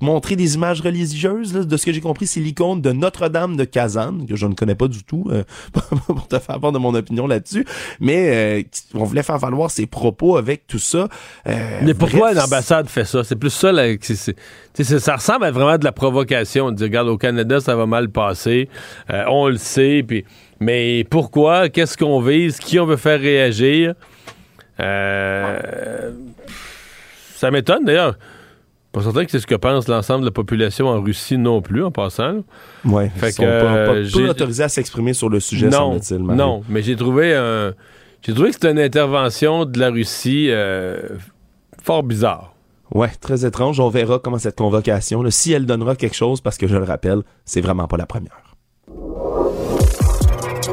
[0.00, 1.54] montrer des images religieuses.
[1.54, 1.62] là.
[1.64, 4.74] de ce que j'ai compris, c'est l'icône de Notre-Dame de Kazan, que je ne connais
[4.74, 5.44] pas du tout, euh,
[6.06, 7.64] pour te faire part de mon opinion là-dessus.
[8.00, 8.62] Mais euh,
[8.94, 11.08] on voulait faire valoir ses propos avec tout ça.
[11.46, 13.22] Euh, Mais pourquoi l'ambassade fait ça?
[13.22, 14.34] C'est plus ça, là, c'est-
[14.74, 16.70] ça ressemble à vraiment de la provocation.
[16.70, 18.68] De dire, regarde, au Canada, ça va mal passer.
[19.08, 20.02] On le sait.
[20.06, 20.24] Puis,
[20.60, 21.68] mais pourquoi?
[21.68, 22.58] Qu'est-ce qu'on vise?
[22.58, 23.94] Qui on veut faire réagir?
[24.80, 26.10] Euh,
[27.36, 28.16] ça m'étonne, d'ailleurs.
[28.96, 31.84] Pas certain que c'est ce que pense l'ensemble de la population en Russie non plus,
[31.84, 32.32] en passant.
[32.32, 32.40] là.
[32.86, 33.92] Ouais, Fait ils sont que, pas, pas-
[34.22, 36.22] euh, autorisés à s'exprimer sur le sujet, non, semble-t-il.
[36.22, 36.38] Marie.
[36.38, 37.74] non, mais j'ai trouvé un,
[38.22, 40.98] j'ai trouvé que c'était une intervention de la Russie euh,
[41.82, 42.54] fort bizarre.
[42.94, 43.80] Ouais, très étrange.
[43.80, 46.84] On verra comment cette convocation, là, si elle donnera quelque chose, parce que je le
[46.84, 48.54] rappelle, c'est vraiment pas la première.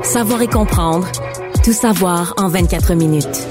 [0.04, 1.08] Savoir et comprendre.
[1.66, 3.48] Tout savoir en 24 minutes.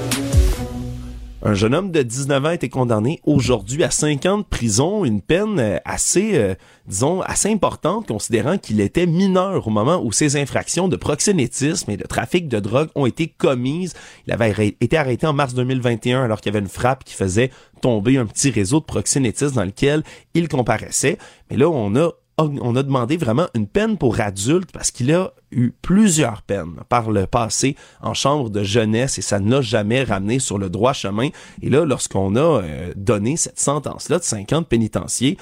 [1.45, 5.03] Un jeune homme de 19 ans a été condamné aujourd'hui à 5 ans de prison,
[5.03, 6.55] une peine euh, assez, euh,
[6.87, 11.97] disons, assez importante, considérant qu'il était mineur au moment où ces infractions de proxénétisme et
[11.97, 13.93] de trafic de drogue ont été commises.
[14.25, 17.51] Il avait été arrêté en mars 2021 alors qu'il y avait une frappe qui faisait
[17.81, 20.03] tomber un petit réseau de proxénétisme dans lequel
[20.35, 21.17] il comparaissait.
[21.51, 25.33] Mais là, on a on a demandé vraiment une peine pour adulte parce qu'il a
[25.53, 30.39] eu plusieurs peines par le passé en chambre de jeunesse et ça n'a jamais ramené
[30.39, 31.29] sur le droit chemin.
[31.61, 35.37] Et là, lorsqu'on a euh, donné cette sentence-là de 50 pénitenciers,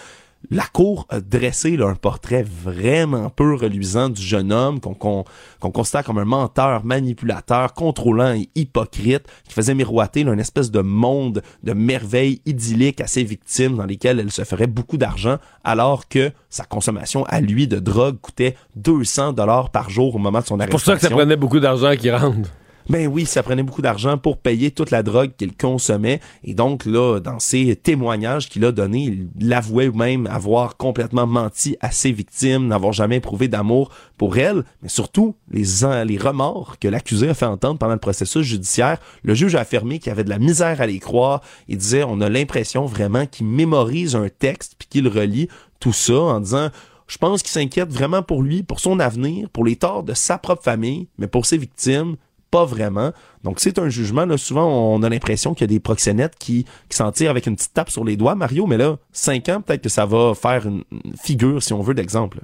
[0.49, 5.71] la cour a dressé là, un portrait vraiment peu reluisant du jeune homme qu'on qu'on
[5.71, 10.81] considère comme un menteur, manipulateur, contrôlant et hypocrite, qui faisait miroiter là, une espèce de
[10.81, 16.07] monde de merveilles idylliques à ses victimes dans lesquelles elle se ferait beaucoup d'argent, alors
[16.07, 20.45] que sa consommation à lui de drogue coûtait 200 dollars par jour au moment de
[20.45, 20.77] son arrestation.
[20.79, 22.49] C'est pour ça que ça prenait beaucoup d'argent qui rentre.
[22.89, 26.19] Ben oui, ça prenait beaucoup d'argent pour payer toute la drogue qu'il consommait.
[26.43, 31.77] Et donc, là, dans ses témoignages qu'il a donnés, il avouait même avoir complètement menti
[31.79, 35.63] à ses victimes, n'avoir jamais éprouvé d'amour pour elles, mais surtout les,
[36.05, 38.97] les remords que l'accusé a fait entendre pendant le processus judiciaire.
[39.23, 41.41] Le juge a affirmé qu'il avait de la misère à les croire.
[41.67, 45.47] Il disait, on a l'impression vraiment qu'il mémorise un texte puis qu'il relit
[45.79, 46.69] tout ça en disant
[47.11, 50.37] je pense qu'il s'inquiète vraiment pour lui, pour son avenir, pour les torts de sa
[50.37, 52.15] propre famille, mais pour ses victimes,
[52.51, 53.11] pas vraiment.
[53.43, 54.25] Donc c'est un jugement.
[54.25, 57.55] Là, souvent, on a l'impression qu'il y a des proxénètes qui, s'en tirent avec une
[57.55, 60.67] petite tape sur les doigts, Mario, mais là, cinq ans, peut-être que ça va faire
[60.67, 60.83] une
[61.19, 62.41] figure, si on veut, d'exemple.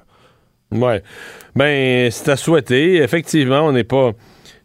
[0.72, 1.02] Ouais.
[1.54, 2.96] Ben, c'est à souhaiter.
[2.96, 4.12] Effectivement, on n'est pas.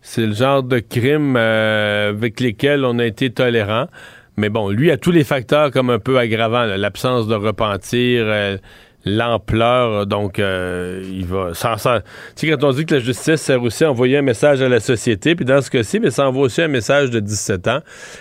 [0.01, 3.87] C'est le genre de crime euh, avec lesquels on a été tolérant.
[4.35, 6.65] Mais bon, lui a tous les facteurs comme un peu aggravants.
[6.65, 8.57] L'absence de repentir, euh,
[9.05, 10.05] l'ampleur.
[10.05, 11.51] Donc, euh, il va.
[11.53, 14.69] Tu sais, quand on dit que la justice sert aussi à envoyer un message à
[14.69, 17.79] la société, puis dans ce cas-ci, mais ça envoie aussi un message de 17 ans.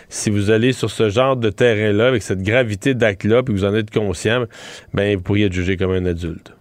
[0.09, 3.75] Si vous allez sur ce genre de terrain-là, avec cette gravité d'acte-là, puis vous en
[3.75, 4.45] êtes conscient,
[4.95, 6.53] ben, vous pourriez être jugé comme un adulte.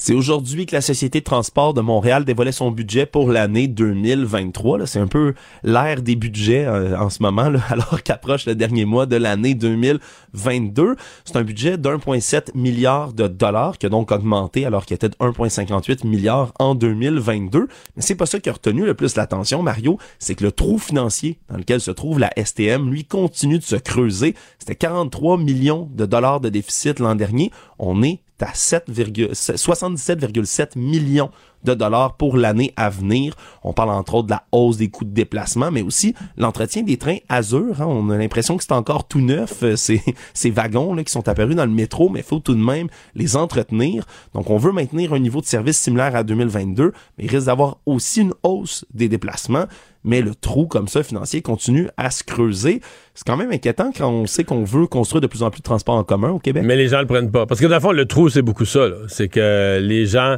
[0.00, 4.86] C'est aujourd'hui que la Société de transport de Montréal dévoilait son budget pour l'année 2023.
[4.86, 5.34] C'est un peu
[5.64, 10.94] l'ère des budgets euh, en ce moment, alors qu'approche le dernier mois de l'année 2022.
[11.24, 15.16] C'est un budget d'1,7 milliard de dollars qui a donc augmenté alors qu'il était de
[15.16, 17.66] 1,58 milliard en 2022.
[17.96, 19.98] Mais c'est pas ça qui a retenu le plus l'attention, Mario.
[20.20, 23.74] C'est que le trou financier dans lequel se trouve la STM, lui, continue de se
[23.74, 24.36] creuser.
[24.60, 27.50] C'était 43 millions de dollars de déficit l'an dernier.
[27.80, 31.30] On est à 77,7 millions
[31.64, 33.34] de dollars pour l'année à venir.
[33.64, 36.96] On parle entre autres de la hausse des coûts de déplacement, mais aussi l'entretien des
[36.96, 37.80] trains Azur.
[37.80, 37.86] Hein.
[37.86, 40.02] On a l'impression que c'est encore tout neuf, euh, ces,
[40.34, 42.88] ces wagons là, qui sont apparus dans le métro, mais il faut tout de même
[43.14, 44.04] les entretenir.
[44.34, 47.78] Donc on veut maintenir un niveau de service similaire à 2022, mais il risque d'avoir
[47.86, 49.66] aussi une hausse des déplacements
[50.04, 52.80] mais le trou comme ça financier continue à se creuser.
[53.14, 55.64] C'est quand même inquiétant quand on sait qu'on veut construire de plus en plus de
[55.64, 56.62] transports en commun au Québec.
[56.64, 57.46] Mais les gens le prennent pas.
[57.46, 58.88] Parce que dans le fond, le trou, c'est beaucoup ça.
[59.08, 60.36] C'est que les gens...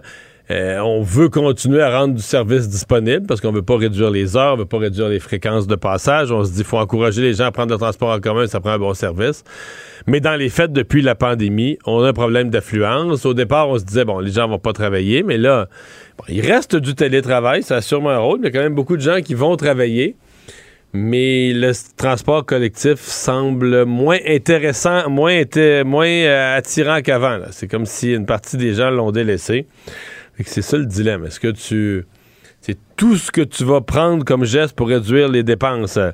[0.50, 4.36] Euh, on veut continuer à rendre du service disponible parce qu'on veut pas réduire les
[4.36, 6.32] heures, on veut pas réduire les fréquences de passage.
[6.32, 8.58] On se dit qu'il faut encourager les gens à prendre le transport en commun, ça
[8.58, 9.44] prend un bon service.
[10.08, 13.24] Mais dans les faits, depuis la pandémie, on a un problème d'affluence.
[13.26, 15.68] Au départ, on se disait, bon, les gens vont pas travailler, mais là,
[16.28, 18.96] il reste du télétravail, ça a sûrement un rôle, il y a quand même beaucoup
[18.96, 20.16] de gens qui vont travailler.
[20.92, 25.42] Mais le transport collectif semble moins intéressant, moins,
[25.84, 27.38] moins euh, attirant qu'avant.
[27.52, 29.66] C'est comme si une partie des gens l'ont délaissé.
[30.44, 31.24] C'est ça le dilemme.
[31.24, 32.06] Est-ce que tu.
[32.60, 36.10] C'est tout ce que tu vas prendre comme geste pour réduire les dépenses euh,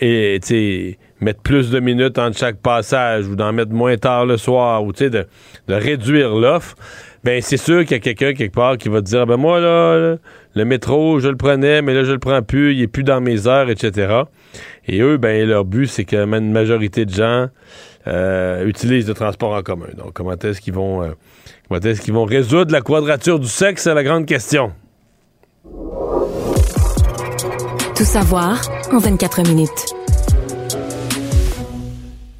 [0.00, 4.82] et mettre plus de minutes entre chaque passage ou d'en mettre moins tard le soir
[4.84, 6.76] ou de, de réduire l'offre
[7.24, 9.58] ben c'est sûr qu'il y a quelqu'un quelque part qui va te dire ben moi
[9.58, 10.16] là,
[10.54, 13.20] le métro je le prenais mais là je le prends plus il est plus dans
[13.20, 14.22] mes heures etc
[14.86, 17.48] et eux ben leur but c'est que une majorité de gens
[18.06, 19.86] euh, utilisent le transport en commun.
[19.96, 21.10] Donc comment est-ce qu'ils vont euh,
[21.68, 23.84] comment est-ce qu'ils vont résoudre la quadrature du sexe?
[23.84, 24.72] C'est la grande question.
[27.96, 28.60] Tout savoir
[28.92, 30.03] en 24 minutes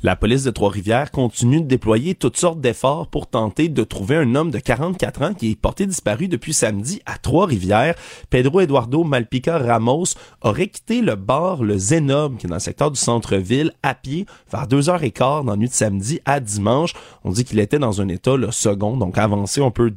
[0.04, 4.34] la police de Trois-Rivières continue de déployer toutes sortes d'efforts pour tenter de trouver un
[4.34, 7.94] homme de 44 ans qui est porté disparu depuis samedi à Trois-Rivières.
[8.28, 10.08] Pedro Eduardo Malpica Ramos
[10.42, 14.26] aurait quitté le bar Le Zénob, qui est dans le secteur du centre-ville, à pied
[14.52, 16.92] vers 2h15 dans la nuit de samedi à dimanche.
[17.24, 19.94] On dit qu'il était dans un état le second, donc avancé, on peut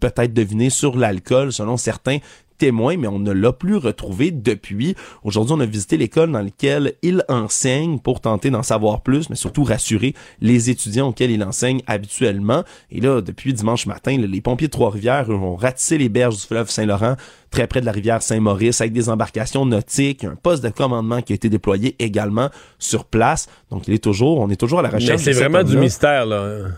[0.00, 2.18] peut-être deviner sur l'alcool selon certains
[2.60, 4.94] témoin, mais on ne l'a plus retrouvé depuis.
[5.24, 9.36] Aujourd'hui, on a visité l'école dans laquelle il enseigne pour tenter d'en savoir plus, mais
[9.36, 12.62] surtout rassurer les étudiants auxquels il enseigne habituellement.
[12.90, 16.70] Et là, depuis dimanche matin, les pompiers de Trois-Rivières ont ratissé les berges du fleuve
[16.70, 17.16] Saint-Laurent
[17.50, 21.32] très près de la rivière Saint-Maurice avec des embarcations nautiques, un poste de commandement qui
[21.32, 23.48] a été déployé également sur place.
[23.70, 25.24] Donc il est toujours, on est toujours à la recherche.
[25.24, 26.68] Mais c'est vraiment du mystère là.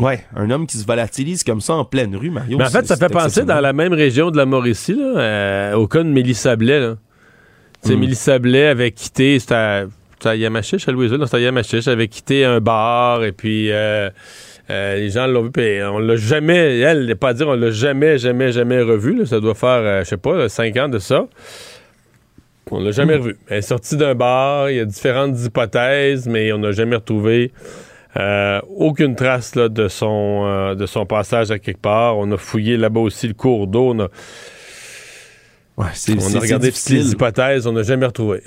[0.00, 2.58] Ouais, un homme qui se volatilise comme ça en pleine rue, Mario.
[2.58, 5.74] Mais en fait, ça fait penser dans la même région de la Mauricie, là, euh,
[5.74, 6.80] au cas de Mélissa Blais.
[6.80, 6.96] Là.
[7.86, 7.94] Mm.
[7.94, 11.18] Mélissa Blais avait quitté, c'était à Yamachiche, à Louisville.
[11.18, 11.86] Non, c'était à Yamachiche.
[11.86, 14.10] avait quitté un bar et puis euh,
[14.70, 15.50] euh, les gens l'ont vu.
[15.52, 19.16] Puis on l'a jamais, elle, n'est pas à dire, on l'a jamais, jamais, jamais revu.
[19.16, 19.26] là.
[19.26, 21.26] Ça doit faire, je sais pas, cinq ans de ça.
[22.70, 23.36] On l'a jamais revu.
[23.48, 24.70] Elle est sortie d'un bar.
[24.70, 27.52] Il y a différentes hypothèses, mais on n'a jamais retrouvé
[28.16, 32.16] euh, aucune trace là, de, son, euh, de son passage à quelque part.
[32.18, 33.94] On a fouillé là-bas aussi le cours d'eau.
[33.94, 34.08] On a,
[35.76, 37.66] on a regardé toutes les hypothèses.
[37.66, 38.42] On n'a jamais retrouvé.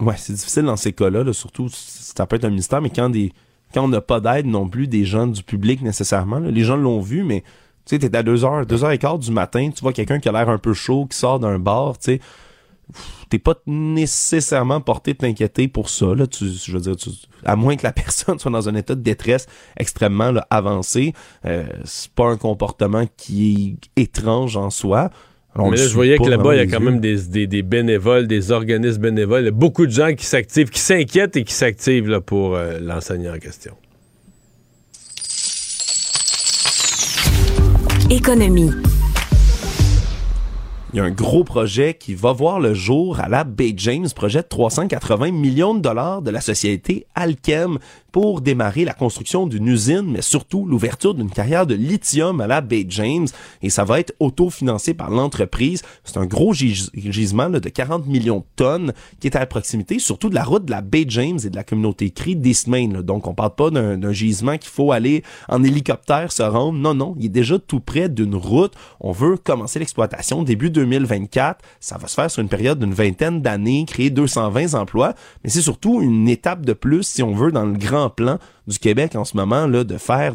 [0.00, 3.08] Ouais, c'est difficile dans ces cas-là, là, surtout ça peut être un mystère, mais quand
[3.08, 3.32] des
[3.72, 6.76] quand on n'a pas d'aide non plus des gens du public nécessairement, là, les gens
[6.76, 7.42] l'ont vu, mais
[7.86, 10.58] tu sais, t'es à 2h, 2h15 du matin, tu vois quelqu'un qui a l'air un
[10.58, 12.20] peu chaud, qui sort d'un bar, tu sais,
[13.30, 17.10] t'es pas nécessairement porté de t'inquiéter pour ça, là, tu, je veux dire, tu-
[17.44, 19.46] à moins que la personne soit dans un état de détresse
[19.76, 21.12] extrêmement là, avancé,
[21.46, 25.10] euh, c'est pas un comportement qui est étrange en soi.
[25.54, 27.62] On Mais là, je voyais que là-bas, il y a quand même des, des- des
[27.62, 29.42] bénévoles, des organismes bénévoles.
[29.42, 32.54] Il y a beaucoup de gens qui s'activent, qui s'inquiètent et qui s'activent là, pour
[32.54, 33.74] euh, l'enseignant en question.
[38.10, 38.70] Économie.
[40.92, 44.08] Il y a un gros projet qui va voir le jour à la Bay James,
[44.14, 47.78] projet de 380 millions de dollars de la société Alchem
[48.10, 52.60] pour démarrer la construction d'une usine, mais surtout l'ouverture d'une carrière de lithium à la
[52.60, 53.26] Bay James.
[53.62, 55.80] Et ça va être autofinancé par l'entreprise.
[56.04, 60.28] C'est un gros gis- gisement de 40 millions de tonnes qui est à proximité, surtout
[60.28, 63.00] de la route de la Bay James et de la communauté CRI d'Eastmain.
[63.00, 66.78] Donc, on parle pas d'un gisement qu'il faut aller en hélicoptère se rendre.
[66.78, 68.74] Non, non, il est déjà tout près d'une route.
[69.00, 71.64] On veut commencer l'exploitation début 2024.
[71.80, 75.14] Ça va se faire sur une période d'une vingtaine d'années, créer 220 emplois.
[75.44, 78.78] Mais c'est surtout une étape de plus, si on veut, dans le grand plan du
[78.78, 80.34] Québec en ce moment, là, de faire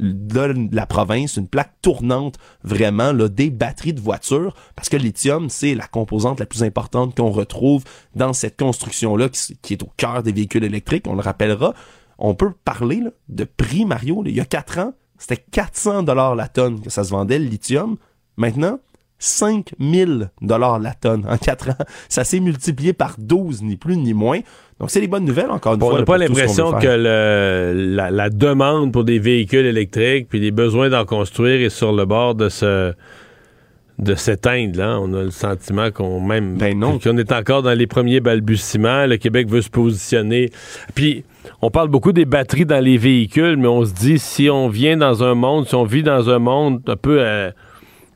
[0.00, 5.02] de la province une plaque tournante vraiment là, des batteries de voitures parce que le
[5.02, 7.82] lithium c'est la composante la plus importante qu'on retrouve
[8.14, 11.74] dans cette construction là qui, est au cœur des véhicules électriques on le rappellera
[12.18, 16.46] on peut parler de prix Mario il y a 4 ans c'était 400 dollars la
[16.46, 17.96] tonne que ça se vendait le lithium
[18.36, 18.78] maintenant
[19.18, 21.74] 5000 dollars la tonne en 4 ans.
[22.08, 24.40] Ça s'est multiplié par 12, ni plus ni moins.
[24.80, 25.94] Donc, c'est les bonnes nouvelles, encore une fois.
[25.94, 30.52] on n'a pas l'impression que le- la, la demande pour des véhicules électriques puis les
[30.52, 32.92] besoins d'en construire est sur le bord de se
[33.98, 34.78] de s'éteindre.
[34.78, 35.00] Là.
[35.00, 39.06] On a le sentiment qu'on même Ben qu'on est encore dans les premiers balbutiements.
[39.06, 40.50] Le Québec veut se positionner.
[40.94, 41.24] Puis
[41.62, 44.96] on parle beaucoup des batteries dans les véhicules, mais on se dit si on vient
[44.96, 47.50] dans un monde, si on vit dans un monde un peu euh,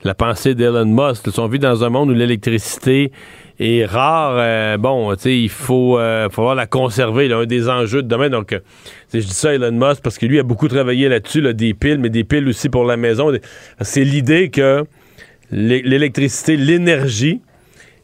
[0.05, 3.13] la pensée d'Elon Musk, on vit dans un monde où l'électricité
[3.61, 8.03] est rare, euh, bon, tu sais, il faut, euh, la conserver, là, un des enjeux
[8.03, 8.29] de demain.
[8.29, 8.59] Donc, euh,
[9.15, 11.99] je dis ça Elon Musk parce que lui a beaucoup travaillé là-dessus, là, des piles,
[11.99, 13.31] mais des piles aussi pour la maison.
[13.81, 14.85] C'est l'idée que
[15.53, 17.41] l'é- l'électricité, l'énergie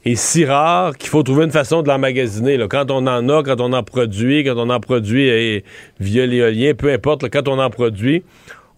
[0.05, 2.57] est si rare qu'il faut trouver une façon de l'emmagasiner.
[2.71, 5.63] Quand on en a, quand on en produit, quand on en produit
[5.99, 8.23] via l'éolien, peu importe, quand on en produit,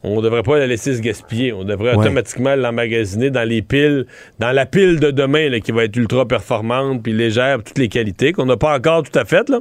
[0.03, 1.53] on ne devrait pas la laisser se gaspiller.
[1.53, 1.99] On devrait Ouais.
[1.99, 4.07] automatiquement l'emmagasiner dans les piles,
[4.39, 7.89] dans la pile de demain là, qui va être ultra performante puis légère, toutes les
[7.89, 9.49] qualités qu'on n'a pas encore tout à fait.
[9.49, 9.61] Là.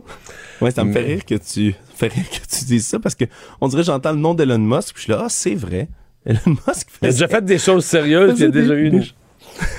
[0.62, 3.26] Ouais, ça me fait rire que tu fait rire que tu dises ça parce que
[3.60, 5.88] on dirait j'entends le nom d'Elon Musk puis je suis là ah c'est vrai.
[6.26, 9.00] Elon Musk Il a déjà fait des choses sérieuses, il y a déjà eu une...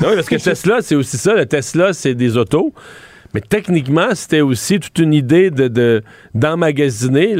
[0.00, 1.34] Non, parce que Tesla, c'est aussi ça.
[1.34, 2.72] Le Tesla, c'est des autos.
[3.34, 6.02] Mais techniquement, c'était aussi toute une idée de, de-
[6.34, 7.34] d'emmagasiner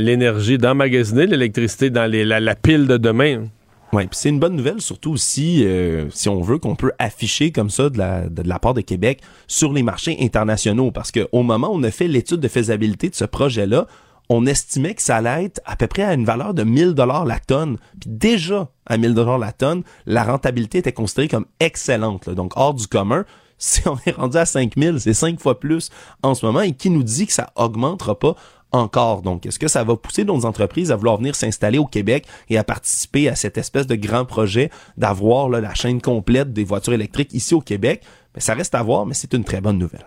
[0.00, 3.44] l'énergie, d'emmagasiner l'électricité dans la, pile de demain.
[3.92, 7.52] Ouais, puis c'est une bonne nouvelle, surtout aussi, euh, si on veut, qu'on peut afficher
[7.52, 10.90] comme ça de la, de, part de Québec sur les marchés internationaux.
[10.90, 13.86] Parce qu'au moment où on a fait l'étude de faisabilité de ce projet-là,
[14.30, 17.26] on estimait que ça allait être à peu près à une valeur de 1000 dollars
[17.26, 17.76] la tonne.
[18.00, 22.30] Puis déjà, à 1000 dollars la tonne, la rentabilité était considérée comme excellente.
[22.30, 23.24] donc, hors du commun.
[23.58, 25.90] Si on est rendu à 5000, c'est cinq fois plus
[26.22, 26.60] en ce moment.
[26.60, 28.34] Et qui nous dit que ça augmentera pas
[28.72, 29.22] encore.
[29.22, 32.58] Donc, est-ce que ça va pousser nos entreprises à vouloir venir s'installer au Québec et
[32.58, 37.32] à participer à cette espèce de grand projet d'avoir la chaîne complète des voitures électriques
[37.32, 38.02] ici au Québec?
[38.34, 40.06] Ben, ça reste à voir, mais c'est une très bonne nouvelle.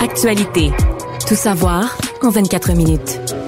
[0.00, 0.70] Actualité.
[1.26, 3.39] Tout savoir en 24 minutes.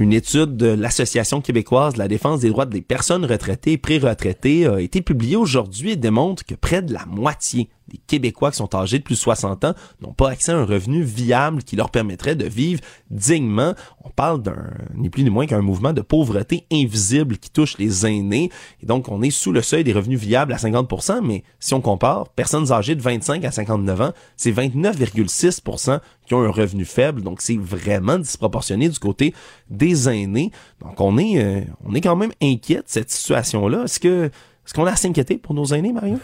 [0.00, 4.66] Une étude de l'Association québécoise de la défense des droits des personnes retraitées et pré-retraitées
[4.66, 8.74] a été publiée aujourd'hui et démontre que près de la moitié des Québécois qui sont
[8.74, 11.90] âgés de plus de 60 ans n'ont pas accès à un revenu viable qui leur
[11.90, 13.74] permettrait de vivre dignement.
[14.04, 18.06] On parle d'un, ni plus ni moins qu'un mouvement de pauvreté invisible qui touche les
[18.06, 18.50] aînés.
[18.82, 21.80] Et donc, on est sous le seuil des revenus viables à 50% mais si on
[21.80, 27.22] compare, personnes âgées de 25 à 59 ans, c'est 29,6% qui ont un revenu faible.
[27.22, 29.34] Donc, c'est vraiment disproportionné du côté
[29.70, 30.50] des aînés.
[30.80, 33.84] Donc, on est, euh, on est quand même inquiet de cette situation-là.
[33.84, 36.18] Est-ce que, est-ce qu'on a à s'inquiéter pour nos aînés, Mario?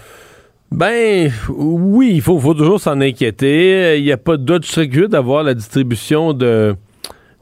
[0.71, 3.99] Ben oui, il faut, toujours s'en inquiéter.
[3.99, 4.65] Il n'y a pas de doute.
[5.09, 6.75] D'avoir la distribution de,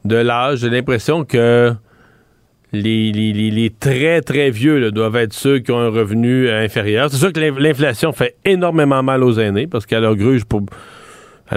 [0.05, 0.59] de l'âge.
[0.59, 1.73] J'ai l'impression que
[2.73, 3.11] les,
[3.71, 7.09] très, très vieux doivent être ceux qui ont un revenu inférieur.
[7.09, 10.61] C'est sûr que l'in- l'inflation fait énormément mal aux aînés parce qu'à leur gruge, pour,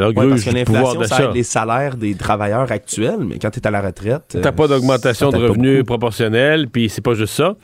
[0.01, 3.61] leur Ouais, parce que l'inflation, ça aide les salaires des travailleurs actuels, mais quand tu
[3.61, 4.39] es à la retraite.
[4.41, 7.55] T'as euh, pas d'augmentation ça de revenus proportionnelle, puis c'est pas juste ça.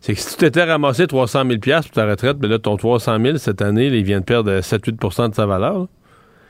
[0.00, 3.18] C'est que si tu t'étais ramassé 300 000 pour ta retraite, ben là, ton 300
[3.22, 5.86] 000 cette année, là, il vient de perdre 7-8% de sa valeur.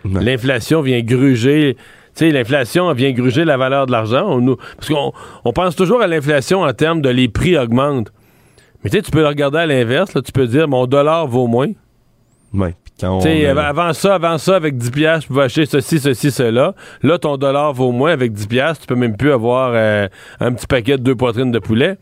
[0.05, 1.77] L'inflation vient gruger.
[2.15, 4.41] Tu sais, l'inflation vient gruger la valeur de l'argent.
[4.77, 5.13] Parce qu'on
[5.45, 8.13] on pense toujours à l'inflation en termes de les prix augmentent.
[8.83, 10.13] Mais tu sais, tu peux le regarder à l'inverse.
[10.25, 11.71] Tu peux dire, mon dollar vaut moins.
[12.53, 12.75] Ouais.
[13.05, 13.21] On
[13.59, 16.75] avant, ça, avant ça, avec 10 piastres, tu pouvais acheter ceci, ceci, cela.
[17.03, 18.13] Là, ton dollar vaut moins.
[18.13, 20.09] Avec 10 piastres, tu peux même plus avoir euh,
[20.41, 21.97] un petit paquet de deux poitrines de poulet.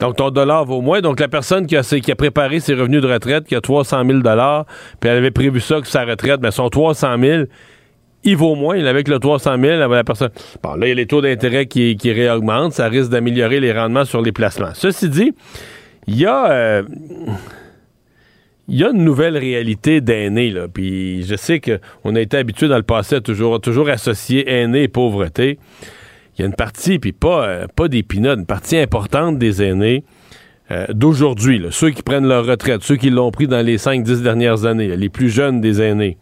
[0.00, 1.00] Donc, ton dollar vaut moins.
[1.00, 3.60] Donc, la personne qui a, ses- qui a préparé ses revenus de retraite, qui a
[3.60, 7.42] 300 000 puis elle avait prévu ça, que sa retraite, mais son 300 000
[8.24, 8.78] il vaut moins.
[8.84, 10.30] Avec le 300 000, la personne...
[10.62, 12.72] Bon, là, il y a les taux d'intérêt qui, qui réaugmentent.
[12.72, 14.70] Ça risque d'améliorer les rendements sur les placements.
[14.74, 15.32] Ceci dit,
[16.08, 16.50] il y a...
[16.50, 16.82] euh,
[18.68, 20.54] il y a une nouvelle réalité d'aînés.
[20.72, 24.84] Puis je sais qu'on a été habitué dans le passé à toujours, toujours associer aînés
[24.84, 25.58] et pauvreté.
[26.36, 30.04] Il y a une partie, puis pas, euh, pas des une partie importante des aînés
[30.70, 34.66] euh, d'aujourd'hui, ceux qui prennent leur retraite, ceux qui l'ont pris dans les 5-10 dernières
[34.66, 36.18] années, les plus jeunes des aînés,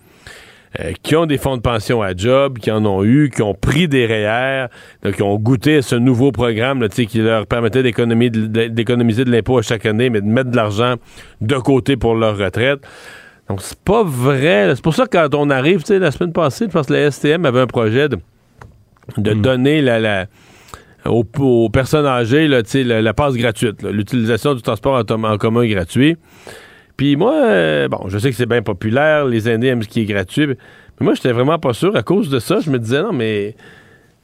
[0.80, 3.54] euh, qui ont des fonds de pension à job, qui en ont eu, qui ont
[3.54, 4.66] pris des REER,
[5.02, 9.58] là, qui ont goûté à ce nouveau programme là, qui leur permettait d'économiser de, l'impôt
[9.58, 10.96] à chaque année, mais de mettre de l'argent
[11.40, 12.80] de côté pour leur retraite.
[13.48, 14.72] Donc, c'est pas vrai.
[14.74, 16.92] C'est pour ça que quand on arrive, tu sais, la semaine passée, je pense que
[16.94, 18.18] la STM avait un projet de,
[19.16, 20.26] de donner la, la-
[21.08, 26.16] aux, aux personnes âgées là, la, la passe gratuite, l'utilisation du transport en commun gratuit.
[26.96, 30.00] Puis moi, euh, bon, je sais que c'est bien populaire, les aînés aiment ce qui
[30.00, 30.56] est gratuit, mais
[31.00, 31.94] moi, j'étais vraiment pas sûr.
[31.94, 33.54] À cause de ça, je me disais, non, mais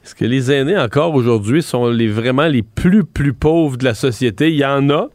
[0.03, 3.93] est-ce que les aînés, encore aujourd'hui, sont les, vraiment les plus, plus pauvres de la
[3.93, 4.49] société?
[4.49, 5.09] Il y en a,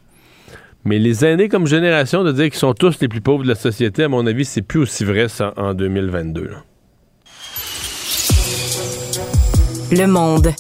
[0.85, 3.57] mais les aînés comme génération, de dire qu'ils sont tous les plus pauvres de la
[3.57, 6.45] société, à mon avis, c'est plus aussi vrai ça, en 2022.
[6.45, 6.65] là.
[9.91, 10.53] Le monde.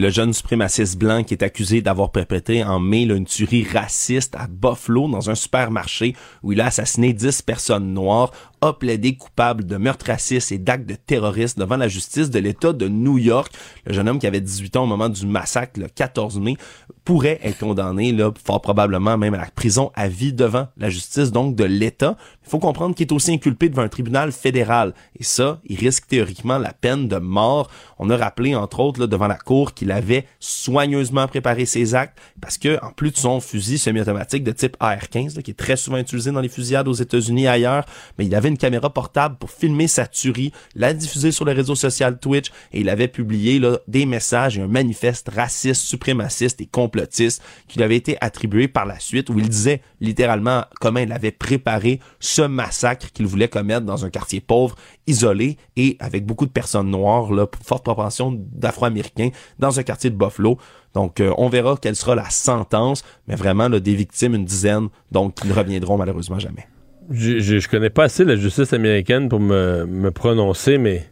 [0.00, 4.46] Le jeune suprémaciste blanc qui est accusé d'avoir perpétré en mai une tuerie raciste à
[4.46, 6.14] Buffalo dans un supermarché
[6.44, 8.30] où il a assassiné 10 personnes noires
[8.60, 12.72] a plaidé coupable de meurtre raciste et d'actes de terrorisme devant la justice de l'État
[12.72, 13.52] de New York.
[13.86, 16.56] Le jeune homme qui avait 18 ans au moment du massacre le 14 mai
[17.04, 21.32] pourrait être condamné, là, fort probablement même à la prison à vie devant la justice
[21.32, 22.16] donc de l'État.
[22.44, 24.94] Il faut comprendre qu'il est aussi inculpé devant un tribunal fédéral.
[25.18, 27.70] Et ça, il risque théoriquement la peine de mort.
[27.98, 32.18] On a rappelé, entre autres, là, devant la cour qu'il avait soigneusement préparé ses actes
[32.40, 35.76] parce que, en plus de son fusil semi-automatique de type AR-15, là, qui est très
[35.76, 37.84] souvent utilisé dans les fusillades aux États-Unis et ailleurs,
[38.18, 41.74] mais il avait une caméra portable pour filmer sa tuerie, la diffuser sur le réseau
[41.74, 47.42] social Twitch et il avait publié des messages et un manifeste raciste, suprémaciste et complotiste
[47.68, 51.32] qui lui avait été attribué par la suite où il disait littéralement comment il avait
[51.32, 54.76] préparé ce massacre qu'il voulait commettre dans un quartier pauvre,
[55.06, 60.16] isolé et avec beaucoup de personnes noires, là, forte propension d'Afro-Américains dans un quartier de
[60.16, 60.58] Buffalo.
[60.94, 64.88] Donc, euh, on verra quelle sera la sentence, mais vraiment, là, des victimes, une dizaine,
[65.12, 66.66] donc, qui ne reviendront malheureusement jamais.
[67.10, 71.06] Je, connais pas assez la justice américaine pour me, me prononcer, mais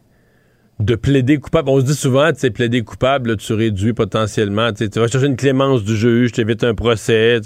[0.79, 4.87] de plaider coupable, on se dit souvent, tu sais, plaider coupable, tu réduis potentiellement, tu
[4.87, 7.41] vas chercher une clémence du juge, tu évites un procès.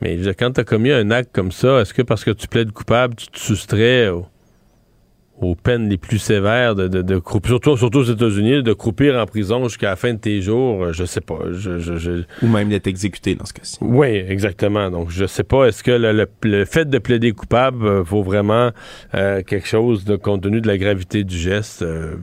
[0.00, 2.72] Mais quand tu as commis un acte comme ça, est-ce que parce que tu plaides
[2.72, 4.26] coupable, tu te soustrais au-
[5.40, 9.16] aux peines les plus sévères de, de, de croupir, surtout, surtout aux États-Unis, de croupir
[9.16, 11.38] en prison jusqu'à la fin de tes jours, euh, je sais pas.
[11.52, 13.78] Je, je, je- Ou même d'être exécuté dans ce cas-ci.
[13.80, 14.90] oui, exactement.
[14.90, 18.22] Donc, je sais pas, est-ce que le, le- le fait de plaider coupable euh, vaut
[18.22, 18.70] vraiment
[19.14, 21.82] euh, quelque chose de compte tenu de la gravité du geste?
[21.82, 22.14] euh,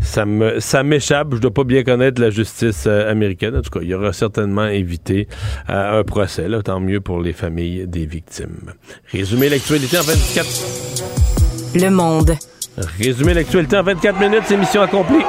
[0.00, 1.34] ça me ça m'échappe.
[1.34, 3.54] Je dois pas bien connaître la justice euh, américaine.
[3.54, 5.28] En tout cas, il y aura certainement évité
[5.68, 6.48] euh, un procès.
[6.48, 8.72] Là, tant mieux pour les familles des victimes.
[9.12, 10.99] Résumé l'actualité en 24.
[11.74, 12.36] Le monde.
[12.98, 15.24] Résumé l'actualité en 24 minutes, c'est mission accomplie.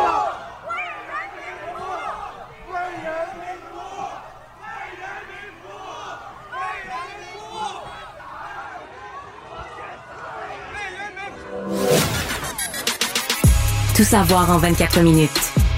[13.95, 15.29] Tout savoir en 24 minutes.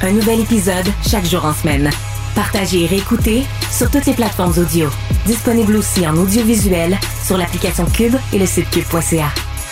[0.02, 1.90] Un nouvel épisode chaque jour en semaine.
[2.36, 4.90] Partagez et réécoutez sur toutes les plateformes audio.
[5.26, 9.28] Disponible aussi en audiovisuel sur l'application Cube et le site cube.ca.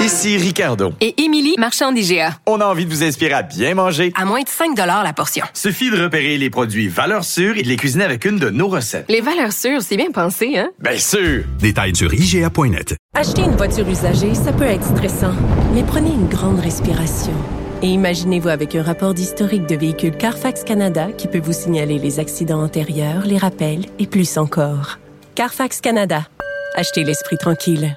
[0.00, 0.92] Ici Ricardo.
[1.00, 2.38] Et Émilie, marchand d'IGA.
[2.46, 4.12] On a envie de vous inspirer à bien manger.
[4.16, 5.44] À moins de 5 la portion.
[5.54, 8.68] Suffit de repérer les produits valeurs sûres et de les cuisiner avec une de nos
[8.68, 9.04] recettes.
[9.08, 10.70] Les valeurs sûres, c'est bien pensé, hein?
[10.78, 11.44] Bien sûr!
[11.58, 12.96] Détails sur IGA.net.
[13.14, 15.34] Acheter une voiture usagée, ça peut être stressant,
[15.74, 17.34] mais prenez une grande respiration.
[17.82, 22.20] Et imaginez-vous avec un rapport d'historique de véhicule Carfax Canada qui peut vous signaler les
[22.20, 24.98] accidents antérieurs, les rappels et plus encore.
[25.34, 26.26] Carfax Canada.
[26.74, 27.96] Achetez l'esprit tranquille.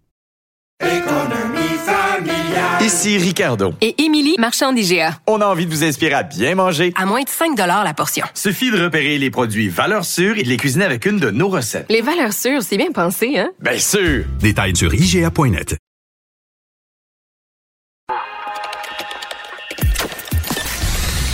[2.81, 3.73] Ici Ricardo.
[3.79, 5.17] Et Émilie, marchand d'IGA.
[5.27, 6.91] On a envie de vous inspirer à bien manger.
[6.95, 8.25] À moins de 5 la portion.
[8.33, 11.47] Suffit de repérer les produits valeurs sûres et de les cuisiner avec une de nos
[11.47, 11.85] recettes.
[11.89, 13.51] Les valeurs sûres, c'est bien pensé, hein?
[13.61, 14.25] Bien sûr!
[14.39, 15.77] Détails sur IGA.net.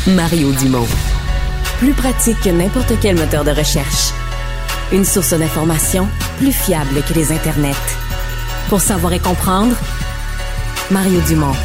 [0.07, 0.87] Mario Dumont.
[1.79, 4.11] Plus pratique que n'importe quel moteur de recherche.
[4.91, 6.07] Une source d'information
[6.37, 8.06] plus fiable que les internets.
[8.69, 9.75] Pour savoir et comprendre,
[10.91, 11.55] Mario Dumont.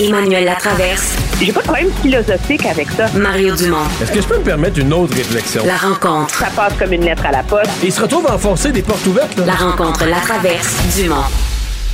[0.00, 1.16] Emmanuel Latraverse.
[1.40, 3.06] J'ai pas de problème philosophique avec ça.
[3.14, 3.84] Mario Dumont.
[4.00, 5.64] Est-ce que je peux me permettre une autre réflexion?
[5.66, 6.34] La rencontre.
[6.34, 7.70] Ça passe comme une lettre à la poste.
[7.82, 9.36] Et il se retrouve à enfoncer des portes ouvertes.
[9.38, 9.46] là.
[9.46, 10.76] La rencontre Latraverse.
[10.96, 11.24] Dumont.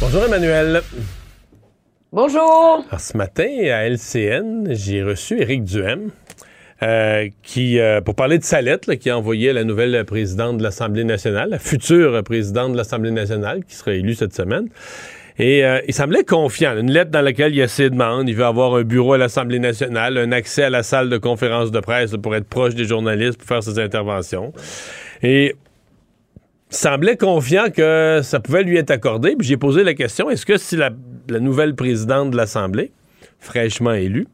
[0.01, 0.83] Bonjour Emmanuel.
[2.13, 2.85] Bonjour.
[2.89, 6.11] Alors, ce matin, à LCN, j'ai reçu Éric Duhem,
[6.83, 10.05] euh, qui, euh, pour parler de sa lettre, là, qui a envoyée à la nouvelle
[10.05, 14.69] présidente de l'Assemblée nationale, la future présidente de l'Assemblée nationale, qui sera élue cette semaine.
[15.41, 16.77] Et euh, il semblait confiant.
[16.77, 18.29] Une lettre dans laquelle il y a ses demandes.
[18.29, 21.71] Il veut avoir un bureau à l'Assemblée nationale, un accès à la salle de conférence
[21.71, 24.53] de presse pour être proche des journalistes, pour faire ses interventions.
[25.23, 25.55] Et
[26.71, 29.37] il semblait confiant que ça pouvait lui être accordé.
[29.37, 30.91] Puis j'ai posé la question, est-ce que si la,
[31.29, 32.91] la nouvelle présidente de l'Assemblée,
[33.39, 34.27] fraîchement élue,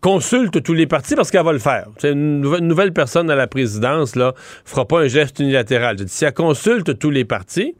[0.00, 1.86] consulte tous les partis parce qu'elle va le faire.
[2.04, 5.96] Une, nouvel- une nouvelle personne à la présidence là fera pas un geste unilatéral.
[6.06, 7.74] Si elle consulte tous les partis,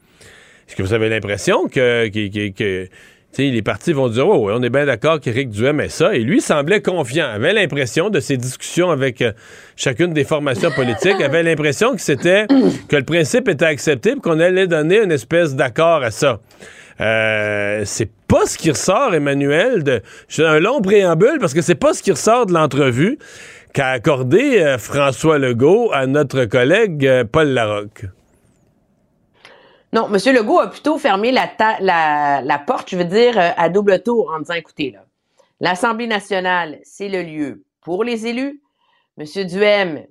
[0.68, 2.09] est-ce que vous avez l'impression que,
[3.38, 6.14] les partis vont dire, oh, on est bien d'accord qu'Éric Duhem est ça.
[6.14, 9.32] Et lui semblait confiant, avait l'impression de ses discussions avec euh,
[9.76, 12.47] chacune des formations politiques, avait l'impression que c'était,
[12.88, 16.40] que le principe était accepté qu'on allait donner une espèce d'accord à ça.
[17.01, 21.74] Euh, c'est pas ce qui ressort, Emmanuel, de j'ai un long préambule parce que c'est
[21.74, 23.19] pas ce qui ressort de l'entrevue
[23.74, 28.05] qu'a accordé euh, François Legault à notre collègue euh, Paul Larocque.
[29.93, 30.32] Non, M.
[30.32, 34.55] Legault a plutôt fermé la, porte, je veux dire, euh, à double tour en disant,
[34.55, 35.01] écoutez, là,
[35.59, 38.61] l'Assemblée nationale, c'est le lieu pour les élus.
[39.19, 39.27] M.
[39.44, 40.05] Duhem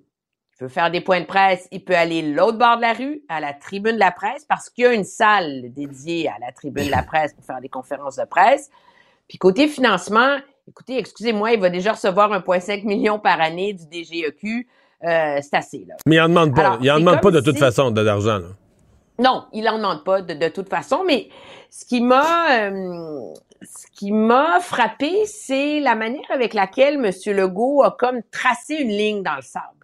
[0.60, 3.22] il veut faire des points de presse, il peut aller l'autre bord de la rue,
[3.30, 6.52] à la tribune de la presse, parce qu'il y a une salle dédiée à la
[6.52, 8.69] tribune de la presse pour faire des conférences de presse.
[9.27, 10.38] Puis côté financement,
[10.68, 14.68] écoutez, excusez-moi, il va déjà recevoir 1,5 million par année du DGEQ.
[15.06, 15.95] Euh, c'est assez, là.
[16.06, 16.61] Mais il en demande pas.
[16.61, 18.40] Alors, il en c'est demande pas de toute si- façon de l'argent.
[18.40, 18.48] là.
[19.18, 21.30] Non, il en demande pas de, de toute façon, mais
[21.69, 27.11] ce qui m'a euh, ce qui m'a frappé, c'est la manière avec laquelle M.
[27.36, 29.78] Legault a comme tracé une ligne dans le sable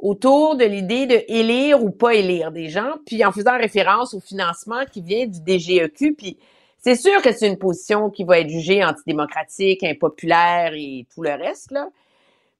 [0.00, 4.20] autour de l'idée de élire ou pas élire des gens, puis en faisant référence au
[4.20, 6.38] financement qui vient du DGEQ, puis
[6.78, 11.32] c'est sûr que c'est une position qui va être jugée antidémocratique, impopulaire et tout le
[11.32, 11.88] reste, là.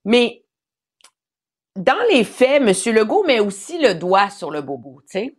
[0.04, 0.42] Mais
[1.76, 2.94] dans les faits, M.
[2.94, 5.34] Legault met aussi le doigt sur le bobo, tu sais.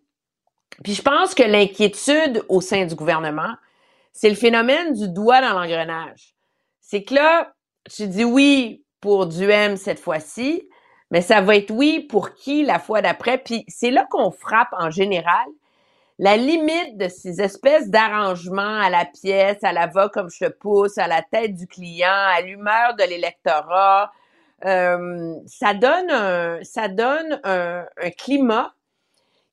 [0.83, 3.53] Puis je pense que l'inquiétude au sein du gouvernement,
[4.13, 6.35] c'est le phénomène du doigt dans l'engrenage.
[6.79, 7.53] C'est que là,
[7.89, 10.67] j'ai dit oui pour Duhem cette fois-ci,
[11.11, 13.37] mais ça va être oui pour qui la fois d'après.
[13.37, 15.45] Puis c'est là qu'on frappe en général
[16.19, 20.51] la limite de ces espèces d'arrangements à la pièce, à la va comme je te
[20.51, 24.11] pousse, à la tête du client, à l'humeur de l'électorat,
[24.65, 27.85] euh, ça donne un, ça donne un,
[28.17, 28.71] climat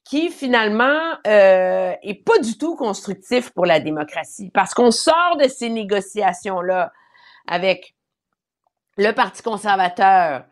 [0.04, 5.48] qui finalement euh, est pas du tout constructif pour la démocratie, parce qu'on sort de
[5.48, 6.92] ces négociations là
[7.46, 7.94] avec
[8.98, 10.44] le Parti conservateur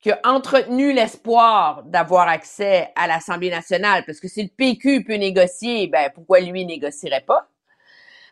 [0.00, 5.14] qui a entretenu l'espoir d'avoir accès à l'Assemblée nationale, parce que si le PQ peut
[5.14, 7.48] négocier, ben pourquoi lui négocierait pas?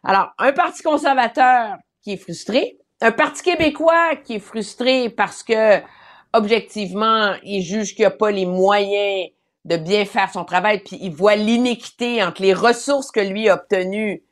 [0.05, 5.81] Alors, un Parti conservateur qui est frustré, un Parti québécois qui est frustré parce que,
[6.33, 9.31] objectivement, il juge qu'il n'a pas les moyens
[9.65, 13.55] de bien faire son travail, puis il voit l'inéquité entre les ressources que lui a
[13.55, 14.23] obtenues,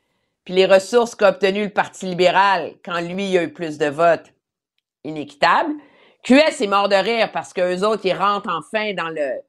[0.45, 3.87] puis les ressources qu'a obtenues le Parti libéral quand lui il a eu plus de
[3.87, 4.31] votes,
[5.03, 5.73] inéquitable.
[6.25, 9.41] QS est mort de rire parce qu'eux autres, ils rentrent enfin dans le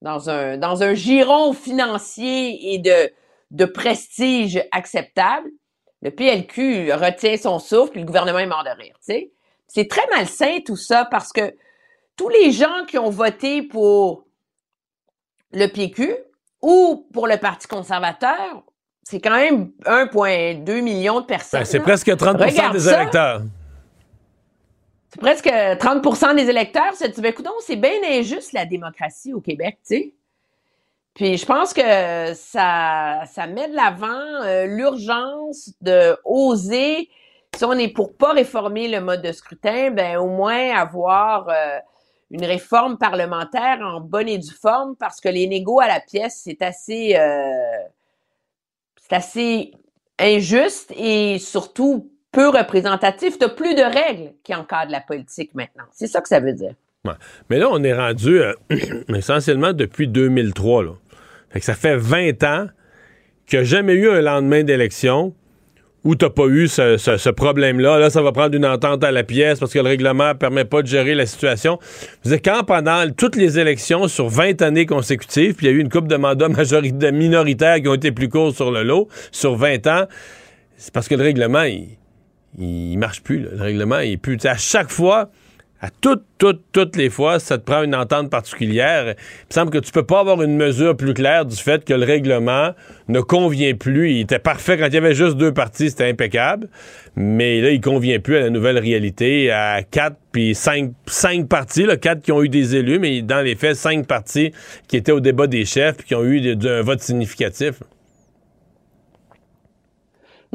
[0.00, 3.12] dans un dans un giron financier et de,
[3.50, 5.48] de prestige acceptable.
[6.02, 8.94] Le PLQ retient son souffle, puis le gouvernement est mort de rire.
[9.00, 9.32] sais.
[9.66, 11.54] C'est très malsain tout ça parce que
[12.16, 14.24] tous les gens qui ont voté pour
[15.52, 16.14] le PQ
[16.62, 18.62] ou pour le Parti conservateur,
[19.02, 21.60] c'est quand même 1,2 million de personnes.
[21.60, 23.40] Ben, c'est presque 30 Regarde des ça.
[25.14, 26.92] C'est presque 30% des électeurs.
[26.94, 30.14] C'est, ben, écoute, c'est bien injuste la démocratie au Québec, tu sais.
[31.14, 37.08] Puis je pense que ça, ça met de l'avant euh, l'urgence de oser,
[37.54, 41.78] si on est pour pas réformer le mode de scrutin, ben au moins avoir euh,
[42.32, 46.40] une réforme parlementaire en bonne et due forme, parce que les négos à la pièce,
[46.42, 47.78] c'est assez, euh,
[48.96, 49.72] c'est assez
[50.18, 53.38] injuste et surtout peu représentatif.
[53.38, 55.84] T'as plus de règles qui encadrent la politique maintenant.
[55.92, 56.74] C'est ça que ça veut dire.
[57.50, 58.54] Mais là, on est rendu euh,
[59.14, 60.84] essentiellement depuis 2003.
[60.84, 60.90] Là.
[61.50, 62.66] Fait que ça fait 20 ans
[63.46, 65.34] qu'il n'y a jamais eu un lendemain d'élection
[66.02, 67.98] où tu pas eu ce, problème-là.
[67.98, 70.66] Là, ça va prendre une entente à la pièce parce que le règlement ne permet
[70.66, 71.78] pas de gérer la situation.
[72.24, 75.80] Dire, quand pendant toutes les élections sur 20 années consécutives, puis il y a eu
[75.80, 79.56] une coupe de mandats majoritaires minoritaires qui ont été plus courts sur le lot, sur
[79.56, 80.04] 20 ans,
[80.76, 81.96] c'est parce que le règlement, il,
[82.58, 83.40] il marche plus.
[83.40, 84.38] Le règlement, il est plus.
[84.44, 85.30] À chaque fois,
[85.84, 89.04] à toutes, toutes, toutes les fois, ça te prend une entente particulière.
[89.08, 89.10] Il
[89.50, 92.06] me semble que tu peux pas avoir une mesure plus claire du fait que le
[92.06, 92.70] règlement
[93.08, 94.12] ne convient plus.
[94.12, 96.68] Il était parfait quand il y avait juste deux partis, c'était impeccable.
[97.16, 101.84] Mais là, il convient plus à la nouvelle réalité, à quatre puis cinq, cinq partis,
[101.84, 104.52] là, quatre qui ont eu des élus, mais dans les faits, cinq partis
[104.88, 107.74] qui étaient au débat des chefs puis qui ont eu un vote significatif.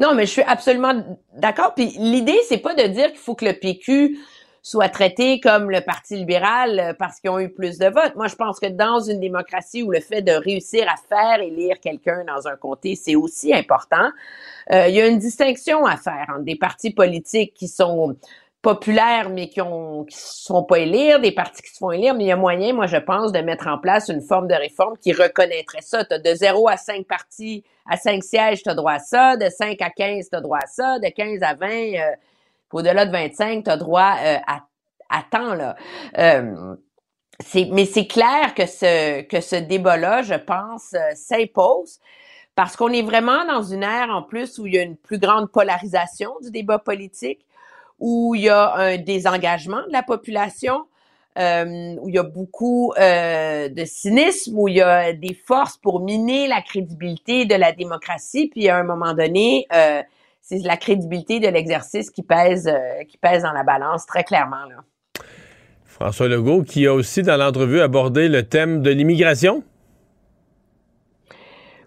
[0.00, 0.94] Non, mais je suis absolument
[1.36, 1.74] d'accord.
[1.74, 4.18] Puis l'idée, c'est pas de dire qu'il faut que le PQ
[4.62, 8.14] soit traité comme le Parti libéral euh, parce qu'ils ont eu plus de votes.
[8.16, 11.80] Moi, je pense que dans une démocratie où le fait de réussir à faire élire
[11.80, 14.10] quelqu'un dans un comté, c'est aussi important,
[14.72, 18.16] euh, il y a une distinction à faire entre des partis politiques qui sont
[18.62, 22.14] populaires mais qui ont qui se font pas élire, des partis qui se font élire,
[22.14, 24.54] mais il y a moyen, moi je pense, de mettre en place une forme de
[24.54, 26.04] réforme qui reconnaîtrait ça.
[26.04, 29.80] T'as de 0 à 5 partis, à 5 sièges, t'as droit à ça, de 5
[29.80, 32.10] à 15, t'as droit à ça, de 15 à 20, euh,
[32.72, 34.62] au-delà de 25, t'as droit euh, à,
[35.08, 35.76] à temps, là.
[36.18, 36.74] Euh,
[37.72, 41.98] mais c'est clair que ce, que ce débat-là, je pense, euh, s'impose
[42.54, 45.18] parce qu'on est vraiment dans une ère en plus où il y a une plus
[45.18, 47.46] grande polarisation du débat politique,
[48.00, 50.86] où il y a un désengagement de la population,
[51.38, 55.76] euh, où il y a beaucoup euh, de cynisme, où il y a des forces
[55.76, 60.02] pour miner la crédibilité de la démocratie, puis à un moment donné, euh,
[60.40, 62.68] c'est la crédibilité de l'exercice qui pèse,
[63.08, 64.64] qui pèse dans la balance très clairement.
[64.68, 64.76] Là.
[65.84, 69.62] François Legault, qui a aussi dans l'entrevue abordé le thème de l'immigration.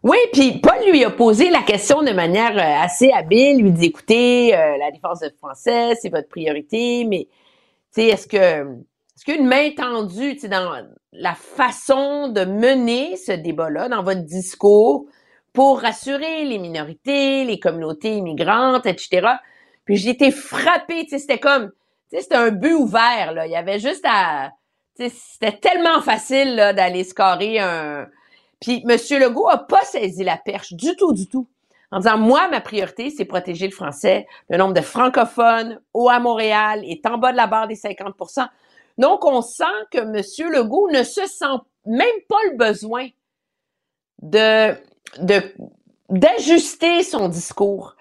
[0.03, 3.59] Oui, puis Paul lui a posé la question de manière euh, assez habile.
[3.59, 7.29] Il lui dit, écoutez, euh, la défense du français, c'est votre priorité, mais
[7.95, 13.31] est-ce que est-ce qu'il y a une main tendue dans la façon de mener ce
[13.31, 15.05] débat-là, dans votre discours,
[15.53, 19.27] pour rassurer les minorités, les communautés immigrantes, etc.
[19.85, 21.71] Puis j'ai été frappée, c'était comme,
[22.11, 23.45] c'était un but ouvert, là.
[23.45, 24.51] Il y avait juste à,
[24.97, 28.07] c'était tellement facile, d'aller scorer un...
[28.63, 28.97] Puis M.
[29.19, 31.47] Legault a pas saisi la perche du tout, du tout.
[31.91, 34.25] En disant, moi, ma priorité, c'est protéger le français.
[34.49, 38.47] Le nombre de francophones haut à Montréal est en bas de la barre des 50%
[38.97, 40.49] Donc, on sent que M.
[40.49, 43.09] Legault ne se sent même pas le besoin
[44.21, 44.71] de,
[45.19, 45.41] de
[46.13, 47.95] d'ajuster son discours.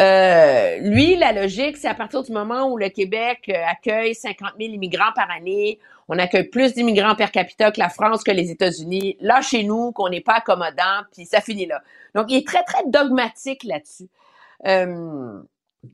[0.00, 4.50] Euh, lui, la logique, c'est à partir du moment où le Québec euh, accueille 50
[4.60, 5.78] 000 immigrants par année,
[6.08, 9.16] on accueille plus d'immigrants per capita que la France, que les États-Unis.
[9.20, 11.82] Là, chez nous, qu'on n'est pas accommodant, puis ça finit là.
[12.14, 14.08] Donc, il est très, très dogmatique là-dessus.
[14.66, 15.40] Euh,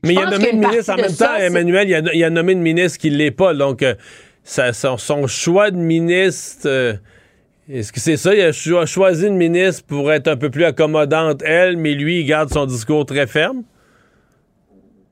[0.03, 2.29] Mais il a nommé une ministre en même ça, temps, Emmanuel, il a, il a
[2.29, 3.53] nommé une ministre qui ne l'est pas.
[3.53, 3.95] Donc, euh,
[4.43, 6.93] ça- son, son choix de ministre, euh,
[7.69, 8.33] est-ce que c'est ça?
[8.33, 12.21] Il a cho- choisi une ministre pour être un peu plus accommodante, elle, mais lui,
[12.21, 13.63] il garde son discours très ferme?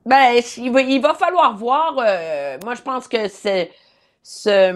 [0.05, 1.95] Ben, il va, falloir voir.
[1.99, 3.69] euh, moi, je pense que c'est
[4.23, 4.71] ce,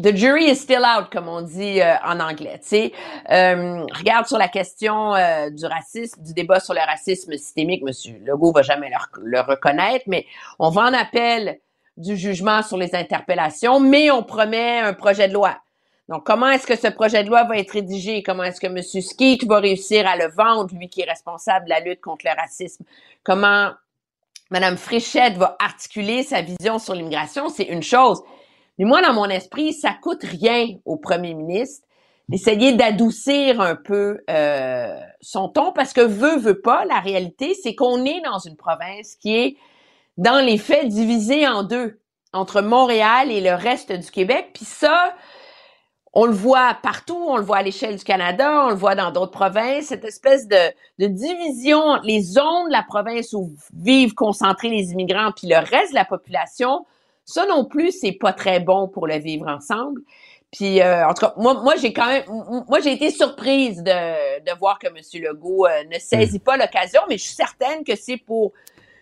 [0.00, 2.60] the jury is still out, comme on dit euh, en anglais.
[2.66, 2.90] Tu
[3.30, 5.12] Euh, regarde sur la question
[5.50, 7.82] du racisme, du débat sur le racisme systémique.
[7.82, 10.24] Monsieur Legault va jamais le, le reconnaître, mais
[10.58, 11.58] on va en appel
[11.96, 15.56] du jugement sur les interpellations, mais on promet un projet de loi.
[16.08, 18.22] Donc, comment est-ce que ce projet de loi va être rédigé?
[18.22, 18.80] Comment est-ce que M.
[18.80, 22.40] Skeet va réussir à le vendre, lui qui est responsable de la lutte contre le
[22.40, 22.84] racisme?
[23.24, 23.72] Comment
[24.50, 27.48] Mme Fréchette va articuler sa vision sur l'immigration?
[27.48, 28.22] C'est une chose.
[28.78, 31.86] Mais moi, dans mon esprit, ça coûte rien au premier ministre
[32.28, 37.74] d'essayer d'adoucir un peu euh, son ton parce que veut, veut pas, la réalité, c'est
[37.74, 39.56] qu'on est dans une province qui est,
[40.16, 42.00] dans les faits, divisée en deux,
[42.32, 44.50] entre Montréal et le reste du Québec.
[44.54, 45.14] Puis ça,
[46.12, 49.10] on le voit partout, on le voit à l'échelle du Canada, on le voit dans
[49.10, 54.70] d'autres provinces, cette espèce de, de division, les zones de la province où vivent concentrés
[54.70, 56.86] les immigrants, puis le reste de la population,
[57.26, 60.00] ça non plus, c'est pas très bon pour le vivre ensemble.
[60.52, 62.24] Puis, euh, en tout cas, moi, moi j'ai quand même,
[62.66, 64.94] moi, j'ai été surprise de, de voir que M.
[65.22, 68.52] Legault euh, ne saisit pas l'occasion, mais je suis certaine que c'est pour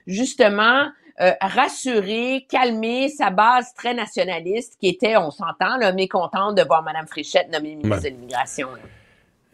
[0.06, 0.88] justement
[1.20, 7.06] euh, rassurer, calmer sa base très nationaliste qui était, on s'entend, mécontente de voir Mme
[7.06, 8.68] Fréchette nommée ministre de l'Immigration.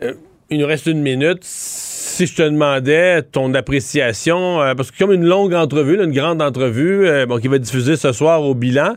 [0.03, 0.15] Euh,
[0.51, 1.45] il nous reste une minute.
[1.45, 6.13] Si je te demandais ton appréciation, euh, parce que comme une longue entrevue, là, une
[6.13, 8.97] grande entrevue, euh, bon, qui va être diffusée ce soir au bilan,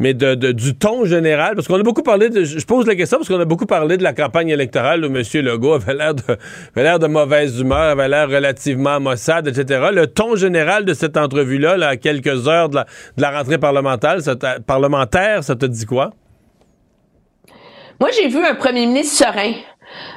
[0.00, 2.96] mais de, de- du ton général, parce qu'on a beaucoup parlé de, je pose la
[2.96, 5.22] question parce qu'on a beaucoup parlé de la campagne électorale où M.
[5.34, 9.90] Legault avait l'air de, avait l'air de mauvaise humeur, avait l'air relativement maussade, etc.
[9.92, 12.84] Le ton général de cette entrevue-là, là, à quelques heures de la,
[13.16, 16.10] de la rentrée parlementaire, ça t'a- parlementaire, ça te dit quoi?
[18.00, 19.52] Moi, j'ai vu un premier ministre serein,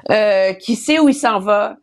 [0.10, 1.76] euh, qui sait où il s'en va,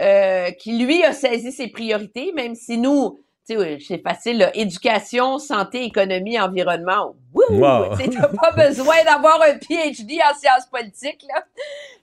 [0.00, 5.82] euh, qui, lui, a saisi ses priorités, même si nous, c'est facile, là, éducation, santé,
[5.84, 7.16] économie, environnement!
[7.50, 7.96] Wow.
[7.98, 11.42] Tu pas besoin d'avoir un PhD en sciences politiques, là.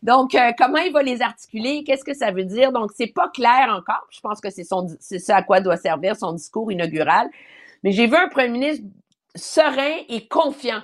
[0.03, 1.83] Donc, euh, comment il va les articuler?
[1.83, 2.71] Qu'est-ce que ça veut dire?
[2.71, 4.07] Donc, c'est pas clair encore.
[4.11, 7.29] Je pense que c'est ça à quoi doit servir son discours inaugural.
[7.83, 8.85] Mais j'ai vu un premier ministre
[9.35, 10.81] serein et confiant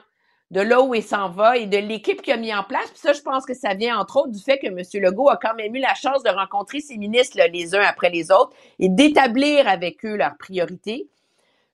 [0.52, 2.90] de là où il s'en va et de l'équipe qu'il a mis en place.
[2.92, 4.78] Puis ça, je pense que ça vient entre autres du fait que M.
[5.02, 8.10] Legault a quand même eu la chance de rencontrer ses ministres là, les uns après
[8.10, 11.08] les autres et d'établir avec eux leurs priorités.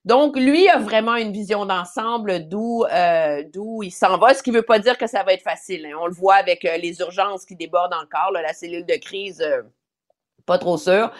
[0.08, 4.50] Donc, lui a vraiment une vision d'ensemble d'où euh, d'où il s'en va, ce qui
[4.50, 5.84] veut pas dire que ça va être facile.
[5.84, 5.98] hein.
[6.00, 9.42] On le voit avec euh, les urgences qui débordent encore, là, la cellule de crise,
[9.42, 9.60] euh,
[10.46, 11.12] pas trop sûr.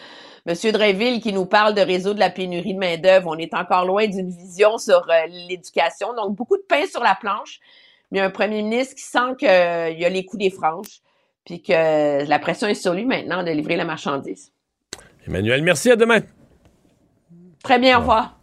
[0.47, 4.06] Monsieur Dreyville qui nous parle de résoudre la pénurie de main-d'œuvre, on est encore loin
[4.06, 6.15] d'une vision sur l'éducation.
[6.15, 7.60] Donc, beaucoup de pain sur la planche,
[8.10, 9.48] mais un premier ministre qui sent qu'il
[9.98, 11.02] y a les coups des franges,
[11.44, 14.51] puis que la pression est sur lui maintenant de livrer la marchandise.
[15.27, 16.20] Emmanuel, merci, à demain.
[17.62, 18.38] Très bien, au revoir.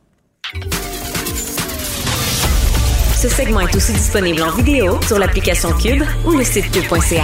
[3.16, 7.24] Ce segment est aussi disponible en vidéo sur l'application Cube ou le site cube.ca.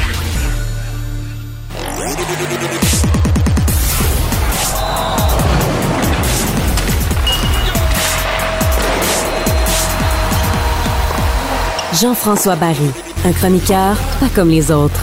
[12.02, 12.78] Jean-François Barry,
[13.26, 15.02] un chroniqueur pas comme les autres.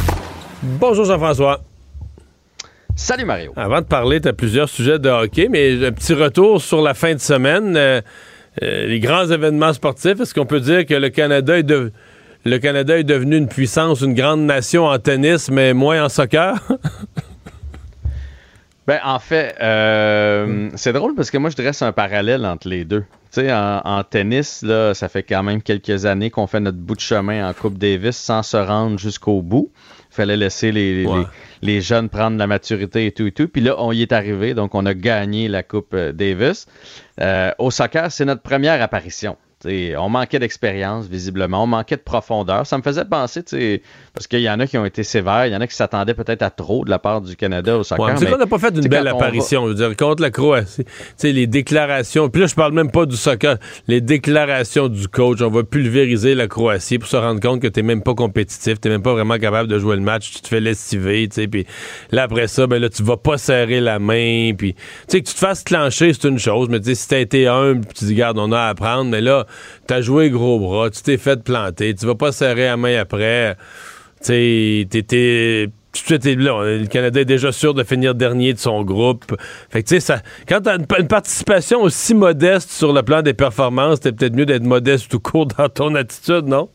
[0.63, 1.61] Bonjour Jean-François.
[2.97, 3.53] Salut Mario.
[3.57, 6.95] Avant de parler, tu as plusieurs sujets de hockey, mais un petit retour sur la
[6.95, 7.77] fin de semaine.
[7.77, 8.01] Euh,
[8.63, 13.49] euh, les grands événements sportifs, est-ce qu'on peut dire que le Canada est devenu une
[13.49, 16.57] puissance, une grande nation en tennis, mais moins en soccer?
[18.89, 22.87] Ben, en fait, euh, c'est drôle parce que moi, je dresse un parallèle entre les
[22.87, 23.05] deux.
[23.37, 27.01] En, en tennis, là, ça fait quand même quelques années qu'on fait notre bout de
[27.01, 29.71] chemin en Coupe Davis sans se rendre jusqu'au bout.
[30.19, 31.23] Il fallait laisser les, Ouais.
[31.63, 33.47] les, les jeunes prendre la maturité et tout et tout.
[33.47, 36.67] Puis là, on y est arrivé, donc on a gagné la Coupe euh, Davis.
[37.21, 39.37] Euh, au soccer, c'est notre première apparition.
[39.61, 41.65] Tu sais, on manquait d'expérience, visiblement.
[41.65, 42.65] On manquait de profondeur.
[42.65, 43.83] Ça me faisait penser, tu
[44.15, 46.15] parce qu'il y en a qui ont été sévères, il y en a qui s'attendaient
[46.15, 48.05] peut-être à trop de la part du Canada au soccer.
[48.05, 49.75] Ouais, mais mais, qu'on n'a pas fait tu une belle on va- apparition, je veux
[49.75, 50.85] dire, contre la Croatie.
[51.19, 53.57] Tu les déclarations, puis là, je parle même pas du soccer,
[53.89, 57.83] les déclarations du coach, on va pulvériser la Croatie pour se rendre compte que t'es
[57.83, 60.61] même pas compétitif, t'es même pas vraiment capable de jouer le match, tu te fais
[60.61, 61.67] lessiver, tu puis
[62.13, 65.27] là, après ça, ben là, tu vas pas serrer la main, puis tu sais, que
[65.29, 68.13] tu te fasses clencher, c'est une chose, mais tu si t'as été humble, tu dis,
[68.15, 69.47] regarde, on a à apprendre, mais là,
[69.87, 73.57] t'as joué gros bras, tu t'es fait planter, tu vas pas serrer la main après.
[74.25, 74.87] Tu
[76.37, 79.25] là, le Canada est déjà sûr de finir dernier de son groupe.
[79.71, 83.23] Fait que, tu sais, ça, quand t'as une, une, participation aussi modeste sur le plan
[83.23, 86.69] des performances, c'est peut-être mieux d'être modeste tout court dans ton attitude, non?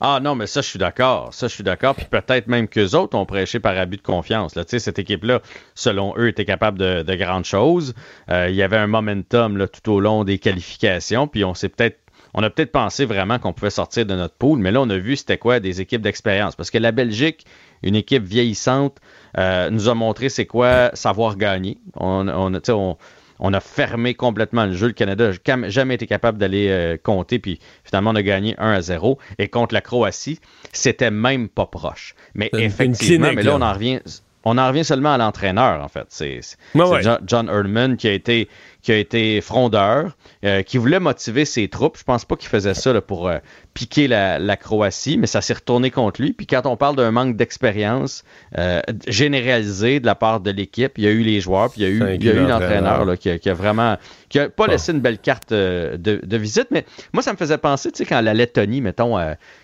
[0.00, 1.34] Ah non, mais ça, je suis d'accord.
[1.34, 1.94] Ça, je suis d'accord.
[1.94, 4.54] Puis peut-être même qu'eux autres ont prêché par abus de confiance.
[4.54, 4.62] Là.
[4.66, 5.40] Cette équipe-là,
[5.74, 7.94] selon eux, était capable de, de grandes choses.
[8.30, 11.26] Euh, il y avait un momentum tout au long des qualifications.
[11.26, 11.98] Puis on s'est peut-être
[12.34, 14.98] on a peut-être pensé vraiment qu'on pouvait sortir de notre pool, mais là, on a
[14.98, 16.56] vu c'était quoi des équipes d'expérience.
[16.56, 17.46] Parce que la Belgique,
[17.82, 18.98] une équipe vieillissante,
[19.38, 21.78] euh, nous a montré c'est quoi savoir gagner.
[21.96, 22.96] On, on, on,
[23.40, 24.88] on a fermé complètement le jeu.
[24.88, 28.72] Le Canada n'a jamais été capable d'aller euh, compter, puis finalement, on a gagné 1
[28.72, 29.18] à 0.
[29.38, 30.40] Et contre la Croatie,
[30.72, 32.14] c'était même pas proche.
[32.34, 34.00] Mais effectivement, clinique, mais là, on en revient.
[34.44, 36.06] On en revient seulement à l'entraîneur, en fait.
[36.08, 36.40] C'est
[36.74, 37.02] Ouais, ouais.
[37.02, 38.48] John, John Erdman qui a été,
[38.88, 40.12] qui a été frondeur,
[40.46, 41.98] euh, qui voulait motiver ses troupes.
[41.98, 43.36] Je pense pas qu'il faisait ça là, pour euh,
[43.74, 46.32] piquer la, la Croatie, mais ça s'est retourné contre lui.
[46.32, 48.24] Puis quand on parle d'un manque d'expérience
[48.56, 51.84] euh, généralisé de la part de l'équipe, il y a eu les joueurs, puis il
[51.84, 53.50] y a eu, C'est un il y a eu guide l'entraîneur là, qui, a, qui
[53.50, 53.98] a vraiment
[54.30, 56.68] qui a pas laissé une belle carte de, de visite.
[56.70, 56.84] Mais
[57.14, 59.16] moi, ça me faisait penser, tu sais, quand la Lettonie, mettons,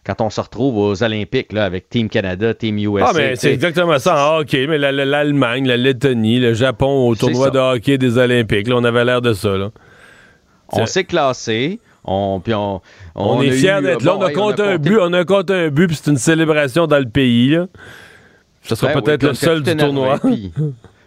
[0.06, 3.06] quand on se retrouve aux Olympiques là, avec Team Canada, Team USA.
[3.08, 4.66] Ah, mais c'est exactement ça hockey.
[4.66, 8.76] Mais la- la- l'Allemagne, la Lettonie, le Japon au tournoi de hockey des Olympiques, là,
[8.76, 9.56] on avait l'air de ça.
[9.56, 9.70] Là.
[10.72, 11.80] on s'est classé.
[12.06, 12.82] On, puis on,
[13.14, 14.12] On, on est fiers d'être là.
[14.12, 16.10] bon, on a hey, compté a un but, on a compté un but, puis c'est
[16.10, 17.48] une célébration dans le pays.
[17.50, 17.66] Là.
[18.62, 20.18] Ça sera Ben peut-être le seul du tournoi.
[20.18, 20.64] Puis, puis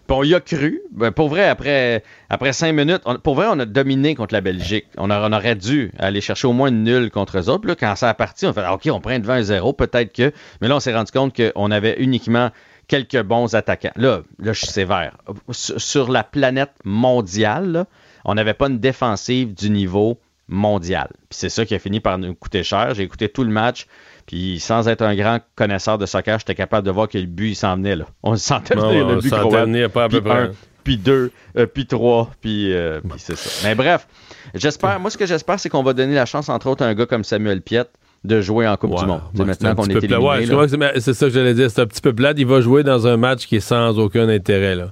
[0.09, 0.81] on y a cru.
[0.91, 4.41] Ben, pour vrai, après, après cinq minutes, on- pour vrai, on a dominé contre la
[4.41, 4.85] Belgique.
[4.97, 7.61] On, a- on aurait dû aller chercher au moins une nulle contre eux autres.
[7.61, 10.11] Puis là, quand ça a parti, on fait ah, OK, on prend devant 0 peut-être
[10.13, 10.31] que.
[10.61, 12.49] Mais là, on s'est rendu compte qu'on avait uniquement
[12.87, 13.91] quelques bons attaquants.
[13.95, 15.17] Là, là je suis sévère.
[15.51, 17.85] Sur, sur la planète mondiale, là,
[18.25, 21.09] on n'avait pas une défensive du niveau mondial.
[21.29, 22.93] Puis c'est ça qui a fini par nous coûter cher.
[22.95, 23.85] J'ai écouté tout le match.
[24.25, 27.49] Puis sans être un grand connaisseur de soccer, j'étais capable de voir que le but
[27.49, 28.05] il s'en venait là.
[28.23, 29.65] On le sentait Ouais, venir, on le le but sentait croate.
[29.65, 30.41] venir pas à peu Puis près.
[30.41, 30.51] un,
[30.83, 33.67] puis deux, euh, puis trois, puis, euh, puis c'est ça.
[33.67, 34.07] Mais bref,
[34.53, 36.93] j'espère, moi ce que j'espère, c'est qu'on va donner la chance, entre autres, à un
[36.93, 37.91] gars comme Samuel Piette
[38.27, 39.21] de jouer en Coupe du Monde.
[39.33, 40.17] Maintenant qu'on est éliminé.
[40.53, 40.67] Ouais,
[40.99, 41.71] c'est- ça que j'allais dire.
[41.71, 42.35] C'est un petit peu plate.
[42.39, 44.75] Il va jouer dans un match qui est sans aucun intérêt.
[44.75, 44.87] Là.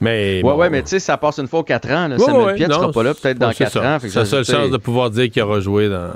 [0.00, 0.56] Mais Ouais, bon.
[0.56, 2.08] ouais, mais tu sais, ça passe une fois aux 4 ans.
[2.08, 2.16] là.
[2.16, 3.94] Ouais, Samuel ouais, non, sera pas là peut-être dans ouais, c'est 4 ça.
[3.94, 3.98] ans.
[4.00, 6.10] C'est la seule chance de pouvoir dire qu'il aura joué dans.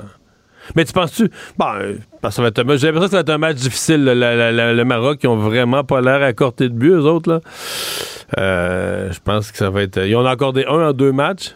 [0.75, 1.31] Mais tu penses-tu?
[1.57, 3.29] Bon, euh, parce que ça va être un match- j'ai l'impression que ça va être
[3.31, 4.03] un match difficile.
[4.03, 4.13] là.
[4.13, 7.05] La- la- la- le Maroc, ils ont vraiment pas l'air à corter de but, eux
[7.05, 7.29] autres.
[7.31, 7.39] Là.
[8.37, 9.97] Euh, je pense que ça va être.
[10.05, 11.55] Ils ont accordé un en deux matchs.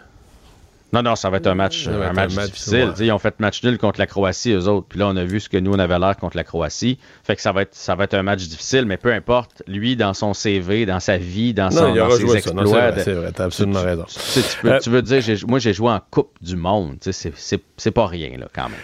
[0.93, 2.93] Non, non, ça va être un match, un match, un match, difficile.
[2.97, 3.05] ouais.
[3.07, 4.85] Ils ont fait match nul contre la Croatie, eux autres.
[4.87, 6.99] Puis là, on a vu ce que nous, on avait l'air contre la Croatie.
[7.23, 9.63] Fait que ça va être, ça va être un match difficile, mais peu importe.
[9.67, 12.93] Lui, dans son CV, dans sa vie, dans, son, Non, il dans ses exploits.
[12.99, 14.03] C'est vrai, t'as absolument tu- raison.
[14.07, 16.97] Tu, sais, tu peux, Euh, tu veux dire, moi, j'ai joué en Coupe du Monde.
[17.01, 18.77] C'est c'est- c'est pas rien, là, quand même.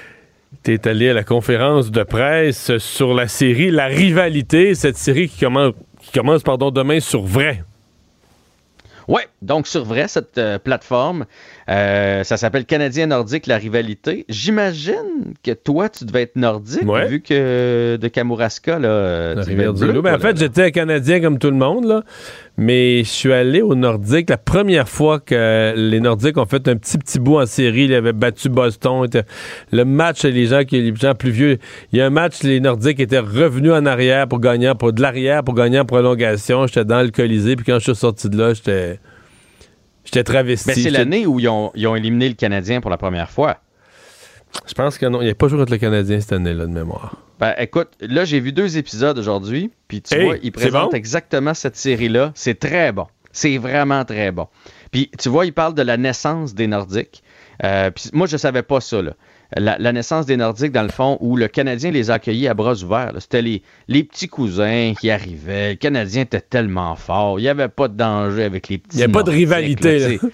[0.63, 5.29] Tu es allé à la conférence de presse sur la série La Rivalité, cette série
[5.29, 7.63] qui commence, qui commence pardon, demain sur vrai.
[9.07, 11.25] Ouais, donc sur vrai, cette euh, plateforme,
[11.69, 14.25] euh, ça s'appelle Canadien Nordique, la rivalité.
[14.27, 17.07] J'imagine que toi, tu devais être nordique, Ouais.
[17.07, 19.91] vu que de Kamouraska, là, euh, La tu être Rivière-du-Loup.
[19.91, 22.03] bleu, Ben, en fait, j'étais Canadien comme tout le monde, là.
[22.57, 26.75] mais je suis allé au Nordique la première fois que les Nordiques ont fait un
[26.75, 27.85] petit petit bout en série.
[27.85, 29.07] Ils avaient battu Boston.
[29.71, 31.57] Le match, les gens, qui, les gens plus vieux,
[31.93, 35.01] il y a un match, les Nordiques étaient revenus en arrière pour gagner, pour de
[35.01, 36.65] l'arrière pour gagner en prolongation.
[36.67, 38.99] J'étais dans le Colisée, puis quand je suis sorti de là, j'étais
[40.13, 40.67] j'étais travesti.
[40.67, 43.57] Ben, c'est l'année où ils ont, ils ont éliminé le Canadien pour la première fois.
[44.67, 45.21] Je pense que non.
[45.21, 47.17] Il n'y a pas joué contre le Canadien cette année-là, de mémoire.
[47.39, 50.97] Ben, écoute, là, j'ai vu deux épisodes aujourd'hui, puis tu Hey, vois, ils présentent bon?
[50.97, 52.31] exactement cette série-là.
[52.35, 53.07] C'est très bon.
[53.31, 54.47] C'est vraiment très bon.
[54.91, 57.23] Puis, tu vois, ils parlent de la naissance des Nordiques.
[57.63, 59.13] Euh, puis moi, je savais pas ça, là.
[59.55, 62.53] La, la naissance des Nordiques, dans le fond, où le Canadien les a accueillis à
[62.53, 63.13] bras ouverts.
[63.19, 65.71] C'était les, les petits cousins qui arrivaient.
[65.71, 67.39] Le Canadien était tellement fort.
[67.39, 69.99] Il n'y avait pas de danger avec les petits Il n'y a pas de rivalité,
[69.99, 70.29] là.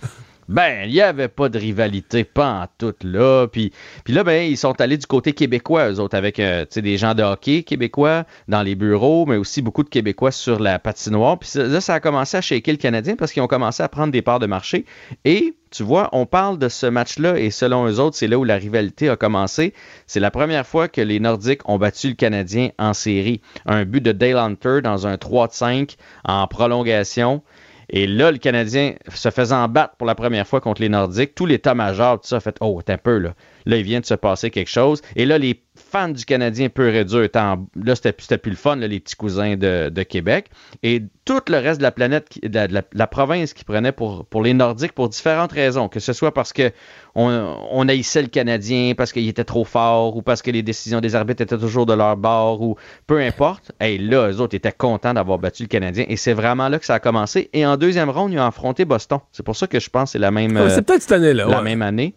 [0.48, 3.48] Ben, il n'y avait pas de rivalité, pas en tout là.
[3.48, 3.72] Puis,
[4.04, 7.16] puis là, ben, ils sont allés du côté québécois, eux autres, avec euh, des gens
[7.16, 11.40] de hockey québécois dans les bureaux, mais aussi beaucoup de Québécois sur la patinoire.
[11.40, 14.12] Puis là, ça a commencé à shaker le Canadien parce qu'ils ont commencé à prendre
[14.12, 14.86] des parts de marché.
[15.24, 18.45] Et, tu vois, on parle de ce match-là et selon eux autres, c'est là où
[18.45, 19.73] la rivalité a commencé.
[20.07, 23.41] C'est la première fois que les Nordiques ont battu le Canadien en série.
[23.65, 27.43] Un but de Dale Hunter dans un 3 de 5 en prolongation.
[27.89, 31.45] Et là, le Canadien se faisant battre pour la première fois contre les Nordiques, tout
[31.45, 33.34] l'état-major, tout ça, fait Oh, t'es un peu là.
[33.65, 35.02] Là, il vient de se passer quelque chose.
[35.18, 35.61] Et là, les
[35.95, 39.15] fans du Canadien pur et dur en- Là, c'était plus, le fun, là, les petits
[39.15, 40.47] cousins de, de Québec.
[40.84, 44.26] Et tout le reste de la planète, qui- de la, de province qui prenait pour,
[44.26, 45.88] pour les Nordiques pour différentes raisons.
[45.88, 46.72] Que ce soit parce que
[47.15, 47.30] on,
[47.72, 51.15] on haïssait le Canadien, parce qu'il était trop fort, ou parce que les décisions des
[51.15, 52.76] arbitres étaient toujours de leur bord, ou
[53.07, 53.72] peu importe.
[53.80, 56.05] Et là, eux autres étaient contents d'avoir battu le Canadien.
[56.09, 57.49] Et c'est vraiment là que ça a commencé.
[57.53, 59.19] Et en deuxième ronde, ils ont affronté Boston.
[59.31, 61.13] C'est pour ça que je pense que c'est la même, Ah, c'est euh, peut-être cette
[61.13, 61.45] année-là.
[61.47, 61.63] la ouais.
[61.63, 62.15] même année.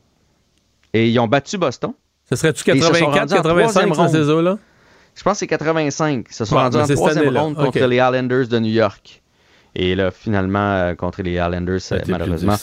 [0.94, 1.92] Et ils ont battu Boston.
[2.30, 4.58] Ce serait-tu Et ils se sont 84, rendus en 85 troisième dans ces eaux-là?
[5.14, 6.26] Je pense que c'est 85.
[6.30, 9.22] Ils se sont rendus en troisième ronde contre les Islanders de New York.
[9.74, 12.56] Et là, finalement, euh, contre les Islanders, malheureusement,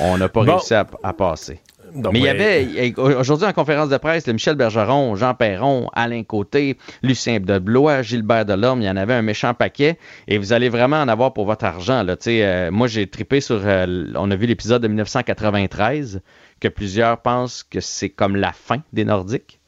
[0.00, 0.52] on n'a pas Bon.
[0.52, 1.60] réussi à, à passer.
[1.94, 2.30] Donc, Mais il y ouais.
[2.30, 8.44] avait, aujourd'hui en conférence de presse, Michel Bergeron, Jean Perron, Alain Côté, Lucien Deblois, Gilbert
[8.46, 9.96] Delorme, il y en avait un méchant paquet
[10.26, 12.02] et vous allez vraiment en avoir pour votre argent.
[12.02, 12.16] Là.
[12.26, 16.20] Euh, moi, j'ai tripé sur, euh, on a vu l'épisode de 1993,
[16.64, 19.60] que plusieurs pensent que c'est comme la fin des Nordiques.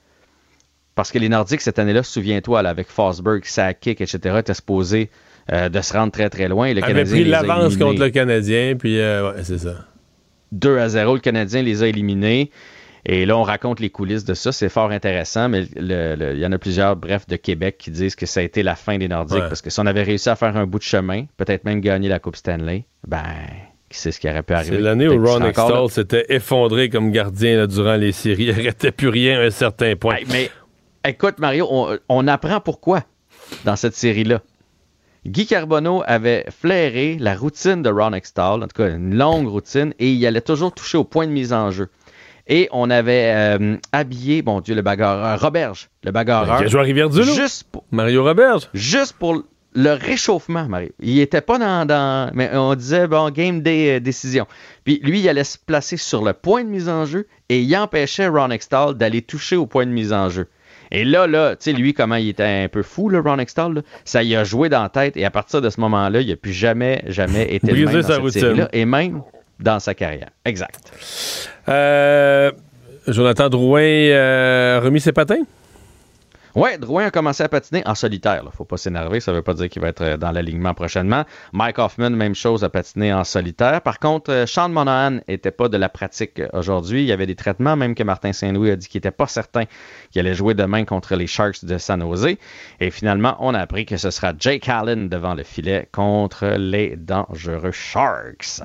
[0.95, 5.11] Parce que les Nordiques, cette année-là, souviens-toi, avec Forsberg, Sakic, etc., étaient supposés
[5.53, 6.73] euh, de se rendre très, très loin.
[6.73, 7.85] Le avait Canadien pris les a l'avance éliminés.
[7.85, 9.75] contre le Canadien, puis euh, ouais, c'est ça.
[10.53, 12.51] 2 à 0, le Canadien les a éliminés.
[13.05, 14.53] Et là, on raconte les coulisses de ça.
[14.53, 18.25] C'est fort intéressant, mais il y en a plusieurs, bref, de Québec qui disent que
[18.25, 19.43] ça a été la fin des Nordiques.
[19.43, 19.49] Ouais.
[19.49, 22.09] Parce que si on avait réussi à faire un bout de chemin, peut-être même gagner
[22.09, 23.23] la Coupe Stanley, ben,
[23.89, 24.77] qui sait ce qui aurait pu arriver?
[24.77, 25.43] C'est l'année où Ron.
[25.45, 28.45] Extall s'était effondré comme gardien là, durant les séries.
[28.49, 30.17] Il n'arrêtait plus rien à un certain point.
[30.31, 30.51] mais
[31.07, 33.03] écoute, Mario, on, on apprend pourquoi
[33.65, 34.41] dans cette série-là.
[35.27, 39.93] Guy Carbonneau avait flairé la routine de Ron Extall, en tout cas une longue routine,
[39.99, 41.89] et il allait toujours toucher au point de mise en jeu.
[42.49, 46.61] Et on avait euh, habillé, bon Dieu, le bagarreur, Roberge, le bagarreur.
[46.61, 47.35] Il a joué à Rivière-du-Loup.
[47.35, 48.69] Juste pour, Mario Roberge?
[48.73, 49.43] juste pour
[49.77, 50.89] le réchauffement, Mario.
[51.01, 54.47] Il était pas dans, dans- Mais on disait, bon, game day euh, décision.
[54.85, 57.77] Puis lui, il allait se placer sur le point de mise en jeu et il
[57.77, 60.49] empêchait Ron Extall d'aller toucher au point de mise en jeu.
[60.91, 63.75] Et là, là, tu sais, lui, comment il était un peu fou, le Ron Extall,
[63.75, 65.17] là, ça y a joué dans la tête.
[65.17, 68.29] Et à partir de ce moment-là, il n'a plus jamais, jamais été le même dans
[68.31, 69.23] cette et même
[69.61, 70.31] dans sa carrière.
[70.45, 70.93] Exact.
[71.69, 72.51] Euh,
[73.09, 75.43] Jonathan Drouin euh, a remis ses patins?
[76.57, 78.43] Ouais, Drouin a commencé à patiner en solitaire.
[78.43, 78.51] Là.
[78.51, 81.25] Faut pas s'énerver, ça veut pas dire qu'il va être euh, dans l'alignement prochainement.
[81.53, 83.83] Mike Hoffman, même chose, a patiné en solitaire.
[83.83, 87.03] Par contre, euh, Sean Monahan était pas de la pratique euh, aujourd'hui.
[87.03, 89.65] Il y avait des traitements, même que Martin Saint-Louis a dit qu'il était pas certain
[90.11, 92.37] qu'il allait jouer demain contre les Sharks de San Jose.
[92.81, 96.97] Et finalement, on a appris que ce sera Jake Allen devant le filet contre les
[96.97, 98.63] dangereux Sharks.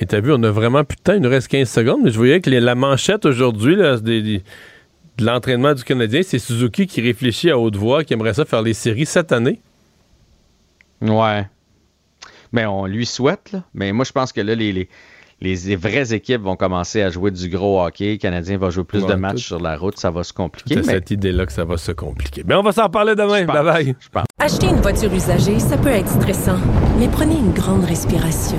[0.00, 2.40] Et t'as vu, on a vraiment temps, il nous reste 15 secondes, mais je voyais
[2.40, 4.42] que la manchette aujourd'hui là, des-
[5.18, 8.62] de l'entraînement du Canadien, c'est Suzuki qui réfléchit à haute voix, qui aimerait ça faire
[8.62, 9.60] les séries cette année.
[11.00, 11.46] Ouais.
[12.52, 13.62] Mais on lui souhaite, là.
[13.74, 14.88] Mais moi, je pense que là, les,
[15.40, 18.12] les, vraies équipes vont commencer à jouer du gros hockey.
[18.12, 19.98] Le Canadien va jouer plus Ouais, de matchs tout- sur la route.
[19.98, 20.74] Ça va se compliquer.
[20.76, 22.42] C'est Mais cette idée-là que ça va se compliquer.
[22.46, 23.44] Mais on va s'en parler demain.
[23.44, 23.96] Bye bye.
[24.38, 26.58] Acheter une voiture usagée, ça peut être stressant,
[26.98, 28.58] mais prenez une grande respiration.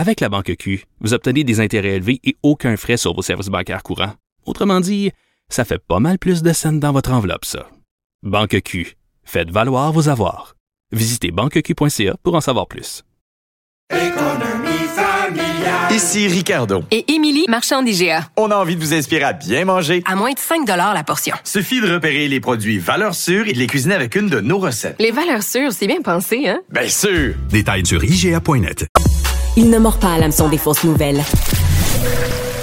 [0.00, 3.48] Avec la Banque Q, vous obtenez des intérêts élevés et aucun frais sur vos services
[3.48, 4.14] bancaires courants.
[4.46, 5.10] Autrement dit,
[5.50, 7.68] ça fait pas mal plus de scènes dans votre enveloppe, ça.
[8.22, 8.96] Banque Q.
[9.24, 10.56] Faites valoir vos avoirs.
[10.90, 13.04] Visitez banqueq.ca pour en savoir plus.
[15.90, 16.82] Ici Ricardo.
[16.90, 18.30] Et Émilie, marchand d'IGA.
[18.38, 20.02] On a envie de vous inspirer à bien manger.
[20.06, 21.36] À moins de 5 la portion.
[21.44, 24.60] Suffit de repérer les produits valeurs sûres et de les cuisiner avec une de nos
[24.60, 24.96] recettes.
[24.98, 26.62] Les valeurs sûres, c'est bien pensé, hein?
[26.70, 27.34] Bien sûr!
[27.50, 28.86] Détails sur IGA.net.
[29.56, 31.22] Il ne mord pas à l'hameçon des fausses nouvelles.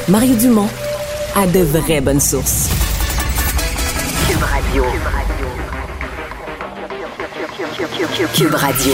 [0.07, 0.69] Mario Dumont
[1.35, 2.69] a de vraies bonnes sources.
[4.29, 4.85] Cube Radio.
[8.33, 8.93] Cube Radio.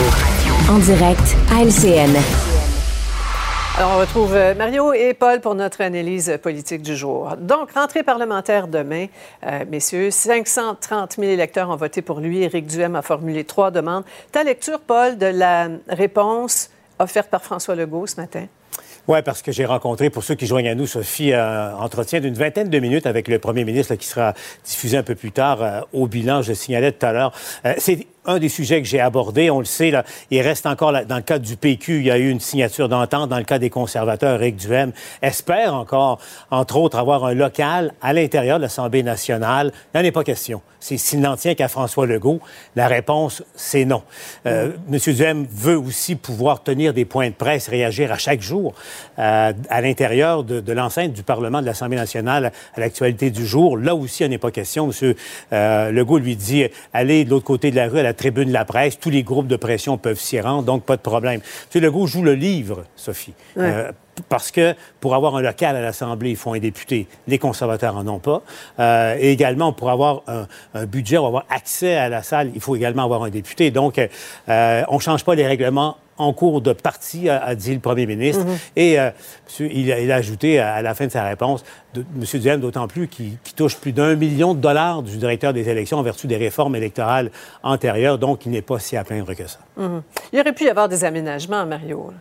[0.69, 2.15] En direct à LCN.
[3.77, 7.35] Alors, on retrouve euh, Mario et Paul pour notre analyse politique du jour.
[7.39, 9.07] Donc, rentrée parlementaire demain,
[9.45, 10.11] euh, messieurs.
[10.11, 12.43] 530 000 électeurs ont voté pour lui.
[12.43, 14.03] Éric Duhem a formulé trois demandes.
[14.31, 16.69] Ta lecture, Paul, de la réponse
[17.03, 18.47] offerte par François Legault ce matin?
[19.07, 22.35] Oui, parce que j'ai rencontré, pour ceux qui joignent à nous, Sophie, un entretien d'une
[22.35, 24.33] vingtaine de minutes avec le premier ministre qui sera
[24.65, 27.33] diffusé un peu plus tard euh, au bilan, je signalais tout à l'heure.
[27.65, 27.73] Euh,
[28.25, 31.17] un des sujets que j'ai abordé, on le sait, là, il reste encore, là, dans
[31.17, 33.29] le cas du PQ, il y a eu une signature d'entente.
[33.29, 34.91] Dans le cas des conservateurs, Eric Duhem
[35.21, 36.19] espère encore,
[36.51, 39.71] entre autres, avoir un local à l'intérieur de l'Assemblée nationale.
[39.93, 40.61] Il n'en est pas question.
[40.79, 42.41] C'est s'il n'en tient qu'à François Legault,
[42.75, 44.03] la réponse, c'est non.
[44.45, 48.73] Euh, Monsieur Duhem veut aussi pouvoir tenir des points de presse, réagir à chaque jour
[49.17, 53.77] euh, à l'intérieur de, de l'enceinte du Parlement de l'Assemblée nationale à l'actualité du jour.
[53.77, 54.87] Là aussi, il n'en est pas question.
[54.87, 55.15] Monsieur
[55.53, 58.53] euh, Legault lui dit, allez de l'autre côté de la rue, à la tribune de
[58.53, 61.41] la presse, tous les groupes de pression peuvent s'y rendre, donc pas de problème.
[61.73, 61.81] M.
[61.81, 63.33] Legault joue le livre, Sophie.
[63.55, 63.63] Ouais.
[63.63, 63.91] Euh,
[64.29, 67.07] parce que pour avoir un local à l'Assemblée, il faut un député.
[67.27, 68.41] Les conservateurs en ont pas.
[68.79, 72.61] Euh, et également, pour avoir un, un budget, ou avoir accès à la salle, il
[72.61, 73.71] faut également avoir un député.
[73.71, 77.73] Donc, euh, on ne change pas les règlements en cours de partie, a, a dit
[77.73, 78.45] le premier ministre.
[78.45, 78.57] Mhm.
[78.75, 79.09] Et euh,
[79.59, 81.63] il, a, il a ajouté à, à la fin de sa réponse,
[81.95, 82.39] de, M.
[82.39, 86.03] Duhem, d'autant plus qu'il touche plus d'un million de dollars du directeur des élections en
[86.03, 87.31] vertu des réformes électorales
[87.63, 89.57] antérieures, donc il n'est pas si à plaindre que ça.
[89.75, 90.03] Mhm.
[90.31, 92.11] Il aurait pu y avoir des aménagements, Mario.
[92.11, 92.17] là.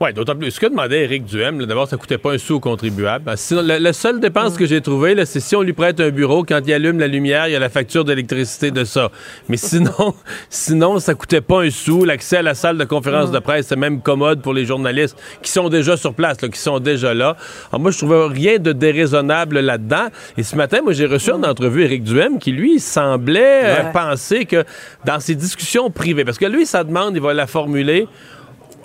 [0.00, 0.52] Oui, d'autant plus.
[0.52, 3.32] Ce que demandait Éric Duhem, d'abord, ça coûtait pas un sou aux contribuables.
[3.36, 6.44] Sinon, la, la seule dépense que j'ai trouvée, c'est si on lui prête un bureau,
[6.44, 9.10] quand il allume la lumière, il y a la facture d'électricité de ça.
[9.48, 10.14] Mais sinon,
[10.50, 12.04] sinon, ça coûtait pas un sou.
[12.04, 15.50] L'accès à la salle de conférence de presse, c'est même commode pour les journalistes qui
[15.50, 17.36] sont déjà sur place, là, qui sont déjà là.
[17.72, 20.10] Alors, moi, je trouvais rien de déraisonnable là-dedans.
[20.36, 23.92] Et ce matin, moi, j'ai reçu en entrevue Éric Duhem qui, lui, semblait euh, Ouais.
[23.92, 24.62] penser que
[25.04, 28.06] dans ses discussions privées, parce que lui, sa demande, il va la formuler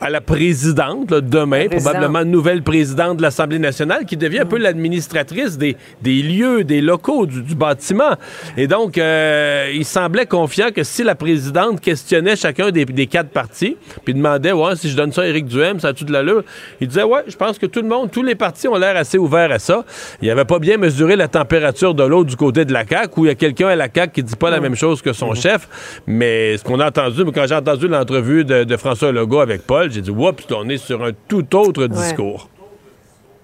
[0.03, 1.93] à la présidente, là, demain, présidente.
[1.93, 6.81] probablement nouvelle présidente de l'Assemblée nationale, qui devient un peu l'administratrice des, des lieux, des
[6.81, 8.17] locaux, du, du bâtiment.
[8.57, 13.29] Et donc, euh, il semblait confiant que si la présidente questionnait chacun des, des quatre
[13.29, 16.11] partis, puis demandait, ouais, si je donne ça à Éric Duhem, ça a tout de
[16.11, 16.43] l'allure,
[16.81, 19.17] il disait, ouais, je pense que tout le monde, tous les partis ont l'air assez
[19.17, 19.85] ouverts à ça.
[20.21, 23.25] Il n'avait pas bien mesuré la température de l'eau du côté de la CAQ, où
[23.25, 25.33] il y a quelqu'un à la CAQ qui dit pas la même chose que son
[25.33, 26.01] chef.
[26.07, 29.91] Mais ce qu'on a entendu, quand j'ai entendu l'entrevue de, de François Legault avec Paul,
[29.93, 32.49] j'ai dit, oups, on est sur un tout autre discours.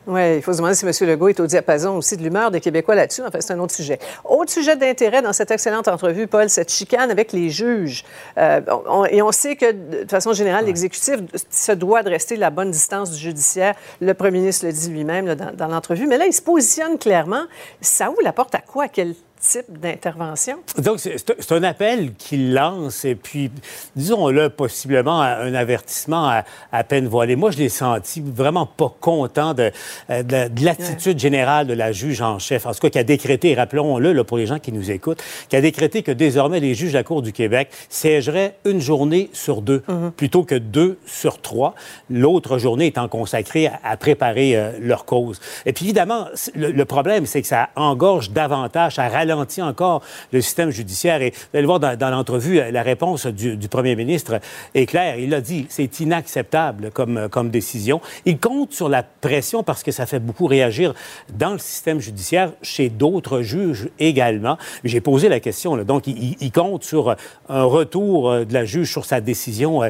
[0.07, 1.09] Oui, il faut se demander si M.
[1.09, 3.21] Legault est au diapason aussi de l'humeur des Québécois là-dessus.
[3.21, 3.99] Enfin, c'est un autre sujet.
[4.27, 8.03] Autre sujet d'intérêt dans cette excellente entrevue, Paul, cette chicane avec les juges.
[8.39, 8.59] Euh,
[8.89, 11.17] on- et on sait que, de façon générale, l'exécutif
[11.51, 13.75] se doit de rester la bonne distance du judiciaire.
[14.01, 16.07] Le premier ministre le dit lui-même dans, dans l'entrevue.
[16.07, 17.43] Mais là, il se positionne clairement.
[17.79, 18.85] Ça ouvre la porte à quoi?
[18.85, 20.57] À quel type d'intervention?
[20.77, 23.49] Donc, c'est- un appel qu'il lance et puis,
[23.95, 27.35] disons-le, possiblement un avertissement à, à peine voilé.
[27.35, 29.71] Moi, je l'ai senti vraiment pas content de,
[30.09, 32.65] euh, de- de l'attitude générale de la juge en chef.
[32.65, 35.61] En tout cas, qui a décrété, rappelons-le pour les gens qui nous écoutent, qui a
[35.61, 39.83] décrété que désormais les juges de la Cour du Québec siégeraient une journée sur deux
[40.17, 41.73] plutôt que deux sur trois.
[42.09, 45.39] L'autre journée étant consacrée à, à préparer euh, leur cause.
[45.65, 50.01] Et puis, évidemment, le, le problème, c'est que ça engorge davantage, ça ralentit encore
[50.31, 51.21] le système judiciaire.
[51.21, 54.39] Et vous allez le voir dans, l'entrevue, euh, la réponse du, premier ministre
[54.73, 55.17] est claire.
[55.17, 58.01] Il a dit c'est inacceptable comme, euh, comme décision.
[58.25, 60.93] Il compte sur la pression parce que ça fait beaucoup réagir
[61.33, 64.57] dans le système judiciaire, chez d'autres juges également.
[64.83, 65.77] J'ai posé la question.
[65.83, 67.15] Donc, il, compte sur euh,
[67.47, 69.81] un retour de la juge sur sa décision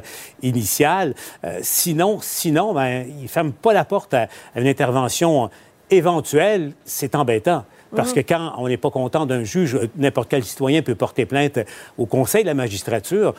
[0.42, 1.14] initiale.
[1.62, 5.50] Sinon, sinon ben, il ferme pas la porte à une intervention
[5.90, 6.74] éventuelle.
[6.86, 7.66] C'est embêtant.
[7.96, 11.60] Parce que quand on n'est pas content d'un juge, n'importe quel citoyen peut porter plainte
[11.98, 13.34] au Conseil de la magistrature.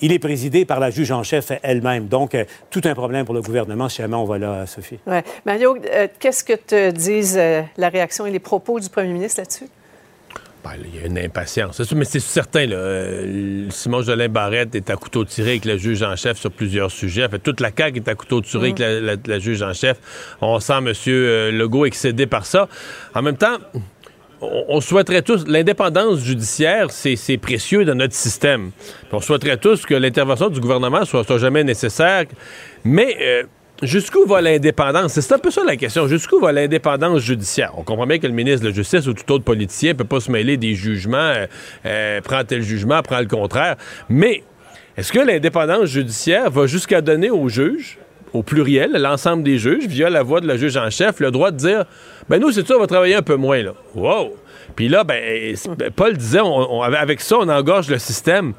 [0.00, 2.06] Il est présidé par la juge en chef elle-même.
[2.06, 5.00] Donc, euh, tout un problème pour le gouvernement, si on va là, Sophie.
[5.08, 5.24] Ouais.
[5.44, 9.40] Mario, euh, qu'est-ce que te disent euh, la réaction et les propos du premier ministre
[9.40, 9.66] là-dessus?
[10.64, 11.80] Ben, il y a une impatience.
[11.94, 16.02] Mais c'est certain, là, euh, Simon Jolin Barrette est à couteau tiré avec le juge
[16.02, 17.28] en chef sur plusieurs sujets.
[17.28, 19.98] Fait, toute la CAQ est à couteau tiré avec la, juge en chef.
[20.40, 20.92] On sent M.
[21.56, 22.68] Legault excédé par ça.
[23.14, 23.58] En même temps,
[24.40, 28.70] on, souhaiterait tous, l'indépendance judiciaire, c'est précieux dans notre système.
[29.12, 32.24] On souhaiterait tous que l'intervention du gouvernement soit, soit jamais nécessaire.
[32.84, 33.42] Mais euh,
[33.82, 35.12] jusqu'où va l'indépendance?
[35.18, 36.06] C'est un peu ça la question.
[36.08, 37.72] Jusqu'où va l'indépendance judiciaire?
[37.76, 40.04] On comprend bien que le ministre de la Justice ou tout autre politicien ne peut
[40.04, 41.46] pas se mêler des jugements, euh,
[41.86, 43.76] euh, prend tel jugement, prend le contraire.
[44.08, 44.42] Mais
[44.96, 47.98] est-ce que l'indépendance judiciaire va jusqu'à donner aux juges,
[48.32, 51.50] au pluriel, l'ensemble des juges, via la voix de la juge en chef, le droit
[51.50, 51.84] de dire
[52.28, 53.72] ben nous, c'est ça, on va travailler un peu moins, là.
[53.94, 54.36] Wow!
[54.76, 58.52] Puis là, ben, c'est- ben, Paul disait, on- avec ça, on engorge le système.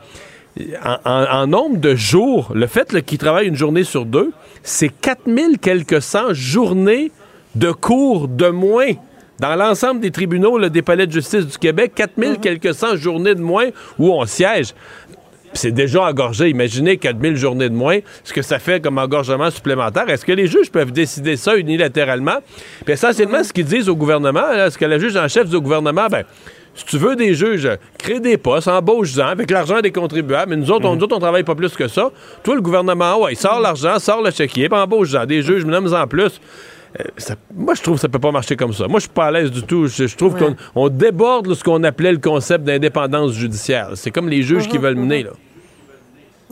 [0.83, 4.31] En, en- en nombre de jours, le fait là, qu'il travaille une journée sur deux,
[4.63, 7.11] c'est 4000 quelques cent journées
[7.55, 8.91] de cours de moins.
[9.39, 13.35] Dans l'ensemble des tribunaux, là, des palais de justice du Québec, 4000 quelques cent journées
[13.35, 13.67] de moins
[13.97, 14.73] où on siège.
[15.53, 16.49] C'est déjà engorgé.
[16.49, 20.09] Imaginez 4000 journées de moins, ce que ça fait comme engorgement supplémentaire.
[20.09, 22.37] Est-ce que les juges peuvent décider ça unilatéralement?
[22.85, 25.55] Puis essentiellement, ce qu'ils disent au gouvernement, là, ce que la juge en chef dit
[25.55, 26.23] au gouvernement, ben,
[26.79, 30.51] Si tu veux des juges, crée des postes, embauche-en avec l'argent des contribuables.
[30.51, 32.09] Mais nous autres, on, nous autres, on travaille pas plus que ça.
[32.41, 35.25] Toi, le gouvernement, ouais, sort l'argent, sort le chéquier, puis embauche-en.
[35.25, 36.39] Des juges, mais en plus.
[36.99, 38.87] Euh, ça- moi, je trouve que ça peut pas marcher comme ça.
[38.87, 39.87] Moi, je suis pas à l'aise du tout.
[39.87, 40.39] Je, je trouve Ouais.
[40.39, 43.89] qu'on on déborde là, ce qu'on appelait le concept d'indépendance judiciaire.
[43.95, 45.23] C'est comme les juges qui Mhm, veulent mener.
[45.23, 45.31] Là.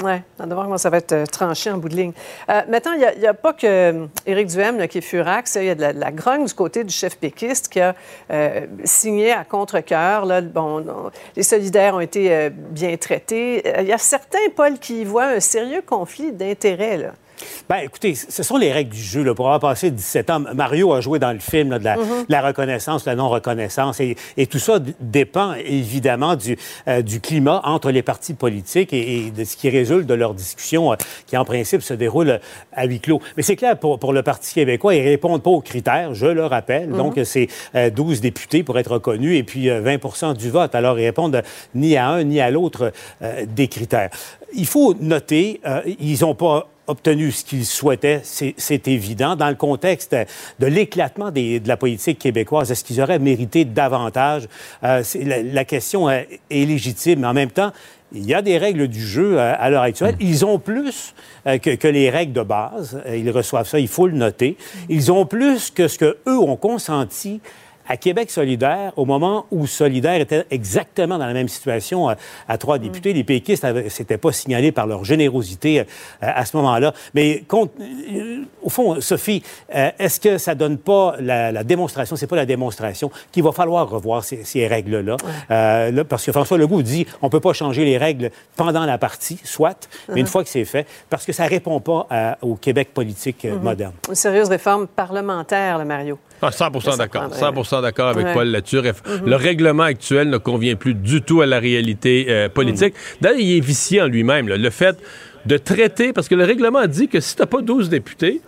[0.04, 2.12] Oui, on va voir comment ça va être euh, tranché en bout de ligne.
[2.50, 5.56] Euh, maintenant, il n'y a, pas que euh, Éric Duhem qui est furax.
[5.56, 7.96] Il y a de la, de grogne du côté du chef péquiste qui a
[8.84, 10.28] signé à contre-cœur.
[10.44, 13.64] Bon, non, les solidaires ont été bien traités.
[13.80, 17.12] Il y a certains, Paul, qui voient un sérieux conflit d'intérêts.
[17.70, 19.24] Ben, écoutez, ce sont les règles du jeu.
[19.24, 19.34] Là.
[19.34, 22.04] Pour avoir passé 17 ans, Mario a joué dans le film là, de, la, Mhm.
[22.28, 24.00] de la reconnaissance, de la non-reconnaissance.
[24.00, 26.58] Et, et tout ça dépend évidemment du,
[26.88, 30.34] euh, du climat entre les partis politiques et, et de ce qui résulte de leur
[30.34, 30.96] discussion euh,
[31.26, 32.38] qui, en principe, se déroule euh,
[32.74, 33.22] à huis clos.
[33.36, 36.46] Mais c'est clair, pour, pour le Parti québécois, ils répondent pas aux critères, je le
[36.46, 36.90] rappelle.
[36.90, 36.98] Mhm.
[36.98, 40.76] Donc, c'est euh, 12 députés pour être reconnus et puis euh, 20% du vote.
[40.76, 41.42] Alors, ils répondent
[41.76, 42.92] ni à un ni à l'autre
[43.48, 44.10] des critères.
[44.54, 49.36] Il faut noter, euh, ils n'ont pas obtenu ce qu'ils souhaitaient, c'est évident.
[49.36, 50.16] Dans le contexte
[50.60, 54.48] de l'éclatement de la politique québécoise, est-ce qu'ils auraient mérité davantage?
[54.84, 57.74] Euh, la, la question euh, est légitime, mais en même temps,
[58.14, 60.16] il y a des règles du jeu euh, à l'heure actuelle.
[60.22, 61.14] Ils ont plus
[61.46, 63.02] euh, que, que les règles de base.
[63.06, 64.56] Euh, Ils reçoivent ça, il faut le noter.
[64.88, 67.42] Ils ont plus que ce que eux ont consenti
[67.88, 72.14] à Québec solidaire, au moment où Solidaire était exactement dans la même situation euh,
[72.48, 75.84] à trois députés, les péquistes s'étaient pas signalés par leur générosité euh,
[76.22, 76.94] à ce moment-là.
[77.14, 82.28] Mais compte- euh, au fond, Sophie, est-ce que ça donne pas la, la démonstration, c'est
[82.28, 85.18] pas la démonstration, qu'il va falloir revoir ces, ces règles-là?
[85.52, 88.98] Euh, là, parce que François Legault dit on peut pas changer les règles pendant la
[88.98, 90.32] partie, soit, mais une Mhm.
[90.32, 93.62] fois que c'est fait, parce que ça répond pas à- au Québec politique Mhm.
[93.62, 93.94] moderne.
[94.10, 96.18] Une sérieuse réforme parlementaire, là, Mario.
[96.42, 97.30] Ah, 100 Ça d'accord.
[97.30, 98.34] prendrait- 100 d'accord avec Ouais.
[98.34, 98.78] Paul là-dessus.
[98.78, 98.94] Mhm.
[99.26, 102.94] Le règlement actuel ne convient plus du tout à la réalité euh, politique.
[103.22, 104.48] D'ailleurs, il est vicié en lui-même.
[104.48, 104.98] Le fait
[105.46, 108.42] de traiter, parce que le règlement dit que si tu n'as pas 12 députés,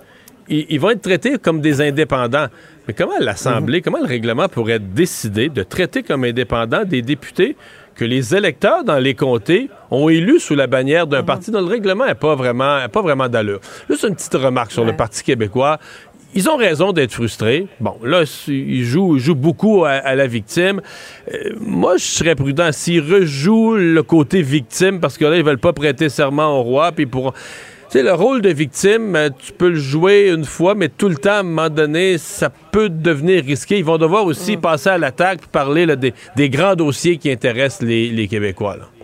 [0.50, 2.48] ils, ils vont être traités comme des indépendants.
[2.88, 7.56] Mais comment l'Assemblée, comment le règlement pourrait décider de traiter comme indépendants des députés
[7.96, 11.68] que les électeurs dans les comtés ont élus sous la bannière d'un parti dont le
[11.68, 13.60] règlement n'est pas vraiment, pas vraiment d'allure?
[13.90, 15.80] Juste une petite remarque sur le Parti québécois.
[16.36, 17.66] Ils ont raison d'être frustrés.
[17.80, 20.80] Bon, là, ils jouent, ils jouent beaucoup à, à la victime.
[21.34, 25.58] Euh, moi, je serais prudent s'ils rejouent le côté victime parce que là, ils veulent
[25.58, 26.92] pas prêter serment au roi.
[26.92, 27.40] Puis pour, tu
[27.90, 31.16] sais, le rôle de victime, euh, tu peux le jouer une fois, mais tout le
[31.16, 33.80] temps, à un moment donné, ça peut devenir risqué.
[33.80, 37.82] Ils vont devoir aussi passer à l'attaque parler là, des, des grands dossiers qui intéressent
[37.88, 38.78] les, les Québécois.
[38.78, 38.99] là.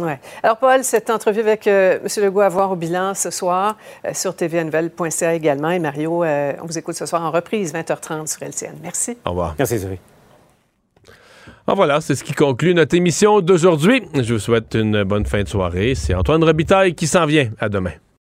[0.00, 0.18] Ouais.
[0.42, 2.24] Alors, Paul, cette entrevue avec euh, M.
[2.24, 5.70] Legault à voir au bilan ce soir euh, sur tvnouvelle.ca également.
[5.70, 8.76] Et Mario, euh, on vous écoute ce soir en reprise, 20h30 sur LCN.
[8.82, 9.16] Merci.
[9.24, 9.54] Au revoir.
[9.58, 10.00] Merci, Sophie.
[11.68, 14.02] Ah, voilà, c'est ce qui conclut notre émission d'aujourd'hui.
[14.14, 15.94] Je vous souhaite une bonne fin de soirée.
[15.96, 17.50] C'est Antoine Robitaille qui s'en vient.
[17.58, 17.92] À demain.